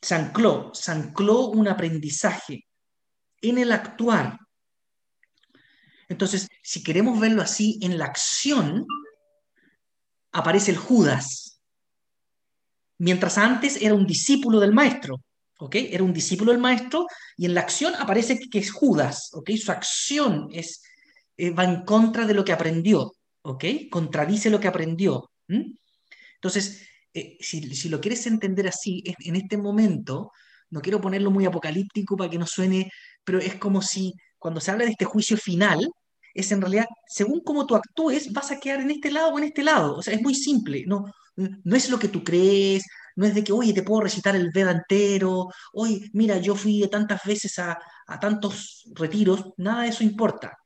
Se 0.00 0.14
ancló, 0.14 0.70
se 0.74 0.92
ancló 0.92 1.48
un 1.48 1.68
aprendizaje 1.68 2.66
en 3.40 3.58
el 3.58 3.72
actuar. 3.72 4.38
Entonces, 6.08 6.48
si 6.62 6.82
queremos 6.82 7.18
verlo 7.18 7.42
así, 7.42 7.78
en 7.82 7.98
la 7.98 8.06
acción 8.06 8.86
aparece 10.32 10.70
el 10.70 10.76
Judas. 10.76 11.60
Mientras 12.98 13.38
antes 13.38 13.80
era 13.80 13.94
un 13.94 14.06
discípulo 14.06 14.60
del 14.60 14.72
maestro, 14.72 15.22
¿ok? 15.58 15.74
Era 15.76 16.04
un 16.04 16.12
discípulo 16.12 16.52
del 16.52 16.60
maestro 16.60 17.06
y 17.36 17.46
en 17.46 17.54
la 17.54 17.60
acción 17.60 17.94
aparece 17.94 18.38
que 18.50 18.58
es 18.58 18.72
Judas, 18.72 19.30
¿ok? 19.32 19.50
Su 19.50 19.72
acción 19.72 20.48
es 20.52 20.82
eh, 21.36 21.50
va 21.50 21.64
en 21.64 21.84
contra 21.84 22.26
de 22.26 22.34
lo 22.34 22.44
que 22.44 22.52
aprendió, 22.52 23.14
¿ok? 23.42 23.64
Contradice 23.90 24.50
lo 24.50 24.58
que 24.58 24.68
aprendió. 24.68 25.30
Entonces, 26.40 26.86
eh, 27.14 27.36
si, 27.40 27.88
lo 27.88 28.00
quieres 28.00 28.26
entender 28.26 28.68
así, 28.68 29.02
en 29.20 29.36
este 29.36 29.56
momento, 29.56 30.32
no 30.70 30.80
quiero 30.80 31.00
ponerlo 31.00 31.30
muy 31.30 31.46
apocalíptico 31.46 32.16
para 32.16 32.30
que 32.30 32.38
no 32.38 32.46
suene, 32.46 32.90
pero 33.24 33.38
es 33.38 33.56
como 33.56 33.82
si 33.82 34.12
cuando 34.38 34.60
se 34.60 34.70
habla 34.70 34.84
de 34.84 34.92
este 34.92 35.04
juicio 35.04 35.36
final, 35.36 35.88
es 36.34 36.52
en 36.52 36.60
realidad, 36.60 36.86
según 37.06 37.40
cómo 37.40 37.66
tú 37.66 37.74
actúes, 37.74 38.32
vas 38.32 38.50
a 38.50 38.60
quedar 38.60 38.80
en 38.80 38.90
este 38.90 39.10
lado 39.10 39.30
o 39.30 39.38
en 39.38 39.44
este 39.44 39.62
lado. 39.64 39.96
O 39.96 40.02
sea, 40.02 40.14
es 40.14 40.22
muy 40.22 40.34
simple, 40.34 40.84
no, 40.86 41.12
no 41.36 41.76
es 41.76 41.90
lo 41.90 41.98
que 41.98 42.08
tú 42.08 42.22
crees, 42.22 42.84
no 43.16 43.26
es 43.26 43.34
de 43.34 43.42
que, 43.42 43.52
oye, 43.52 43.72
te 43.72 43.82
puedo 43.82 44.02
recitar 44.02 44.36
el 44.36 44.50
Veda 44.54 44.70
entero, 44.70 45.48
oye, 45.72 46.08
mira, 46.12 46.38
yo 46.38 46.54
fui 46.54 46.86
tantas 46.90 47.24
veces 47.24 47.58
a, 47.58 47.78
a 48.06 48.20
tantos 48.20 48.84
retiros, 48.94 49.44
nada 49.56 49.82
de 49.82 49.88
eso 49.88 50.04
importa 50.04 50.56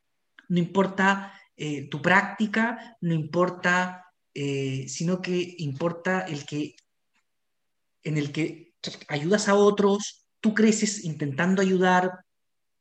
no 0.53 0.59
importa 0.59 1.33
eh, 1.57 1.89
tu 1.89 2.03
práctica, 2.03 2.97
no 3.01 3.15
importa, 3.15 4.02
eh, 4.35 4.87
sino 4.89 5.21
que 5.21 5.55
importa 5.59 6.21
el 6.21 6.45
que 6.47 6.77
en 8.05 8.19
el 8.19 8.33
que 8.33 8.75
ayudas 9.09 9.49
a 9.49 9.55
otros, 9.55 10.27
tú 10.41 10.55
creces 10.55 11.05
intentando 11.05 11.63
ayudar, 11.63 12.11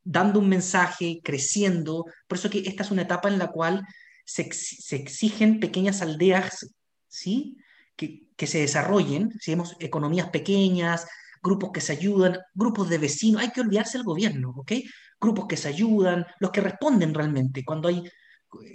dando 0.04 0.39
un 0.39 0.49
mensaje, 0.49 1.22
creciendo. 1.24 2.06
Por 2.28 2.38
eso 2.38 2.49
que 2.49 2.60
esta 2.60 2.84
es 2.84 2.91
una 2.91 3.04
etapa 3.04 3.30
en 3.30 3.38
la 3.38 3.52
cual 3.52 3.86
se, 4.26 4.41
exigen 4.41 5.60
pequeñas 5.60 6.02
aldeas, 6.02 6.74
¿sí? 7.08 7.58
Que, 7.95 8.24
que 8.36 8.47
se 8.47 8.60
desarrollen, 8.60 9.32
si 9.39 9.52
vemos 9.52 9.76
economías 9.80 10.30
pequeñas, 10.30 11.06
grupos 11.43 11.72
que 11.72 11.82
se 11.82 11.91
ayudan, 11.93 12.39
grupos 12.54 12.89
de 12.89 12.97
vecinos, 12.97 13.41
hay 13.41 13.52
que 13.52 13.62
olvidarse 13.62 13.97
del 13.97 14.06
gobierno, 14.06 14.54
¿ok? 14.58 14.74
Grupos 15.20 15.45
que 15.47 15.58
se 15.58 15.68
ayudan, 15.68 16.26
los 16.39 16.52
que 16.52 16.62
responden 16.62 17.14
realmente. 17.14 17.64
Cuando 17.64 17.89
hay 17.89 18.04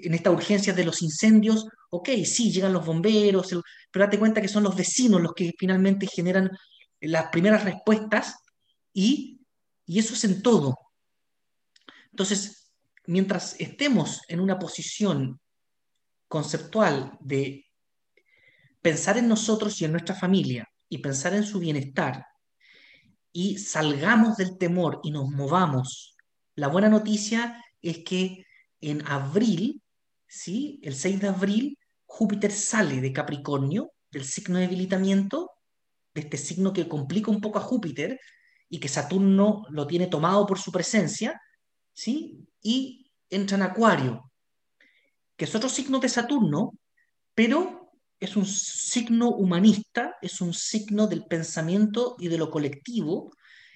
en 0.02 0.14
esta 0.14 0.30
urgencia 0.30 0.72
de 0.72 0.84
los 0.84 1.02
incendios, 1.02 1.66
ok, 1.90 2.08
sí, 2.24 2.50
llegan 2.50 2.72
los 2.72 2.86
bomberos, 2.86 3.48
pero 3.90 4.04
date 4.04 4.18
cuenta 4.18 4.40
que 4.40 4.48
son 4.48 4.62
los 4.62 4.76
vecinos 4.76 5.20
los 5.20 5.34
que 5.34 5.52
finalmente 5.58 6.06
generan 6.06 6.50
las 7.00 7.28
primeras 7.28 7.64
respuestas 7.64 8.36
y, 8.92 9.40
y 9.84 9.98
eso 9.98 10.14
es 10.14 10.24
en 10.24 10.42
todo. 10.42 10.76
Entonces, 12.10 12.72
mientras 13.06 13.56
estemos 13.60 14.22
en 14.28 14.40
una 14.40 14.58
posición 14.58 15.40
conceptual 16.28 17.16
de 17.20 17.66
pensar 18.80 19.18
en 19.18 19.28
nosotros 19.28 19.80
y 19.80 19.84
en 19.84 19.92
nuestra 19.92 20.14
familia 20.14 20.68
y 20.88 20.98
pensar 20.98 21.34
en 21.34 21.44
su 21.44 21.58
bienestar 21.58 22.24
y 23.32 23.58
salgamos 23.58 24.36
del 24.36 24.56
temor 24.56 25.00
y 25.02 25.10
nos 25.10 25.28
movamos, 25.28 26.16
la 26.54 26.68
buena 26.68 26.88
noticia 26.88 27.62
es 27.82 27.98
que 27.98 28.45
en 28.80 29.06
abril, 29.06 29.82
¿sí? 30.26 30.80
el 30.82 30.94
6 30.94 31.20
de 31.20 31.28
abril, 31.28 31.78
Júpiter 32.06 32.52
sale 32.52 33.00
de 33.00 33.12
Capricornio, 33.12 33.92
del 34.10 34.24
signo 34.24 34.58
de 34.58 34.66
debilitamiento, 34.66 35.50
de 36.14 36.22
este 36.22 36.36
signo 36.36 36.72
que 36.72 36.88
complica 36.88 37.30
un 37.30 37.40
poco 37.40 37.58
a 37.58 37.62
Júpiter 37.62 38.18
y 38.68 38.78
que 38.78 38.88
Saturno 38.88 39.64
lo 39.70 39.86
tiene 39.86 40.06
tomado 40.06 40.46
por 40.46 40.58
su 40.58 40.72
presencia, 40.72 41.40
¿sí? 41.92 42.46
y 42.62 43.10
entra 43.28 43.56
en 43.56 43.62
Acuario, 43.62 44.30
que 45.36 45.44
es 45.44 45.54
otro 45.54 45.68
signo 45.68 45.98
de 45.98 46.08
Saturno, 46.08 46.72
pero 47.34 47.92
es 48.18 48.36
un 48.36 48.46
signo 48.46 49.30
humanista, 49.30 50.16
es 50.22 50.40
un 50.40 50.54
signo 50.54 51.06
del 51.06 51.26
pensamiento 51.26 52.16
y 52.18 52.28
de 52.28 52.38
lo 52.38 52.50
colectivo, 52.50 53.32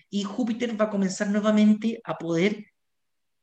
y 0.09 0.25
Júpiter 0.25 0.81
va 0.81 0.87
a 0.87 0.91
comenzar 0.91 1.29
nuevamente 1.29 2.01
a 2.05 2.17
poder 2.17 2.70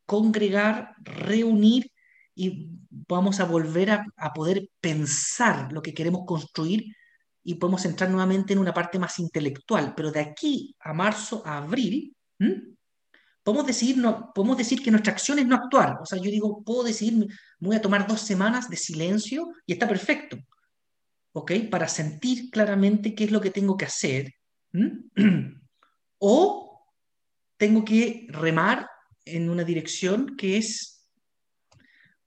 congregar, 0.08 0.94
reunir 1.04 1.92
y 2.34 2.70
vamos 2.88 3.40
a 3.40 3.44
volver 3.44 3.90
a, 3.90 4.32
poder 4.34 4.70
pensar 4.80 5.70
lo 5.70 5.82
que 5.82 5.92
queremos 5.92 6.22
construir 6.26 6.96
y 7.44 7.56
podemos 7.56 7.84
entrar 7.84 8.08
nuevamente 8.08 8.54
en 8.54 8.58
una 8.58 8.72
parte 8.72 8.98
más 8.98 9.18
intelectual. 9.18 9.92
Pero 9.94 10.10
de 10.10 10.20
aquí 10.20 10.74
a 10.80 10.94
marzo, 10.94 11.42
a 11.44 11.58
abril, 11.58 12.16
podemos 13.42 13.66
decir, 13.66 13.98
no, 13.98 14.32
podemos 14.34 14.56
decir 14.56 14.82
que 14.82 14.90
nuestra 14.90 15.12
acción 15.12 15.40
es 15.40 15.46
no 15.46 15.56
actuar. 15.56 15.98
O 16.00 16.06
sea, 16.06 16.18
yo 16.18 16.30
digo, 16.30 16.62
puedo 16.64 16.84
decir, 16.84 17.12
me 17.14 17.68
voy 17.68 17.76
a 17.76 17.82
tomar 17.82 18.06
dos 18.06 18.22
semanas 18.22 18.70
de 18.70 18.76
silencio 18.78 19.50
y 19.66 19.74
está 19.74 19.86
perfecto. 19.86 20.38
¿Ok? 21.32 21.52
Para 21.70 21.86
sentir 21.86 22.48
claramente 22.50 23.14
qué 23.14 23.24
es 23.24 23.30
lo 23.30 23.42
que 23.42 23.50
tengo 23.50 23.76
que 23.76 23.84
hacer. 23.84 24.32
o 26.18 26.86
tengo 27.58 27.84
que 27.84 28.26
remar 28.30 28.88
en 29.36 29.50
una 29.50 29.64
dirección 29.64 30.36
que 30.36 30.56
es 30.56 31.06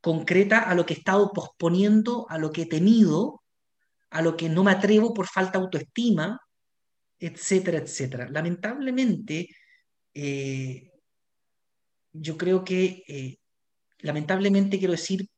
concreta 0.02 0.60
a 0.60 0.76
lo 0.76 0.86
que 0.86 0.94
he 0.94 0.98
estado 0.98 1.32
posponiendo, 1.32 2.26
a 2.30 2.38
lo 2.38 2.52
que 2.52 2.64
he 2.64 2.66
tenido, 2.66 3.44
a 4.10 4.22
lo 4.22 4.36
que 4.36 4.50
no 4.50 4.64
me 4.64 4.72
atrevo 4.72 5.14
por 5.14 5.28
falta 5.28 5.60
de 5.60 5.66
autoestima, 5.66 6.40
etcétera, 7.20 7.78
etcétera. 7.78 8.28
Lamentablemente, 8.30 9.48
eh, 10.14 10.92
yo 12.12 12.38
creo 12.38 12.64
que, 12.64 13.04
eh, 13.08 13.38
lamentablemente 14.00 14.80
quiero 14.80 14.94
decir, 14.94 15.30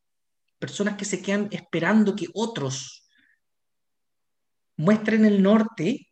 personas 0.58 0.96
que 0.96 1.06
se 1.06 1.22
quedan 1.22 1.50
esperando 1.52 2.16
que 2.16 2.28
otros 2.34 3.06
muestren 4.78 5.26
el 5.26 5.44
norte, 5.44 6.08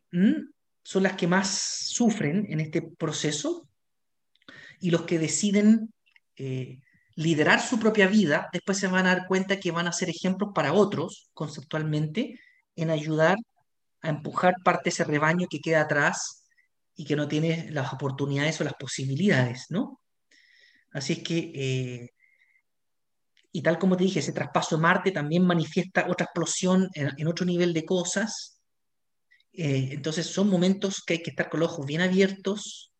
son 0.84 1.02
las 1.02 1.14
que 1.16 1.26
más 1.26 1.48
sufren 1.48 2.46
en 2.50 2.60
este 2.60 2.82
proceso 2.82 3.68
y 4.82 4.90
los 4.90 5.02
que 5.02 5.18
deciden 5.18 5.94
eh, 6.36 6.80
liderar 7.14 7.60
su 7.62 7.78
propia 7.78 8.08
vida, 8.08 8.48
después 8.52 8.78
se 8.78 8.88
van 8.88 9.06
a 9.06 9.14
dar 9.14 9.26
cuenta 9.28 9.60
que 9.60 9.70
van 9.70 9.86
a 9.86 9.92
ser 9.92 10.10
ejemplos 10.10 10.50
para 10.52 10.72
otros, 10.72 11.30
conceptualmente, 11.34 12.40
en 12.74 12.90
ayudar 12.90 13.36
a 14.00 14.08
empujar 14.08 14.54
parte 14.64 14.84
de 14.84 14.90
ese 14.90 15.04
rebaño 15.04 15.46
que 15.48 15.60
queda 15.60 15.82
atrás 15.82 16.48
y 16.96 17.04
que 17.04 17.14
no 17.14 17.28
tiene 17.28 17.70
las 17.70 17.92
oportunidades 17.92 18.60
o 18.60 18.64
las 18.64 18.74
posibilidades, 18.74 19.66
¿no? 19.70 20.00
Así 20.90 21.14
es 21.14 21.18
que, 21.22 21.52
eh, 21.54 22.10
y 23.52 23.62
tal 23.62 23.78
como 23.78 23.96
te 23.96 24.04
dije, 24.04 24.18
ese 24.18 24.32
traspaso 24.32 24.76
de 24.76 24.82
Marte 24.82 25.12
también 25.12 25.46
manifiesta 25.46 26.06
otra 26.08 26.24
explosión 26.24 26.88
en, 26.94 27.26
otro 27.28 27.46
nivel 27.46 27.72
de 27.72 27.84
cosas. 27.84 28.60
Eh, 29.52 29.90
entonces 29.92 30.26
son 30.26 30.48
momentos 30.48 31.02
que 31.06 31.14
hay 31.14 31.22
que 31.22 31.30
estar 31.30 31.48
con 31.48 31.60
los 31.60 31.70
ojos 31.70 31.86
bien 31.86 32.00
abiertos, 32.00 32.91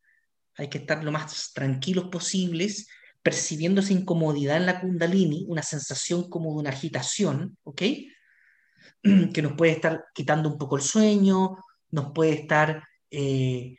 hay 0.56 0.68
que 0.68 0.78
estar 0.78 1.02
lo 1.02 1.12
más 1.12 1.52
tranquilos 1.54 2.06
posibles, 2.06 2.88
percibiendo 3.22 3.80
esa 3.80 3.92
incomodidad 3.92 4.56
en 4.56 4.66
la 4.66 4.80
kundalini, 4.80 5.44
una 5.48 5.62
sensación 5.62 6.28
como 6.28 6.50
de 6.52 6.60
una 6.60 6.70
agitación, 6.70 7.56
¿ok? 7.62 7.82
Que 9.32 9.42
nos 9.42 9.52
puede 9.52 9.72
estar 9.72 10.04
quitando 10.14 10.48
un 10.48 10.58
poco 10.58 10.76
el 10.76 10.82
sueño, 10.82 11.56
nos 11.90 12.12
puede 12.12 12.32
estar 12.32 12.82
eh, 13.10 13.76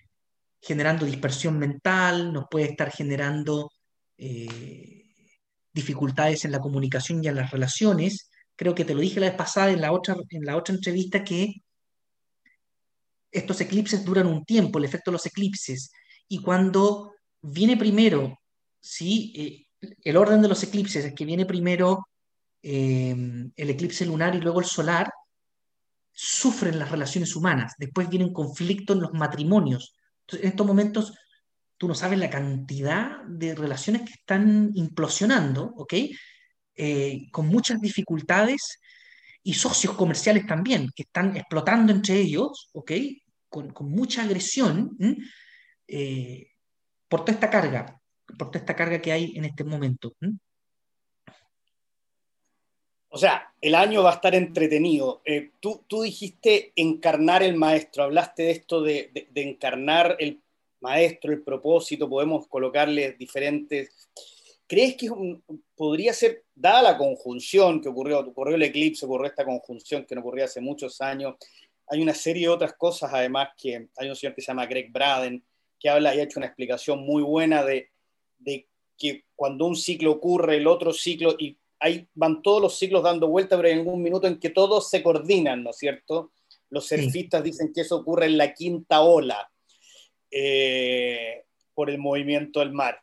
generando 0.61 1.05
dispersión 1.05 1.59
mental, 1.59 2.31
nos 2.31 2.45
puede 2.49 2.65
estar 2.65 2.91
generando 2.91 3.71
eh, 4.17 5.03
dificultades 5.73 6.45
en 6.45 6.51
la 6.51 6.59
comunicación 6.59 7.23
y 7.23 7.27
en 7.27 7.35
las 7.35 7.51
relaciones. 7.51 8.29
Creo 8.55 8.75
que 8.75 8.85
te 8.85 8.93
lo 8.93 9.01
dije 9.01 9.19
la 9.19 9.27
vez 9.27 9.35
pasada 9.35 9.71
en 9.71 9.81
la 9.81 9.91
otra, 9.91 10.15
en 10.29 10.45
la 10.45 10.55
otra 10.55 10.73
entrevista 10.75 11.23
que 11.23 11.55
estos 13.31 13.59
eclipses 13.61 14.05
duran 14.05 14.27
un 14.27 14.45
tiempo, 14.45 14.77
el 14.77 14.85
efecto 14.85 15.09
de 15.11 15.13
los 15.13 15.25
eclipses, 15.25 15.91
y 16.27 16.39
cuando 16.41 17.13
viene 17.41 17.77
primero, 17.77 18.39
¿sí? 18.79 19.33
Eh, 19.35 19.89
el 20.03 20.17
orden 20.17 20.41
de 20.41 20.47
los 20.47 20.63
eclipses 20.63 21.05
es 21.05 21.13
que 21.13 21.25
viene 21.25 21.45
primero 21.45 22.07
eh, 22.61 23.15
el 23.55 23.69
eclipse 23.69 24.05
lunar 24.05 24.35
y 24.35 24.39
luego 24.39 24.59
el 24.59 24.65
solar, 24.65 25.11
sufren 26.13 26.77
las 26.77 26.91
relaciones 26.91 27.35
humanas, 27.35 27.73
después 27.77 28.07
viene 28.07 28.25
un 28.25 28.33
conflicto 28.33 28.93
en 28.93 29.01
los 29.01 29.13
matrimonios. 29.13 29.95
en 30.31 30.47
estos 30.47 30.65
momentos 30.65 31.13
tú 31.77 31.87
no 31.87 31.95
sabes 31.95 32.19
la 32.19 32.29
cantidad 32.29 33.23
de 33.23 33.55
relaciones 33.55 34.03
que 34.03 34.13
están 34.13 34.71
implosionando, 34.75 35.73
¿ok? 35.75 35.93
Eh, 36.75 37.27
con 37.31 37.47
muchas 37.47 37.81
dificultades 37.81 38.79
y 39.43 39.53
socios 39.55 39.93
comerciales 39.95 40.45
también, 40.45 40.89
que 40.95 41.03
están 41.03 41.35
explotando 41.35 41.91
entre 41.91 42.19
ellos, 42.19 42.69
¿ok? 42.73 42.91
Con 43.49 43.73
mucha 43.91 44.23
agresión. 44.23 44.97
Eh, 45.87 46.47
por 47.07 47.21
toda 47.21 47.33
esta 47.33 47.49
carga, 47.49 48.01
por 48.37 48.49
toda 48.49 48.59
esta 48.59 48.75
carga 48.75 49.01
que 49.01 49.11
hay 49.11 49.33
en 49.35 49.45
este 49.45 49.63
momento. 49.63 50.13
O 53.09 53.17
sea, 53.17 53.53
el 53.61 53.75
año 53.75 54.01
va 54.01 54.11
a 54.11 54.15
estar 54.15 54.33
entretenido. 54.33 55.21
Eh, 55.23 55.51
tú, 55.59 55.83
tú, 55.87 56.01
dijiste 56.01 56.73
encarnar 56.75 57.43
el 57.43 57.55
maestro, 57.55 58.03
hablaste 58.03 58.43
de 58.43 58.51
esto 58.51 58.81
de, 58.81 59.11
encarnar 59.35 60.15
el 60.19 60.41
maestro, 60.79 61.31
el 61.31 61.43
propósito, 61.43 62.09
podemos 62.09 62.47
colocarle 62.47 63.13
diferentes... 63.13 64.09
¿Crees 64.65 64.95
que 64.95 65.09
podría 65.75 66.13
ser, 66.13 66.45
dada 66.55 66.81
la 66.81 66.97
conjunción 66.97 67.81
que 67.81 67.89
ocurrió, 67.89 68.21
ocurrió 68.21 68.55
el 68.55 68.63
eclipse, 68.63 69.05
ocurrió 69.05 69.27
esta 69.27 69.45
conjunción 69.45 70.05
que 70.05 70.15
no 70.15 70.21
ocurrió 70.21 70.45
hace 70.45 70.61
muchos 70.61 70.99
años, 71.01 71.35
hay 71.87 72.01
una 72.01 72.13
serie 72.13 72.47
de 72.47 72.53
otras 72.53 72.73
cosas 72.73 73.11
además 73.13 73.49
que 73.55 73.89
hay 73.97 74.09
un 74.09 74.15
señor 74.15 74.33
que 74.33 74.41
se 74.41 74.47
llama 74.47 74.65
Greg 74.65 74.91
Braden, 74.91 75.43
que 75.83 75.89
habla 75.89 76.15
y 76.15 76.21
ha 76.21 76.23
hecho 76.23 76.39
una 76.39 76.47
explicación 76.47 77.05
muy 77.05 77.21
buena 77.21 77.63
de, 77.63 77.91
que 78.97 79.25
cuando 79.35 79.65
un 79.65 79.75
ciclo 79.75 80.13
ocurre, 80.13 80.55
el 80.55 80.67
otro 80.67 80.93
ciclo, 80.93 81.35
y 81.37 81.57
ahí 81.79 82.07
van 82.13 82.41
todos 82.41 82.61
los 82.61 82.79
ciclos 82.79 83.03
dando 83.03 83.27
vuelta, 83.27 83.57
pero 83.57 83.67
hay 83.67 83.73
algún 83.73 84.01
minuto 84.01 84.25
en 84.25 84.39
que 84.39 84.49
todos 84.49 84.89
se 84.89 85.03
coordinan, 85.03 85.61
¿no 85.61 85.71
es 85.71 85.77
cierto? 85.77 86.31
Los 86.69 86.87
surfistas 86.87 87.43
dicen 87.43 87.73
que 87.73 87.81
eso 87.81 87.97
ocurre 87.97 88.27
en 88.27 88.37
la 88.37 88.53
quinta 88.53 89.01
ola 89.01 89.51
eh, 90.31 91.43
por 91.73 91.89
el 91.89 91.97
movimiento 91.97 92.61
del 92.61 92.71
mar. 92.71 93.01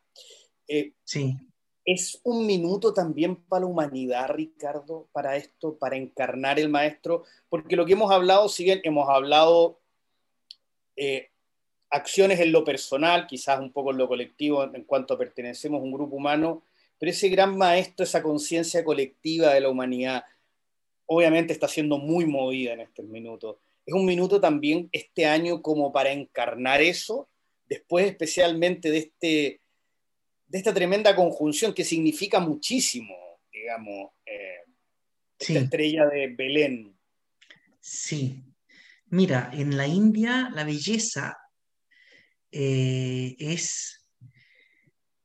Eh, 0.66 0.94
sí. 1.04 1.36
¿Es 1.84 2.18
un 2.24 2.46
minuto 2.46 2.94
también 2.94 3.36
para 3.36 3.60
la 3.60 3.66
humanidad, 3.66 4.30
Ricardo, 4.30 5.08
para 5.12 5.36
esto, 5.36 5.76
para 5.76 5.96
encarnar 5.96 6.58
el 6.58 6.70
maestro? 6.70 7.24
Porque 7.50 7.76
lo 7.76 7.84
que 7.84 7.92
hemos 7.92 8.10
hablado, 8.10 8.48
si 8.48 8.64
bien 8.64 8.80
hemos 8.84 9.08
hablado 9.08 9.80
eh, 10.96 11.29
acciones 11.90 12.40
en 12.40 12.52
lo 12.52 12.64
personal, 12.64 13.26
quizás 13.26 13.60
un 13.60 13.72
poco 13.72 13.90
en 13.90 13.98
lo 13.98 14.08
colectivo 14.08 14.64
en 14.64 14.84
cuanto 14.84 15.18
pertenecemos 15.18 15.80
a 15.80 15.84
un 15.84 15.92
grupo 15.92 16.16
humano, 16.16 16.62
pero 16.98 17.10
ese 17.10 17.28
gran 17.28 17.56
maestro, 17.56 18.04
esa 18.04 18.22
conciencia 18.22 18.84
colectiva 18.84 19.52
de 19.54 19.60
la 19.60 19.68
humanidad, 19.68 20.24
obviamente 21.06 21.52
está 21.52 21.66
siendo 21.66 21.98
muy 21.98 22.26
movida 22.26 22.72
en 22.72 22.80
este 22.80 23.02
minuto. 23.02 23.60
Es 23.84 23.94
un 23.94 24.04
minuto 24.04 24.40
también 24.40 24.88
este 24.92 25.26
año 25.26 25.62
como 25.62 25.92
para 25.92 26.12
encarnar 26.12 26.80
eso, 26.80 27.28
después 27.68 28.06
especialmente 28.06 28.90
de 28.90 28.98
este, 28.98 29.60
de 30.46 30.58
esta 30.58 30.72
tremenda 30.72 31.16
conjunción 31.16 31.74
que 31.74 31.84
significa 31.84 32.38
muchísimo, 32.38 33.16
digamos, 33.52 34.10
eh, 34.26 34.60
esta 35.38 35.58
estrella 35.58 36.06
de 36.06 36.28
Belén. 36.28 36.96
Sí. 37.80 38.44
Mira, 39.06 39.50
en 39.52 39.76
la 39.76 39.88
India 39.88 40.50
la 40.54 40.62
belleza 40.62 41.38
eh, 42.52 43.36
es, 43.38 44.06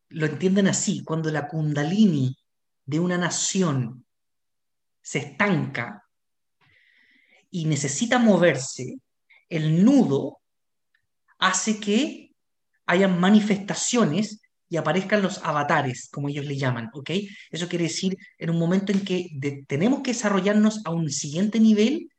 lo 0.10 0.26
entienden 0.26 0.68
así, 0.68 1.04
cuando 1.04 1.32
la 1.32 1.48
kundalini 1.48 2.38
de 2.86 3.00
una 3.00 3.18
nación 3.18 4.06
se 5.02 5.20
estanca 5.20 6.04
y 7.52 7.66
necesita 7.66 8.20
moverse, 8.20 8.98
el 9.50 9.84
nudo 9.84 10.40
hace 11.38 11.80
que 11.80 12.32
hayan 12.86 13.20
manifestaciones 13.20 14.42
y 14.68 14.78
aparezcan 14.78 15.22
los 15.22 15.40
avatares, 15.44 16.10
como 16.12 16.30
ellos 16.30 16.46
le 16.46 16.58
llaman, 16.58 16.90
¿ok? 16.94 17.12
Eso 17.52 17.68
quiere 17.68 17.86
decir 17.86 18.18
en 18.38 18.50
un 18.50 18.58
momento 18.58 18.92
en 18.92 19.06
que 19.06 19.30
tenemos 19.68 20.02
que 20.02 20.12
desarrollarnos 20.12 20.82
a 20.86 20.92
un 20.92 21.10
siguiente 21.12 21.60
nivel 21.60 22.10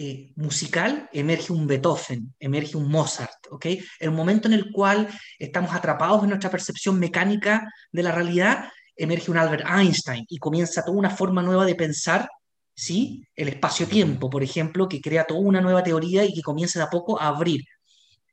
eh, 0.00 0.32
musical, 0.36 1.08
emerge 1.12 1.52
un 1.52 1.66
Beethoven, 1.66 2.32
emerge 2.38 2.76
un 2.76 2.88
Mozart, 2.88 3.48
¿ok? 3.50 3.66
Un 4.02 4.14
momento 4.14 4.46
en 4.46 4.54
el 4.54 4.70
cual 4.70 5.08
estamos 5.40 5.74
atrapados 5.74 6.22
en 6.22 6.28
nuestra 6.28 6.52
percepción 6.52 7.00
mecánica 7.00 7.68
de 7.90 8.04
la 8.04 8.12
realidad, 8.12 8.70
emerge 8.94 9.28
un 9.28 9.38
Albert 9.38 9.66
Einstein 9.68 10.24
y 10.28 10.38
comienza 10.38 10.84
toda 10.84 10.96
una 10.96 11.10
forma 11.10 11.42
nueva 11.42 11.66
de 11.66 11.74
pensar, 11.74 12.28
¿sí? 12.72 13.26
El 13.34 13.48
espacio-tiempo, 13.48 14.30
por 14.30 14.44
ejemplo, 14.44 14.88
que 14.88 15.00
crea 15.00 15.24
toda 15.24 15.40
una 15.40 15.60
nueva 15.60 15.82
teoría 15.82 16.24
y 16.24 16.32
que 16.32 16.42
comienza 16.42 16.78
de 16.78 16.84
a 16.84 16.90
poco 16.90 17.20
a 17.20 17.26
abrir. 17.26 17.64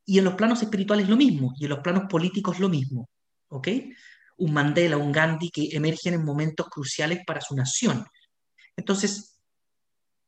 Y 0.04 0.18
en 0.18 0.24
los 0.24 0.34
planos 0.34 0.62
espirituales 0.62 1.08
lo 1.08 1.16
mismo, 1.16 1.52
y 1.58 1.64
en 1.64 1.70
los 1.70 1.80
planos 1.80 2.04
políticos 2.08 2.60
lo 2.60 2.68
mismo. 2.68 3.08
¿ok? 3.48 3.68
Un 4.36 4.52
Mandela, 4.52 4.98
un 4.98 5.10
Gandhi 5.10 5.50
que 5.50 5.70
emergen 5.72 6.14
en 6.14 6.24
momentos 6.24 6.68
cruciales 6.68 7.24
para 7.26 7.40
su 7.40 7.56
nación. 7.56 8.06
Entonces, 8.76 9.35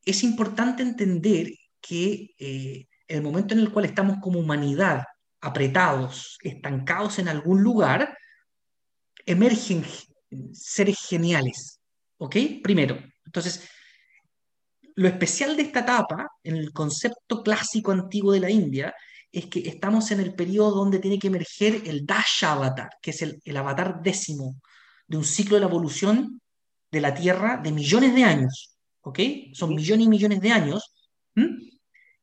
es 0.05 0.23
importante 0.23 0.83
entender 0.83 1.53
que 1.81 2.35
eh, 2.39 2.87
el 3.07 3.23
momento 3.23 3.55
en 3.55 3.61
el 3.61 3.73
cual 3.73 3.85
estamos 3.85 4.19
como 4.21 4.41
humanidad 4.41 5.05
apretados, 5.41 6.39
estancados 6.43 7.19
en 7.19 7.29
algún 7.29 7.63
lugar, 7.63 8.17
emergen 9.25 9.85
seres 10.53 10.99
geniales, 11.09 11.81
¿ok? 12.19 12.37
Primero, 12.63 12.99
entonces, 13.25 13.69
lo 14.97 15.07
especial 15.07 15.57
de 15.57 15.63
esta 15.63 15.81
etapa, 15.81 16.27
en 16.43 16.57
el 16.57 16.73
concepto 16.73 17.43
clásico 17.43 17.93
antiguo 17.93 18.33
de 18.33 18.41
la 18.41 18.51
India, 18.51 18.95
es 19.31 19.47
que 19.47 19.61
estamos 19.61 20.11
en 20.11 20.21
el 20.21 20.35
periodo 20.35 20.73
donde 20.73 20.99
tiene 20.99 21.19
que 21.19 21.29
emerger 21.29 21.83
el 21.87 22.07
Dasha 22.07 22.53
Avatar, 22.53 22.91
que 23.01 23.11
es 23.11 23.23
el, 23.23 23.57
avatar 23.57 24.03
décimo 24.03 24.57
de 25.07 25.19
un 25.19 25.25
ciclo 25.25 25.57
de 25.57 25.61
la 25.61 25.69
evolución 25.69 26.41
de 26.91 27.01
la 27.01 27.15
Tierra 27.15 27.61
de 27.63 27.73
millones 27.73 28.15
de 28.15 28.25
años. 28.25 28.78
¿Ok? 29.03 29.21
Son 29.53 29.75
millones 29.75 30.07
y 30.07 30.09
millones 30.09 30.41
de 30.41 30.51
años. 30.51 30.93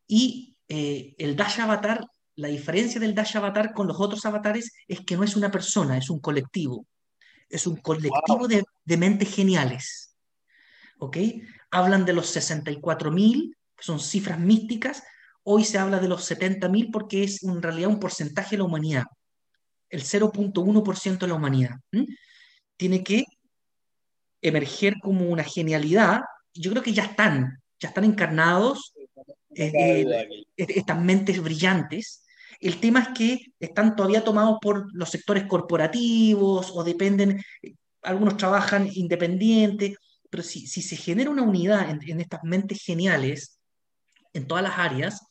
Y 0.08 0.58
eh, 0.68 1.16
el 1.18 1.36
Dasha 1.36 1.64
Avatar, 1.64 2.06
la 2.36 2.50
diferencia 2.50 3.00
del 3.00 3.16
Dasha 3.16 3.40
Avatar 3.40 3.74
con 3.74 3.88
los 3.88 4.00
otros 4.00 4.26
avatares 4.26 4.74
es 4.88 5.02
que 5.02 5.16
no 5.16 5.24
es 5.24 5.36
una 5.36 5.52
persona, 5.52 5.98
es 5.98 6.10
un 6.10 6.20
colectivo. 6.20 6.86
Es 7.50 7.68
un 7.68 7.78
colectivo 7.78 8.48
de, 8.48 8.64
de, 8.84 8.98
mentes 8.98 9.34
geniales. 9.34 10.16
¿Ok? 11.00 11.18
Hablan 11.72 12.06
de 12.06 12.14
los 12.14 12.36
64.000, 12.36 13.56
que 13.76 13.84
son 13.84 14.00
cifras 14.00 14.40
místicas, 14.40 15.04
Hoy 15.48 15.64
se 15.64 15.78
habla 15.78 16.00
de 16.00 16.08
los 16.08 16.30
70.000 16.30 16.90
porque 16.92 17.24
es 17.24 17.44
en 17.44 17.62
realidad 17.62 17.90
un 17.90 18.00
porcentaje 18.00 18.52
de 18.52 18.58
la 18.58 18.64
humanidad, 18.64 19.04
el 19.90 20.02
0.1% 20.02 21.20
de 21.20 21.28
la 21.28 21.36
humanidad. 21.36 21.76
Tiene 22.78 23.04
que 23.04 23.26
emerger 24.42 24.96
como 25.04 25.30
una 25.30 25.44
genialidad. 25.44 26.22
Yo 26.56 26.72
creo 26.72 26.82
que 26.82 26.94
ya 26.94 27.04
están, 27.04 27.62
ya 27.80 27.90
están 27.90 28.06
encarnados 28.06 28.94
eh, 29.56 30.28
estas 30.58 31.00
mentes 31.02 31.42
brillantes. 31.42 32.24
El 32.60 32.80
tema 32.80 33.02
es 33.02 33.08
que 33.10 33.54
están 33.60 33.96
todavía 33.96 34.24
tomados 34.24 34.58
por 34.62 34.94
los 34.94 35.10
sectores 35.10 35.46
corporativos 35.46 36.72
o 36.74 36.84
dependen, 36.84 37.44
algunos 38.02 38.38
trabajan 38.38 38.90
independientes, 38.94 39.98
pero 40.30 40.44
si, 40.44 40.68
se 40.68 40.96
genera 40.96 41.30
una 41.30 41.44
unidad 41.44 41.90
en, 41.90 42.00
en, 42.10 42.20
estas 42.20 42.44
mentes 42.44 42.82
geniales 42.82 43.60
en 44.34 44.48
todas 44.48 44.64
las 44.64 44.78
áreas, 44.78 45.22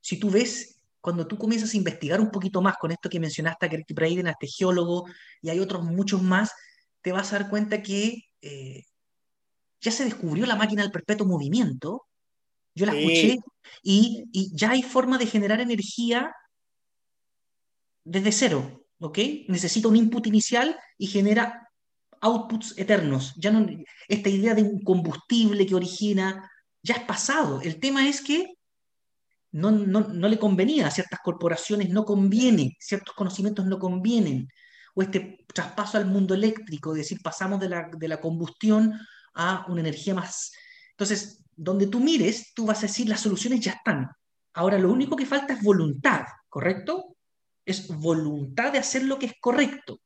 si 0.00 0.18
tú 0.18 0.30
ves, 0.30 0.82
cuando 1.00 1.26
tú 1.26 1.36
comienzas 1.36 1.74
a 1.74 1.76
investigar 1.76 2.20
un 2.20 2.30
poquito 2.30 2.60
más 2.62 2.76
con 2.76 2.90
esto 2.90 3.08
que 3.08 3.20
mencionaste 3.20 3.66
a 3.66 3.68
Greg 3.68 3.86
Braden, 3.90 4.26
a 4.26 4.32
este 4.32 4.46
geólogo, 4.46 5.06
y 5.42 5.50
hay 5.50 5.60
otros 5.60 5.84
muchos 5.84 6.22
más, 6.22 6.52
te 7.02 7.12
vas 7.12 7.32
a 7.32 7.38
dar 7.38 7.50
cuenta 7.50 7.82
que 7.82 8.24
eh, 8.42 8.84
ya 9.80 9.92
se 9.92 10.04
descubrió 10.04 10.46
la 10.46 10.56
máquina 10.56 10.82
del 10.82 10.90
perpetuo 10.90 11.26
movimiento. 11.26 12.06
Yo 12.74 12.86
la 12.86 12.92
escuché 12.92 13.38
y, 13.82 14.24
y, 14.32 14.50
ya 14.54 14.70
hay 14.70 14.82
forma 14.82 15.18
de 15.18 15.26
generar 15.26 15.60
energía 15.60 16.32
desde 18.04 18.32
cero, 18.32 18.86
¿ok? 19.00 19.18
Necesita 19.48 19.88
un 19.88 19.96
input 19.96 20.26
inicial 20.26 20.78
y 20.96 21.06
genera 21.06 21.68
outputs 22.20 22.74
eternos. 22.78 23.34
Ya 23.36 23.50
no, 23.50 23.66
esta 24.08 24.28
idea 24.28 24.54
de 24.54 24.62
un 24.62 24.82
combustible 24.82 25.66
que 25.66 25.74
origina 25.74 26.50
ya 26.82 26.94
es 26.94 27.02
pasado. 27.02 27.60
El 27.62 27.80
tema 27.80 28.08
es 28.08 28.20
que 28.20 28.54
no, 29.50 29.70
no, 29.70 30.28
le 30.28 30.38
convenía, 30.38 30.86
a 30.86 30.90
ciertas 30.90 31.20
corporaciones 31.20 31.90
no 31.90 32.04
conviene, 32.04 32.76
ciertos 32.78 33.14
conocimientos 33.14 33.66
no 33.66 33.78
convienen, 33.78 34.48
o 34.94 35.02
este 35.02 35.44
traspaso 35.52 35.96
al 35.96 36.06
mundo 36.06 36.34
eléctrico, 36.34 36.92
es 36.92 36.98
decir, 36.98 37.20
pasamos 37.22 37.58
de 37.60 37.68
la, 37.68 37.88
de 37.96 38.08
la 38.08 38.20
combustión 38.20 38.92
a 39.38 39.64
una 39.68 39.80
energía 39.80 40.14
más. 40.14 40.52
Entonces, 40.90 41.42
donde 41.54 41.86
tú 41.86 42.00
mires, 42.00 42.52
tú 42.54 42.66
vas 42.66 42.78
a 42.78 42.88
decir, 42.88 43.08
las 43.08 43.20
soluciones 43.20 43.60
ya 43.60 43.72
están. 43.72 44.10
Ahora, 44.52 44.78
lo 44.78 44.92
único 44.92 45.16
que 45.16 45.26
falta 45.26 45.54
es 45.54 45.62
voluntad, 45.62 46.22
¿correcto? 46.48 47.16
Es 47.64 47.86
voluntad 47.86 48.72
de 48.72 48.78
hacer 48.78 49.04
lo 49.04 49.18
que 49.18 49.26
es 49.26 49.34
correcto 49.40 50.00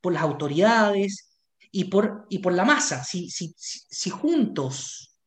por 0.00 0.12
las 0.12 0.22
autoridades 0.22 1.40
y 1.72 1.84
por, 1.84 2.26
y 2.28 2.38
por 2.38 2.52
la 2.52 2.64
masa. 2.64 3.02
Si, 3.02 3.28
si, 3.30 3.52
si 3.56 4.10
juntos, 4.10 5.18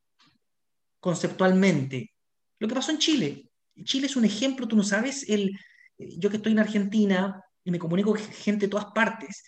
conceptualmente, 1.00 2.14
lo 2.60 2.68
que 2.68 2.76
pasó 2.76 2.92
en 2.92 3.00
Chile. 3.00 3.52
Chile 3.84 4.08
es 4.08 4.16
un 4.16 4.26
ejemplo, 4.26 4.68
tú 4.68 4.78
no 4.78 4.84
sabes, 4.84 5.28
el, 5.30 5.52
yo 5.98 6.30
que 6.30 6.38
estoy 6.38 6.54
en 6.54 6.60
Argentina 6.60 7.44
y 7.64 7.72
me 7.72 7.80
comunico 7.80 8.12
con 8.12 8.20
gente 8.20 8.68
de 8.68 8.72
todas 8.72 8.88
partes, 8.96 9.44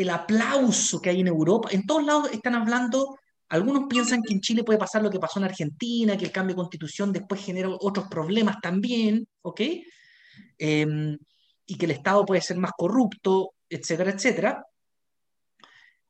el 0.00 0.10
aplauso 0.10 1.00
que 1.00 1.10
hay 1.10 1.20
en 1.20 1.26
Europa, 1.26 1.68
en 1.72 1.84
todos 1.86 2.04
lados 2.04 2.30
están 2.32 2.54
hablando, 2.54 3.18
algunos 3.48 3.84
piensan 3.88 4.22
que 4.22 4.32
en 4.32 4.40
Chile 4.40 4.62
puede 4.62 4.78
pasar 4.78 5.02
lo 5.02 5.10
que 5.10 5.18
pasó 5.18 5.38
en 5.38 5.46
Argentina, 5.46 6.16
que 6.16 6.26
el 6.26 6.32
cambio 6.32 6.54
de 6.54 6.60
constitución 6.60 7.12
después 7.12 7.44
genera 7.44 7.68
otros 7.68 8.06
problemas 8.08 8.56
también, 8.62 9.26
¿ok? 9.42 9.60
Em, 10.58 11.18
y 11.66 11.76
que 11.76 11.86
el 11.86 11.92
Estado 11.92 12.24
puede 12.24 12.40
ser 12.40 12.58
más 12.58 12.72
corrupto, 12.76 13.54
etcétera, 13.68 14.12
etcétera. 14.12 14.64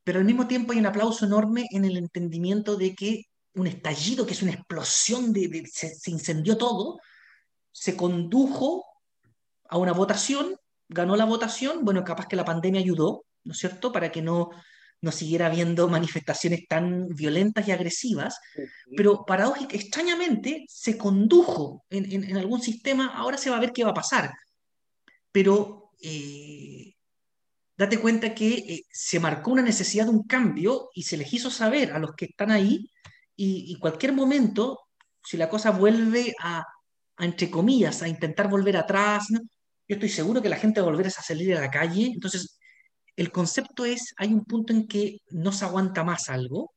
Pero 0.04 0.18
al 0.18 0.24
mismo 0.24 0.46
tiempo 0.46 0.72
hay 0.72 0.78
un 0.78 0.86
aplauso 0.86 1.24
enorme 1.26 1.66
en 1.70 1.84
el 1.84 1.96
entendimiento 1.96 2.76
de 2.76 2.94
que 2.94 3.24
un 3.54 3.66
estallido, 3.66 4.26
que 4.26 4.32
es 4.32 4.42
una 4.42 4.52
explosión, 4.52 5.32
de, 5.32 5.64
se, 5.72 6.10
incendió 6.10 6.56
todo, 6.56 6.98
se 7.72 7.96
condujo 7.96 8.84
a 9.68 9.78
una 9.78 9.92
votación, 9.92 10.56
ganó 10.88 11.16
la 11.16 11.24
votación, 11.24 11.84
bueno, 11.84 12.04
capaz 12.04 12.26
que 12.26 12.36
la 12.36 12.44
pandemia 12.44 12.80
ayudó, 12.80 13.24
¿no 13.48 13.52
es 13.52 13.58
cierto?, 13.58 13.90
para 13.90 14.12
que 14.12 14.20
no, 14.20 14.50
no 15.00 15.10
siguiera 15.10 15.46
habiendo 15.46 15.88
manifestaciones 15.88 16.68
tan 16.68 17.08
violentas 17.08 17.66
y 17.66 17.72
agresivas, 17.72 18.38
pero 18.94 19.24
paradójica, 19.24 19.74
extrañamente 19.74 20.66
se 20.68 20.98
condujo 20.98 21.84
en, 21.88 22.36
algún 22.36 22.60
sistema, 22.60 23.06
ahora 23.14 23.38
se 23.38 23.48
va 23.48 23.56
a 23.56 23.60
ver 23.60 23.72
qué 23.72 23.84
va 23.84 23.90
a 23.90 23.94
pasar, 23.94 24.30
pero 25.32 25.92
eh, 26.02 26.94
date 27.76 27.98
cuenta 27.98 28.34
que 28.34 28.48
eh, 28.54 28.82
se 28.90 29.18
marcó 29.18 29.52
una 29.52 29.62
necesidad 29.62 30.04
de 30.04 30.10
un 30.10 30.24
cambio 30.24 30.90
y 30.94 31.04
se 31.04 31.16
les 31.16 31.32
hizo 31.32 31.50
saber 31.50 31.92
a 31.92 31.98
los 31.98 32.12
que 32.14 32.26
están 32.26 32.50
ahí 32.50 32.90
y, 33.40 33.78
cualquier 33.78 34.12
momento, 34.12 34.80
si 35.24 35.36
la 35.36 35.48
cosa 35.48 35.70
vuelve 35.70 36.34
a, 36.40 36.64
entre 37.20 37.48
comillas, 37.48 38.02
a 38.02 38.08
intentar 38.08 38.50
volver 38.50 38.76
atrás, 38.76 39.28
yo 39.30 39.94
estoy 39.94 40.08
seguro 40.08 40.42
que 40.42 40.48
la 40.48 40.56
gente 40.56 40.80
va 40.80 40.88
a 40.88 40.90
volver 40.90 41.06
a 41.06 41.10
salir 41.10 41.56
a 41.56 41.60
la 41.60 41.70
calle. 41.70 42.06
Entonces, 42.06 42.57
el 43.18 43.32
concepto 43.32 43.84
es, 43.84 44.14
hay 44.16 44.32
un 44.32 44.44
punto 44.44 44.72
en 44.72 44.86
que 44.86 45.22
no 45.30 45.50
se 45.50 45.64
aguanta 45.64 46.04
más 46.04 46.28
algo 46.28 46.72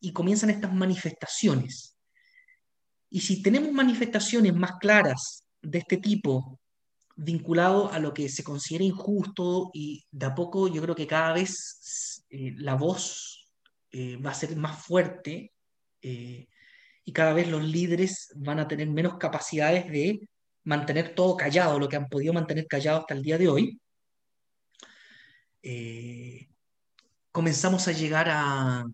y 0.00 0.12
comienzan 0.12 0.50
estas 0.50 0.74
manifestaciones. 0.74 1.96
Y 3.08 3.20
si 3.22 3.40
tenemos 3.40 3.72
manifestaciones 3.72 4.54
más 4.54 4.72
claras 4.78 5.44
de 5.62 5.78
este 5.78 5.96
tipo, 5.96 6.60
vinculado 7.16 7.90
a 7.90 7.98
lo 7.98 8.12
que 8.12 8.28
se 8.28 8.44
considera 8.44 8.84
injusto 8.84 9.70
y 9.72 10.04
de 10.10 10.26
a 10.26 10.34
poco 10.34 10.68
yo 10.68 10.82
creo 10.82 10.94
que 10.94 11.06
cada 11.06 11.32
vez 11.32 12.22
eh, 12.28 12.52
la 12.56 12.74
voz 12.74 13.50
eh, 13.92 14.16
va 14.16 14.32
a 14.32 14.34
ser 14.34 14.54
más 14.56 14.84
fuerte 14.84 15.54
eh, 16.02 16.48
y 17.02 17.12
cada 17.14 17.32
vez 17.32 17.48
los 17.48 17.64
líderes 17.64 18.30
van 18.36 18.60
a 18.60 18.68
tener 18.68 18.90
menos 18.90 19.16
capacidades 19.16 19.90
de 19.90 20.20
mantener 20.64 21.14
todo 21.14 21.34
callado, 21.34 21.78
lo 21.78 21.88
que 21.88 21.96
han 21.96 22.08
podido 22.08 22.34
mantener 22.34 22.66
callado 22.66 23.00
hasta 23.00 23.14
el 23.14 23.22
día 23.22 23.38
de 23.38 23.48
hoy. 23.48 23.81
Eh, 25.62 26.48
comenzamos 27.30 27.88
a 27.88 27.92
llegar 27.92 28.28
a, 28.28 28.84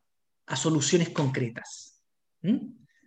soluciones 0.56 1.10
concretas. 1.10 2.00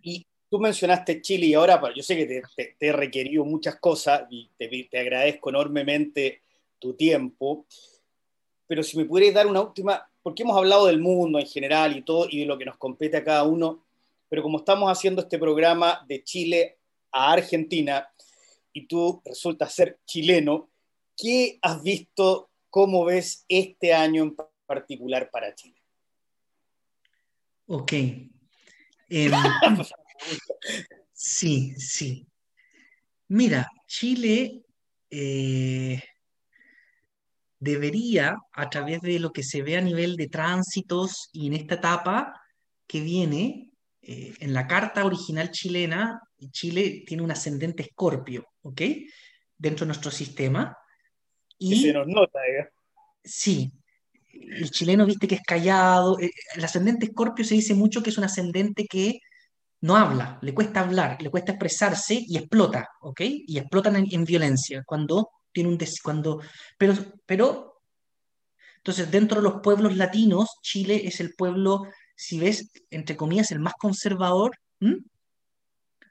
Y 0.02 0.24
tú 0.48 0.60
mencionaste 0.60 1.20
Chile 1.20 1.46
y 1.46 1.54
ahora, 1.54 1.80
yo 1.94 2.02
sé 2.02 2.16
que 2.16 2.42
te, 2.54 2.76
he 2.78 2.92
requerido 2.92 3.44
muchas 3.44 3.76
cosas 3.76 4.24
y 4.30 4.48
te, 4.56 4.88
te, 4.88 4.98
agradezco 4.98 5.50
enormemente 5.50 6.42
tu 6.78 6.94
tiempo, 6.94 7.66
pero 8.68 8.84
si 8.84 8.96
me 8.96 9.06
pudieras 9.06 9.34
dar 9.34 9.46
una 9.48 9.60
última, 9.60 10.08
porque 10.22 10.44
hemos 10.44 10.56
hablado 10.56 10.86
del 10.86 11.00
mundo 11.00 11.40
en 11.40 11.46
general 11.46 11.96
y 11.96 12.02
todo 12.02 12.28
y 12.30 12.40
de 12.40 12.46
lo 12.46 12.56
que 12.56 12.64
nos 12.64 12.76
compete 12.76 13.16
a 13.16 13.24
cada 13.24 13.42
uno, 13.42 13.84
pero 14.28 14.42
como 14.42 14.58
estamos 14.58 14.90
haciendo 14.90 15.22
este 15.22 15.38
programa 15.38 16.04
de 16.06 16.22
Chile 16.22 16.78
a 17.10 17.32
Argentina 17.32 18.08
y 18.72 18.86
tú 18.86 19.20
resultas 19.24 19.74
ser 19.74 19.98
chileno, 20.06 20.70
¿qué 21.16 21.58
has 21.60 21.82
visto, 21.82 22.51
cómo 22.72 23.04
ves 23.04 23.44
este 23.48 23.92
año 23.92 24.22
en 24.22 24.34
particular 24.64 25.28
para 25.30 25.54
Chile? 25.54 25.78
Ok. 27.66 27.92
Em, 27.92 29.32
sí, 31.12 31.74
sí. 31.76 32.26
Mira, 33.28 33.70
Chile 33.86 34.62
eh, 35.10 36.02
debería, 37.58 38.38
a 38.54 38.70
través 38.70 39.02
de 39.02 39.18
lo 39.18 39.34
que 39.34 39.42
se 39.42 39.60
ve 39.60 39.76
a 39.76 39.82
nivel 39.82 40.16
de 40.16 40.28
tránsitos 40.28 41.28
y 41.30 41.48
en 41.48 41.52
esta 41.52 41.74
etapa 41.74 42.40
que 42.86 43.00
viene, 43.00 43.70
eh, 44.00 44.32
en 44.40 44.54
la 44.54 44.66
carta 44.66 45.04
original 45.04 45.50
chilena, 45.50 46.22
Chile 46.50 47.04
tiene 47.06 47.22
un 47.22 47.32
ascendente 47.32 47.82
escorpio, 47.82 48.46
¿ok? 48.62 48.80
Dentro 49.58 49.84
de 49.84 49.88
nuestro 49.88 50.10
sistema. 50.10 50.74
Y 51.62 51.82
se 51.82 51.92
nos 51.92 52.06
nota, 52.06 52.38
¿eh? 52.46 52.68
Sí, 53.24 53.72
el 54.32 54.70
chileno, 54.70 55.06
viste 55.06 55.28
que 55.28 55.36
es 55.36 55.42
callado. 55.42 56.18
Eh, 56.18 56.30
el 56.56 56.64
ascendente 56.64 57.06
escorpio 57.06 57.44
se 57.44 57.54
dice 57.54 57.74
mucho 57.74 58.02
que 58.02 58.10
es 58.10 58.18
un 58.18 58.24
ascendente 58.24 58.86
que 58.86 59.20
no 59.80 59.96
habla, 59.96 60.38
le 60.42 60.54
cuesta 60.54 60.80
hablar, 60.80 61.20
le 61.20 61.30
cuesta 61.30 61.52
expresarse 61.52 62.14
y 62.26 62.36
explota, 62.36 62.88
¿ok? 63.00 63.20
Y 63.22 63.58
explotan 63.58 63.96
en, 63.96 64.24
violencia 64.24 64.82
cuando 64.86 65.30
tiene 65.50 65.70
un... 65.70 65.78
cuando, 66.02 66.40
pero, 66.78 66.94
pero, 67.26 67.82
entonces, 68.76 69.10
dentro 69.10 69.38
de 69.38 69.48
los 69.48 69.60
pueblos 69.60 69.96
latinos, 69.96 70.58
Chile 70.62 71.02
es 71.04 71.20
el 71.20 71.34
pueblo, 71.34 71.82
si 72.14 72.38
ves, 72.38 72.70
entre 72.90 73.16
comillas, 73.16 73.50
el 73.50 73.58
más 73.58 73.74
conservador, 73.74 74.56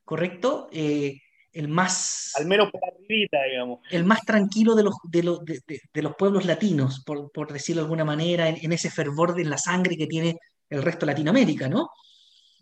¿correcto? 0.04 0.70
Eh, 0.74 1.21
el 1.54 1.68
más... 1.68 2.32
Al 2.36 2.45
menos 2.45 2.72
por 2.72 2.82
arribita, 2.84 3.43
digamos. 3.43 3.80
El 3.89 4.06
más 4.06 4.22
tranquilo 4.22 4.76
de 4.76 4.84
los, 4.84 4.95
de 5.04 5.24
los, 5.24 5.39
de, 5.43 6.02
los 6.02 6.16
pueblos 6.16 6.45
latinos, 6.45 7.04
por, 7.06 7.32
por, 7.32 7.52
decirlo 7.52 7.82
de 7.82 7.86
alguna 7.86 8.06
manera, 8.06 8.47
en, 8.47 8.72
ese 8.72 8.89
fervor 8.89 9.36
de 9.36 9.45
la 9.45 9.58
sangre 9.58 9.97
que 9.97 10.08
tiene 10.08 10.38
el 10.70 10.82
resto 10.82 11.06
de 11.06 11.12
Latinoamérica, 11.12 11.68
¿no? 11.68 11.89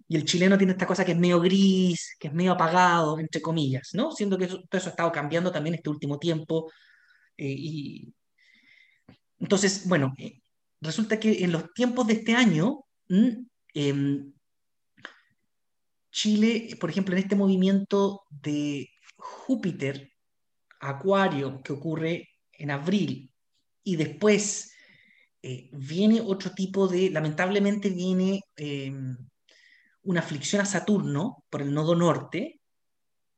Y 0.08 0.16
el 0.16 0.26
chileno 0.26 0.58
tiene 0.58 0.74
esta 0.74 0.88
cosa 0.88 1.06
que 1.06 1.12
es 1.12 1.18
medio 1.18 1.40
gris, 1.40 2.16
que 2.20 2.30
es 2.30 2.34
medio 2.34 2.54
apagado, 2.54 3.20
entre 3.20 3.42
comillas, 3.42 3.90
¿no? 3.94 4.12
Siendo 4.12 4.38
que 4.38 4.48
todo 4.48 4.66
eso 4.72 4.88
ha 4.88 4.92
estado 4.92 5.12
cambiando 5.12 5.52
también 5.52 5.76
este 5.76 5.90
último 5.90 6.18
tiempo. 6.18 6.72
Eh, 7.38 7.56
y... 7.58 8.14
Entonces, 9.40 9.88
bueno, 9.88 10.14
eh, 10.18 10.42
resulta 10.82 11.20
que 11.20 11.44
en 11.44 11.52
los 11.52 11.72
tiempos 11.74 12.08
de 12.08 12.14
este 12.14 12.34
año, 12.34 12.86
em, 13.08 14.34
Chile, 16.12 16.76
por 16.80 16.90
ejemplo, 16.90 17.16
en 17.16 17.24
este 17.24 17.36
movimiento 17.36 18.24
de 18.30 18.90
Júpiter, 19.18 20.12
Acuario, 20.80 21.62
que 21.64 21.74
ocurre 21.74 22.30
en 22.54 22.72
abril, 22.72 23.32
y 23.84 23.96
después 23.96 24.74
eh, 25.42 25.70
viene 25.72 26.22
otro 26.22 26.52
tipo 26.52 26.88
de, 26.88 27.10
lamentablemente 27.10 27.90
viene 27.90 28.42
em, 28.56 29.18
una 30.04 30.20
aflicción 30.20 30.62
a 30.62 30.66
Saturno 30.66 31.44
por 31.50 31.62
el 31.62 31.74
nodo 31.74 31.96
norte, 31.96 32.60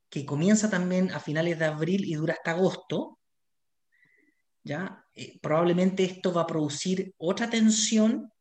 que 0.10 0.26
comienza 0.26 0.70
también 0.70 1.12
a 1.12 1.20
finales 1.20 1.58
de 1.58 1.66
abril 1.66 2.04
y 2.06 2.16
dura 2.16 2.34
hasta 2.34 2.52
agosto, 2.52 3.20
¿ya? 4.64 5.06
Eh, 5.14 5.40
probablemente 5.42 6.04
esto 6.04 6.34
va 6.34 6.42
a 6.42 6.48
producir 6.48 7.14
otra 7.18 7.50
tensión, 7.50 8.32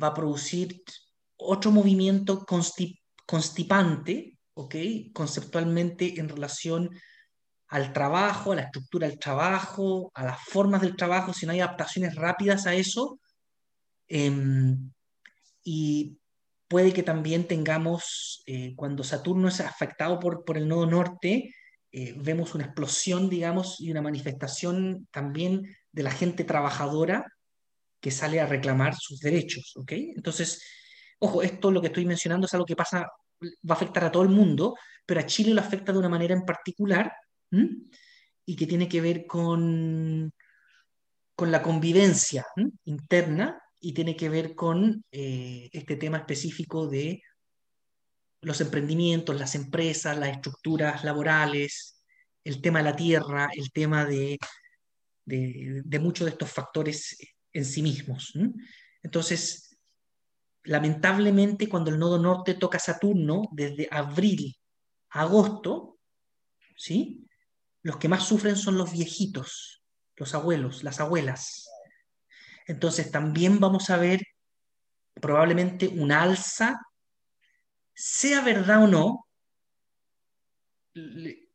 va 0.00 0.08
a 0.08 0.14
producir 0.14 0.82
otro 1.36 1.70
movimiento 1.70 2.44
constipado 2.44 2.97
constipante, 3.28 4.38
¿ok? 4.54 4.74
Conceptualmente 5.12 6.18
en 6.18 6.30
relación 6.30 6.88
al 7.66 7.92
trabajo, 7.92 8.52
a 8.52 8.56
la 8.56 8.62
estructura 8.62 9.06
del 9.06 9.18
trabajo, 9.18 10.10
a 10.14 10.24
las 10.24 10.40
formas 10.40 10.80
del 10.80 10.96
trabajo, 10.96 11.34
si 11.34 11.44
no 11.44 11.52
hay 11.52 11.60
adaptaciones 11.60 12.14
rápidas 12.14 12.66
a 12.66 12.72
eso. 12.72 13.20
Em, 14.08 14.90
y 15.62 16.16
puede 16.68 16.94
que 16.94 17.02
también 17.02 17.46
tengamos, 17.46 18.42
eh, 18.46 18.72
cuando 18.74 19.04
Saturno 19.04 19.48
es 19.48 19.60
afectado 19.60 20.18
por, 20.18 20.42
por 20.46 20.56
el 20.56 20.66
nodo 20.66 20.86
norte, 20.86 21.54
eh, 21.92 22.14
vemos 22.16 22.54
una 22.54 22.64
explosión, 22.64 23.28
digamos, 23.28 23.78
y 23.78 23.90
una 23.90 24.00
manifestación 24.00 25.06
también 25.10 25.76
de 25.92 26.02
la 26.02 26.12
gente 26.12 26.44
trabajadora 26.44 27.26
que 28.00 28.10
sale 28.10 28.40
a 28.40 28.46
reclamar 28.46 28.94
sus 28.98 29.20
derechos, 29.20 29.74
¿ok? 29.76 29.92
Entonces, 30.16 30.62
Ojo, 31.20 31.42
esto 31.42 31.70
lo 31.70 31.80
que 31.80 31.88
estoy 31.88 32.04
mencionando 32.04 32.46
es 32.46 32.54
algo 32.54 32.66
que 32.66 32.76
pasa, 32.76 33.00
va 33.42 33.70
a 33.70 33.72
afectar 33.72 34.04
a 34.04 34.12
todo 34.12 34.22
el 34.22 34.28
mundo, 34.28 34.74
pero 35.04 35.20
a 35.20 35.26
Chile 35.26 35.54
lo 35.54 35.60
afecta 35.60 35.92
de 35.92 35.98
una 35.98 36.08
manera 36.08 36.34
en 36.34 36.44
particular 36.44 37.12
y 38.44 38.56
que 38.56 38.66
tiene 38.66 38.88
que 38.88 39.00
ver 39.00 39.26
con, 39.26 40.32
con 41.34 41.50
la 41.50 41.62
convivencia 41.62 42.44
interna 42.84 43.60
y 43.80 43.92
tiene 43.92 44.16
que 44.16 44.28
ver 44.28 44.54
con 44.54 45.04
eh, 45.10 45.68
este 45.72 45.96
tema 45.96 46.18
específico 46.18 46.86
de 46.86 47.22
los 48.40 48.60
emprendimientos, 48.60 49.38
las 49.38 49.54
empresas, 49.54 50.16
las 50.18 50.30
estructuras 50.30 51.04
laborales, 51.04 52.04
el 52.44 52.60
tema 52.60 52.78
de 52.78 52.84
la 52.84 52.96
tierra, 52.96 53.48
el 53.54 53.70
tema 53.72 54.04
de, 54.04 54.38
de, 55.24 55.98
muchos 55.98 56.24
de 56.24 56.32
estos 56.32 56.50
factores 56.50 57.16
en 57.52 57.64
sí 57.64 57.82
mismos. 57.82 58.32
Entonces, 59.02 59.67
lamentablemente 60.64 61.68
cuando 61.68 61.90
el 61.90 61.98
nodo 61.98 62.18
norte 62.18 62.54
toca 62.54 62.78
Saturno, 62.78 63.48
desde 63.52 63.88
abril 63.90 64.56
a 65.10 65.22
agosto, 65.22 65.98
¿sí? 66.76 67.26
los 67.82 67.96
que 67.96 68.08
más 68.08 68.24
sufren 68.26 68.56
son 68.56 68.76
los 68.76 68.92
viejitos, 68.92 69.82
los 70.16 70.34
abuelos, 70.34 70.82
las 70.84 71.00
abuelas. 71.00 71.68
Entonces 72.66 73.10
también 73.10 73.60
vamos 73.60 73.88
a 73.90 73.96
ver 73.96 74.22
probablemente 75.14 75.88
un 75.88 76.12
alza, 76.12 76.80
sea 77.94 78.42
verdad 78.42 78.84
o 78.84 78.86
no, 78.86 79.26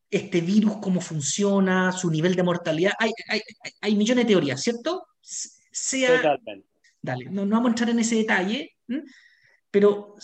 este 0.10 0.41
virus, 0.41 0.78
cómo 0.78 1.01
funciona, 1.01 1.91
su 1.91 2.10
nivel 2.10 2.36
de 2.36 2.43
mortalidad. 2.43 2.93
Hay, 2.99 3.95
millones 3.95 4.26
de 4.26 4.34
teorías, 4.34 4.62
¿cierto? 4.62 5.08
Sea, 5.22 6.18
Totalmente. 6.18 6.68
Dale, 7.01 7.26
no, 7.26 7.45
no 7.45 7.56
vamos 7.58 7.68
a 7.68 7.72
entrar 7.72 7.89
en 7.89 7.99
ese 7.99 8.16
detalle, 8.16 8.72
pero 9.71 10.15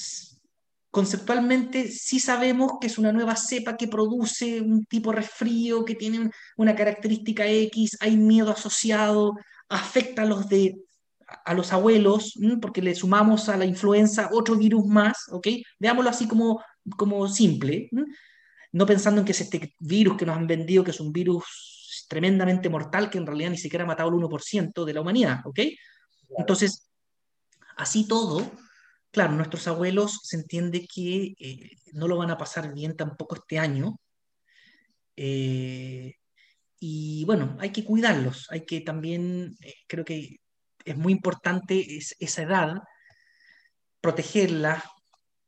conceptualmente 0.91 1.89
sí 1.89 2.19
sabemos 2.19 2.73
que 2.81 2.87
es 2.87 2.97
una 2.97 3.11
nueva 3.11 3.35
cepa 3.35 3.77
que 3.77 3.87
produce 3.87 4.61
un 4.61 4.85
tipo 4.85 5.11
resfrío, 5.11 5.85
que 5.85 5.95
tiene 5.95 6.31
una 6.57 6.75
característica 6.75 7.47
X, 7.47 7.97
hay 7.99 8.17
miedo 8.17 8.51
asociado, 8.51 9.35
afecta 9.69 10.23
a 10.23 10.25
los, 10.25 10.49
de, 10.49 10.81
a 11.45 11.53
los 11.53 11.71
abuelos, 11.73 12.33
porque 12.61 12.81
le 12.81 12.95
sumamos 12.95 13.49
a 13.49 13.57
la 13.57 13.65
influenza 13.65 14.29
otro 14.31 14.55
virus 14.55 14.85
más, 14.87 15.25
¿ok? 15.31 15.47
Veámoslo 15.79 16.09
así 16.09 16.27
como, 16.27 16.63
como 16.97 17.27
simple, 17.27 17.89
no 18.71 18.85
pensando 18.85 19.21
en 19.21 19.25
que 19.25 19.31
es 19.31 19.41
este 19.41 19.75
virus 19.79 20.17
que 20.17 20.25
nos 20.25 20.37
han 20.37 20.47
vendido, 20.47 20.83
que 20.83 20.91
es 20.91 20.99
un 20.99 21.11
virus 21.11 22.05
tremendamente 22.07 22.69
mortal, 22.69 23.09
que 23.11 23.19
en 23.19 23.27
realidad 23.27 23.51
ni 23.51 23.57
siquiera 23.57 23.83
ha 23.83 23.87
matado 23.87 24.09
el 24.09 24.15
1% 24.15 24.85
de 24.85 24.93
la 24.93 25.01
humanidad, 25.01 25.41
¿ok? 25.45 25.59
Entonces, 26.37 26.88
así 27.79 28.07
todo, 28.07 28.51
claro, 29.11 29.33
nuestros 29.33 29.67
abuelos 29.67 30.19
se 30.23 30.35
entiende 30.37 30.85
que 30.85 31.33
eh, 31.39 31.77
no 31.93 32.07
lo 32.07 32.17
van 32.17 32.29
a 32.29 32.37
pasar 32.37 32.73
bien 32.73 32.95
tampoco 32.95 33.35
este 33.35 33.57
año. 33.57 33.99
Eh, 35.15 36.15
y 36.79 37.25
bueno, 37.25 37.57
hay 37.59 37.71
que 37.71 37.83
cuidarlos, 37.83 38.47
hay 38.51 38.65
que 38.65 38.81
también, 38.81 39.57
eh, 39.61 39.73
creo 39.87 40.05
que 40.05 40.39
es 40.85 40.97
muy 40.97 41.13
importante 41.13 41.99
esa 42.19 42.41
edad, 42.41 42.75
protegerla, 44.01 44.83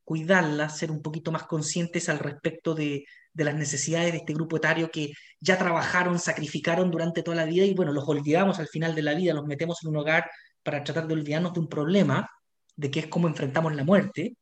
cuidarla, 0.03 0.69
ser 0.69 0.91
un 0.91 1.01
poquito 1.01 1.31
más 1.31 1.43
conscientes 1.43 2.09
al 2.09 2.19
respecto 2.19 2.75
de, 2.75 3.05
de, 3.33 3.43
las 3.43 3.55
necesidades 3.55 4.11
de 4.11 4.19
este 4.19 4.33
grupo 4.33 4.57
etario 4.57 4.91
que 4.91 5.13
ya 5.39 5.57
trabajaron, 5.57 6.19
sacrificaron 6.19 6.91
durante 6.91 7.23
toda 7.23 7.37
la 7.37 7.45
vida 7.45 7.65
y 7.65 7.73
bueno, 7.73 7.93
los 7.93 8.07
olvidamos 8.07 8.59
al 8.59 8.67
final 8.67 8.93
de 8.95 9.03
la 9.03 9.13
vida, 9.13 9.33
los 9.33 9.45
metemos 9.45 9.79
en 9.83 9.89
un 9.89 9.97
hogar 9.97 10.29
para 10.63 10.83
tratar 10.83 11.07
de 11.07 11.13
olvidarnos 11.13 11.53
de 11.53 11.59
un 11.59 11.67
problema, 11.67 12.29
de 12.75 12.91
que 12.91 13.01
es 13.01 13.07
cómo 13.07 13.27
enfrentamos 13.27 13.75
la 13.75 13.83
muerte. 13.83 14.35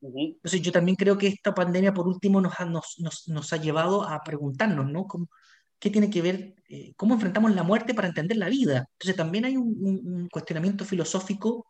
Entonces 0.00 0.62
yo 0.62 0.72
también 0.72 0.96
creo 0.96 1.18
que 1.18 1.28
esta 1.28 1.54
pandemia, 1.54 1.92
por 1.94 2.06
último, 2.06 2.40
nos 2.40 2.60
ha, 2.60 2.64
nos, 2.64 2.98
nos, 3.26 3.52
ha 3.52 3.56
llevado 3.56 4.02
a 4.02 4.22
preguntarnos, 4.22 4.90
¿no? 4.90 5.06
qué 5.78 5.90
tiene 5.90 6.10
que 6.10 6.22
ver, 6.22 6.54
eh, 6.68 6.94
cómo 6.96 7.14
enfrentamos 7.14 7.54
la 7.54 7.62
muerte 7.62 7.94
para 7.94 8.08
entender 8.08 8.36
la 8.36 8.48
vida. 8.48 8.88
Entonces 8.92 9.16
también 9.16 9.44
hay 9.44 9.56
un, 9.56 10.28
cuestionamiento 10.30 10.84
filosófico 10.84 11.66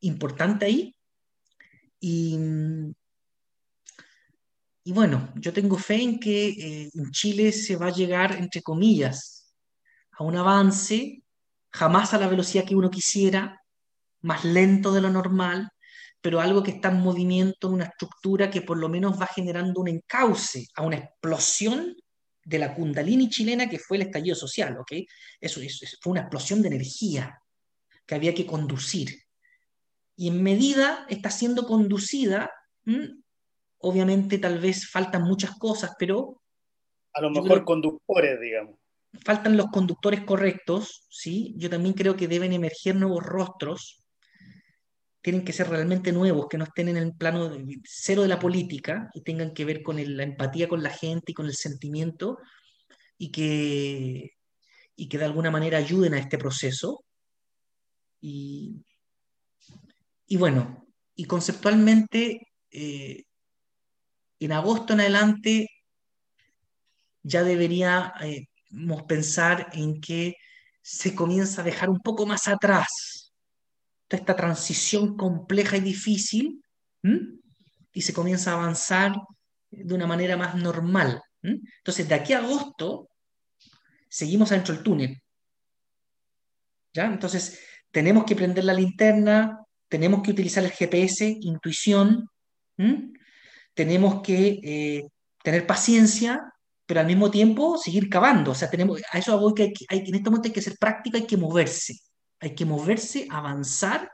importante 0.00 0.66
ahí. 0.66 0.94
Y, 2.00 2.38
y 4.84 4.92
bueno, 4.92 5.32
yo 5.36 5.52
tengo 5.52 5.76
fe 5.76 6.02
en 6.02 6.18
que 6.18 6.48
eh, 6.48 6.90
en 6.94 7.10
Chile 7.10 7.52
se 7.52 7.76
va 7.76 7.86
a 7.88 7.92
llegar, 7.92 8.36
entre 8.36 8.62
comillas, 8.62 9.54
a 10.12 10.24
un 10.24 10.36
avance, 10.36 11.22
jamás 11.70 12.14
a 12.14 12.18
la 12.18 12.28
velocidad 12.28 12.64
que 12.64 12.76
uno 12.76 12.90
quisiera, 12.90 13.62
más 14.20 14.44
lento 14.44 14.92
de 14.92 15.00
lo 15.00 15.10
normal, 15.10 15.68
pero 16.20 16.40
algo 16.40 16.62
que 16.62 16.72
está 16.72 16.88
en 16.88 17.00
movimiento, 17.00 17.68
una 17.68 17.84
estructura 17.84 18.50
que 18.50 18.62
por 18.62 18.78
lo 18.78 18.88
menos 18.88 19.20
va 19.20 19.26
generando 19.26 19.80
un 19.80 19.88
encauce 19.88 20.66
a 20.74 20.82
una 20.82 20.96
explosión 20.96 21.96
de 22.44 22.58
la 22.58 22.74
kundalini 22.74 23.28
chilena 23.28 23.68
que 23.68 23.78
fue 23.78 23.98
el 23.98 24.04
estallido 24.04 24.34
social, 24.34 24.76
¿ok? 24.78 24.92
Eso, 25.40 25.60
fue 26.00 26.12
una 26.12 26.22
explosión 26.22 26.62
de 26.62 26.68
energía 26.68 27.40
que 28.06 28.14
había 28.14 28.34
que 28.34 28.46
conducir. 28.46 29.10
Y 30.16 30.28
en 30.28 30.42
medida 30.42 31.06
está 31.08 31.30
siendo 31.30 31.66
conducida, 31.66 32.50
obviamente 33.78 34.38
tal 34.38 34.58
vez 34.58 34.88
faltan 34.90 35.22
muchas 35.22 35.56
cosas, 35.58 35.92
pero... 35.98 36.42
A 37.12 37.20
lo 37.20 37.30
mejor 37.30 37.64
conductores, 37.64 38.40
digamos. 38.40 38.76
Faltan 39.24 39.56
los 39.56 39.66
conductores 39.66 40.24
correctos, 40.24 41.06
¿sí? 41.10 41.54
Yo 41.56 41.68
también 41.70 41.94
creo 41.94 42.16
que 42.16 42.28
deben 42.28 42.52
emerger 42.52 42.96
nuevos 42.96 43.24
rostros, 43.24 44.04
tienen 45.20 45.44
que 45.44 45.52
ser 45.52 45.68
realmente 45.68 46.12
nuevos, 46.12 46.46
que 46.48 46.58
no 46.58 46.64
estén 46.64 46.88
en 46.88 46.96
el 46.96 47.12
plano 47.14 47.50
cero 47.84 48.22
de 48.22 48.28
la 48.28 48.38
política 48.38 49.10
y 49.14 49.22
tengan 49.22 49.52
que 49.52 49.64
ver 49.64 49.82
con 49.82 49.96
la 50.16 50.22
empatía 50.22 50.68
con 50.68 50.82
la 50.82 50.90
gente 50.90 51.32
y 51.32 51.34
con 51.34 51.46
el 51.46 51.54
sentimiento 51.54 52.38
y 53.18 53.30
que, 53.30 54.30
y 54.96 55.08
que 55.08 55.18
de 55.18 55.24
alguna 55.24 55.50
manera 55.50 55.78
ayuden 55.78 56.14
a 56.14 56.18
este 56.18 56.38
proceso. 56.38 57.04
Y, 58.20 58.84
bueno, 60.38 60.86
y 61.14 61.24
conceptualmente, 61.24 62.48
eh, 62.70 63.24
en 64.40 64.52
agosto 64.52 64.92
en 64.92 65.00
adelante 65.00 65.68
ya 67.22 67.42
deberíamos 68.68 69.02
pensar 69.04 69.68
en 69.72 70.00
que 70.00 70.36
se 70.82 71.14
comienza 71.14 71.60
a 71.60 71.64
dejar 71.64 71.90
un 71.90 72.00
poco 72.00 72.26
más 72.26 72.48
atrás 72.48 73.32
esta 74.16 74.34
transición 74.34 75.16
compleja 75.16 75.76
y 75.76 75.80
difícil 75.80 76.62
y 77.92 78.02
se 78.02 78.12
comienza 78.12 78.52
a 78.52 78.54
avanzar 78.54 79.12
de 79.70 79.94
una 79.94 80.06
manera 80.06 80.36
más 80.36 80.54
normal. 80.54 81.20
Entonces, 81.42 82.08
de 82.08 82.14
aquí 82.14 82.32
a 82.32 82.38
agosto, 82.38 83.10
seguimos 84.08 84.50
adentro 84.50 84.74
del 84.74 84.82
túnel. 84.82 85.22
¿Ya? 86.92 87.06
Entonces, 87.06 87.60
tenemos 87.90 88.24
que 88.24 88.34
prender 88.34 88.64
la 88.64 88.74
linterna, 88.74 89.58
tenemos 89.88 90.22
que 90.22 90.30
utilizar 90.30 90.64
el 90.64 90.70
GPS, 90.70 91.36
intuición, 91.40 92.28
tenemos 93.74 94.22
que 94.22 94.60
eh, 94.62 95.02
tener 95.42 95.66
paciencia, 95.66 96.40
pero 96.88 97.00
al 97.00 97.06
mismo 97.06 97.30
tiempo 97.30 97.76
seguir 97.76 98.08
cavando. 98.08 98.52
O 98.52 98.54
sea, 98.54 98.70
tenemos, 98.70 99.02
a 99.12 99.18
eso 99.18 99.38
voy 99.38 99.52
que 99.52 99.74
hay, 99.90 99.98
en 99.98 100.14
este 100.14 100.30
momento 100.30 100.48
hay 100.48 100.54
que 100.54 100.62
ser 100.62 100.78
práctica, 100.78 101.18
hay 101.18 101.26
que 101.26 101.36
moverse. 101.36 101.98
Hay 102.40 102.54
que 102.54 102.64
moverse, 102.64 103.28
avanzar, 103.30 104.10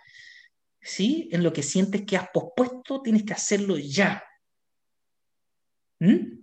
¿sí? 0.80 1.28
En 1.30 1.44
lo 1.44 1.52
que 1.52 1.62
sientes 1.62 2.02
que 2.04 2.16
has 2.16 2.28
pospuesto, 2.32 3.00
tienes 3.00 3.22
que 3.22 3.32
hacerlo 3.32 3.78
ya. 3.78 4.24
¿Mm? 6.00 6.40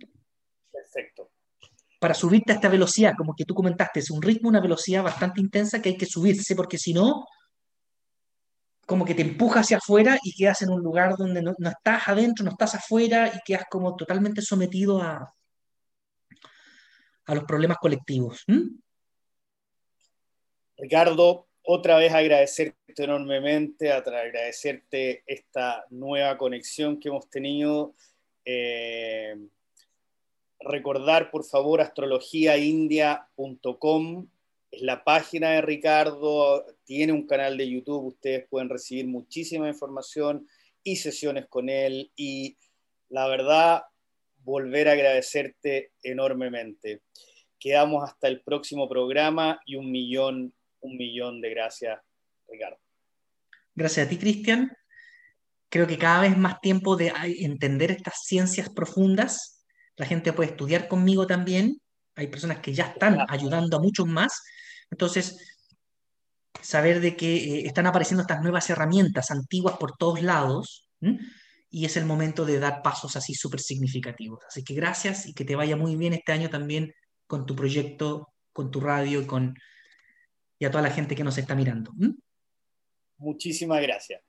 Perfecto. 0.72 1.32
Para 2.00 2.14
subirte 2.14 2.52
a 2.52 2.54
esta 2.54 2.70
velocidad, 2.70 3.12
como 3.14 3.34
que 3.34 3.44
tú 3.44 3.54
comentaste, 3.54 4.00
es 4.00 4.10
un 4.10 4.22
ritmo, 4.22 4.48
una 4.48 4.62
velocidad 4.62 5.02
bastante 5.02 5.42
intensa 5.42 5.82
que 5.82 5.90
hay 5.90 5.96
que 5.98 6.06
subirse, 6.06 6.56
porque 6.56 6.78
si 6.78 6.94
no, 6.94 7.26
como 8.86 9.04
que 9.04 9.14
te 9.14 9.20
empuja 9.20 9.60
hacia 9.60 9.76
afuera 9.76 10.18
y 10.22 10.32
quedas 10.32 10.62
en 10.62 10.70
un 10.70 10.80
lugar 10.80 11.14
donde 11.18 11.42
no, 11.42 11.52
estás 11.52 12.08
adentro, 12.08 12.42
no 12.42 12.52
estás 12.52 12.74
afuera 12.76 13.30
y 13.34 13.38
quedas 13.44 13.64
como 13.70 13.94
totalmente 13.96 14.40
sometido 14.40 15.02
a, 15.02 15.30
a 17.26 17.34
los 17.34 17.44
problemas 17.44 17.78
colectivos. 17.78 18.44
¿Mm? 18.46 18.78
Ricardo, 20.78 21.46
otra 21.64 21.96
vez 21.96 22.12
agradecerte 22.12 23.04
enormemente, 23.04 23.92
agradecerte 23.92 25.22
esta 25.26 25.86
nueva 25.90 26.36
conexión 26.36 26.98
que 26.98 27.08
hemos 27.08 27.30
tenido. 27.30 27.94
Eh, 28.44 29.36
recordar, 30.60 31.30
por 31.30 31.44
favor, 31.44 31.80
astrologiaindia.com 31.80 34.26
es 34.72 34.82
la 34.82 35.04
página 35.04 35.50
de 35.50 35.60
Ricardo, 35.60 36.64
tiene 36.84 37.12
un 37.12 37.26
canal 37.26 37.58
de 37.58 37.68
YouTube, 37.68 38.06
ustedes 38.06 38.48
pueden 38.48 38.70
recibir 38.70 39.06
muchísima 39.06 39.68
información 39.68 40.48
y 40.82 40.96
sesiones 40.96 41.46
con 41.46 41.68
él 41.68 42.10
y 42.16 42.56
la 43.10 43.28
verdad, 43.28 43.82
volver 44.44 44.88
a 44.88 44.92
agradecerte 44.92 45.92
enormemente. 46.02 47.02
Quedamos 47.58 48.08
hasta 48.08 48.28
el 48.28 48.42
próximo 48.42 48.88
programa 48.88 49.60
y 49.64 49.76
un 49.76 49.90
millón 49.90 50.54
un 50.82 50.96
millón 50.96 51.40
de 51.40 51.50
gracias, 51.50 51.98
Ricardo. 52.48 52.78
Gracias 53.74 54.06
a 54.06 54.10
ti, 54.10 54.18
Cristian. 54.18 54.76
Creo 55.70 55.86
que 55.86 55.96
cada 55.96 56.20
vez 56.20 56.36
más 56.36 56.60
tiempo 56.60 56.96
de 56.96 57.12
entender 57.38 57.90
estas 57.90 58.20
ciencias 58.24 58.68
profundas. 58.68 59.64
La 59.96 60.04
gente 60.04 60.32
puede 60.32 60.50
estudiar 60.50 60.88
conmigo 60.88 61.26
también. 61.26 61.80
Hay 62.14 62.26
personas 62.26 62.58
que 62.58 62.74
ya 62.74 62.88
están 62.88 63.18
ayudando 63.28 63.78
a 63.78 63.80
muchos 63.80 64.06
más. 64.06 64.42
Entonces, 64.90 65.38
saber 66.60 67.00
de 67.00 67.16
que 67.16 67.36
eh, 67.36 67.66
están 67.66 67.86
apareciendo 67.86 68.22
estas 68.22 68.42
nuevas 68.42 68.68
herramientas 68.68 69.30
antiguas 69.30 69.78
por 69.78 69.96
todos 69.96 70.20
lados. 70.22 70.90
Y 71.72 71.86
es 71.86 71.96
el 71.96 72.04
momento 72.04 72.44
de 72.44 72.60
dar 72.60 72.82
pasos 72.82 73.16
así 73.16 73.34
súper 73.34 73.58
significativos. 73.58 74.44
Así 74.46 74.62
que 74.62 74.74
gracias 74.74 75.26
y 75.26 75.32
que 75.32 75.44
te 75.44 75.56
vaya 75.56 75.74
muy 75.74 75.96
bien 75.96 76.12
este 76.12 76.30
año 76.30 76.50
también 76.50 76.92
con 77.26 77.46
tu 77.46 77.56
proyecto, 77.56 78.28
con 78.52 78.70
tu 78.70 78.78
radio 78.78 79.22
y 79.22 79.26
con 79.26 79.54
y 80.58 80.64
a 80.64 80.70
toda 80.70 80.82
la 80.82 80.90
gente 80.90 81.16
que 81.16 81.24
nos 81.24 81.38
está 81.38 81.56
mirando. 81.56 81.92
Muchísimas 83.16 83.82
gracias. 83.82 84.22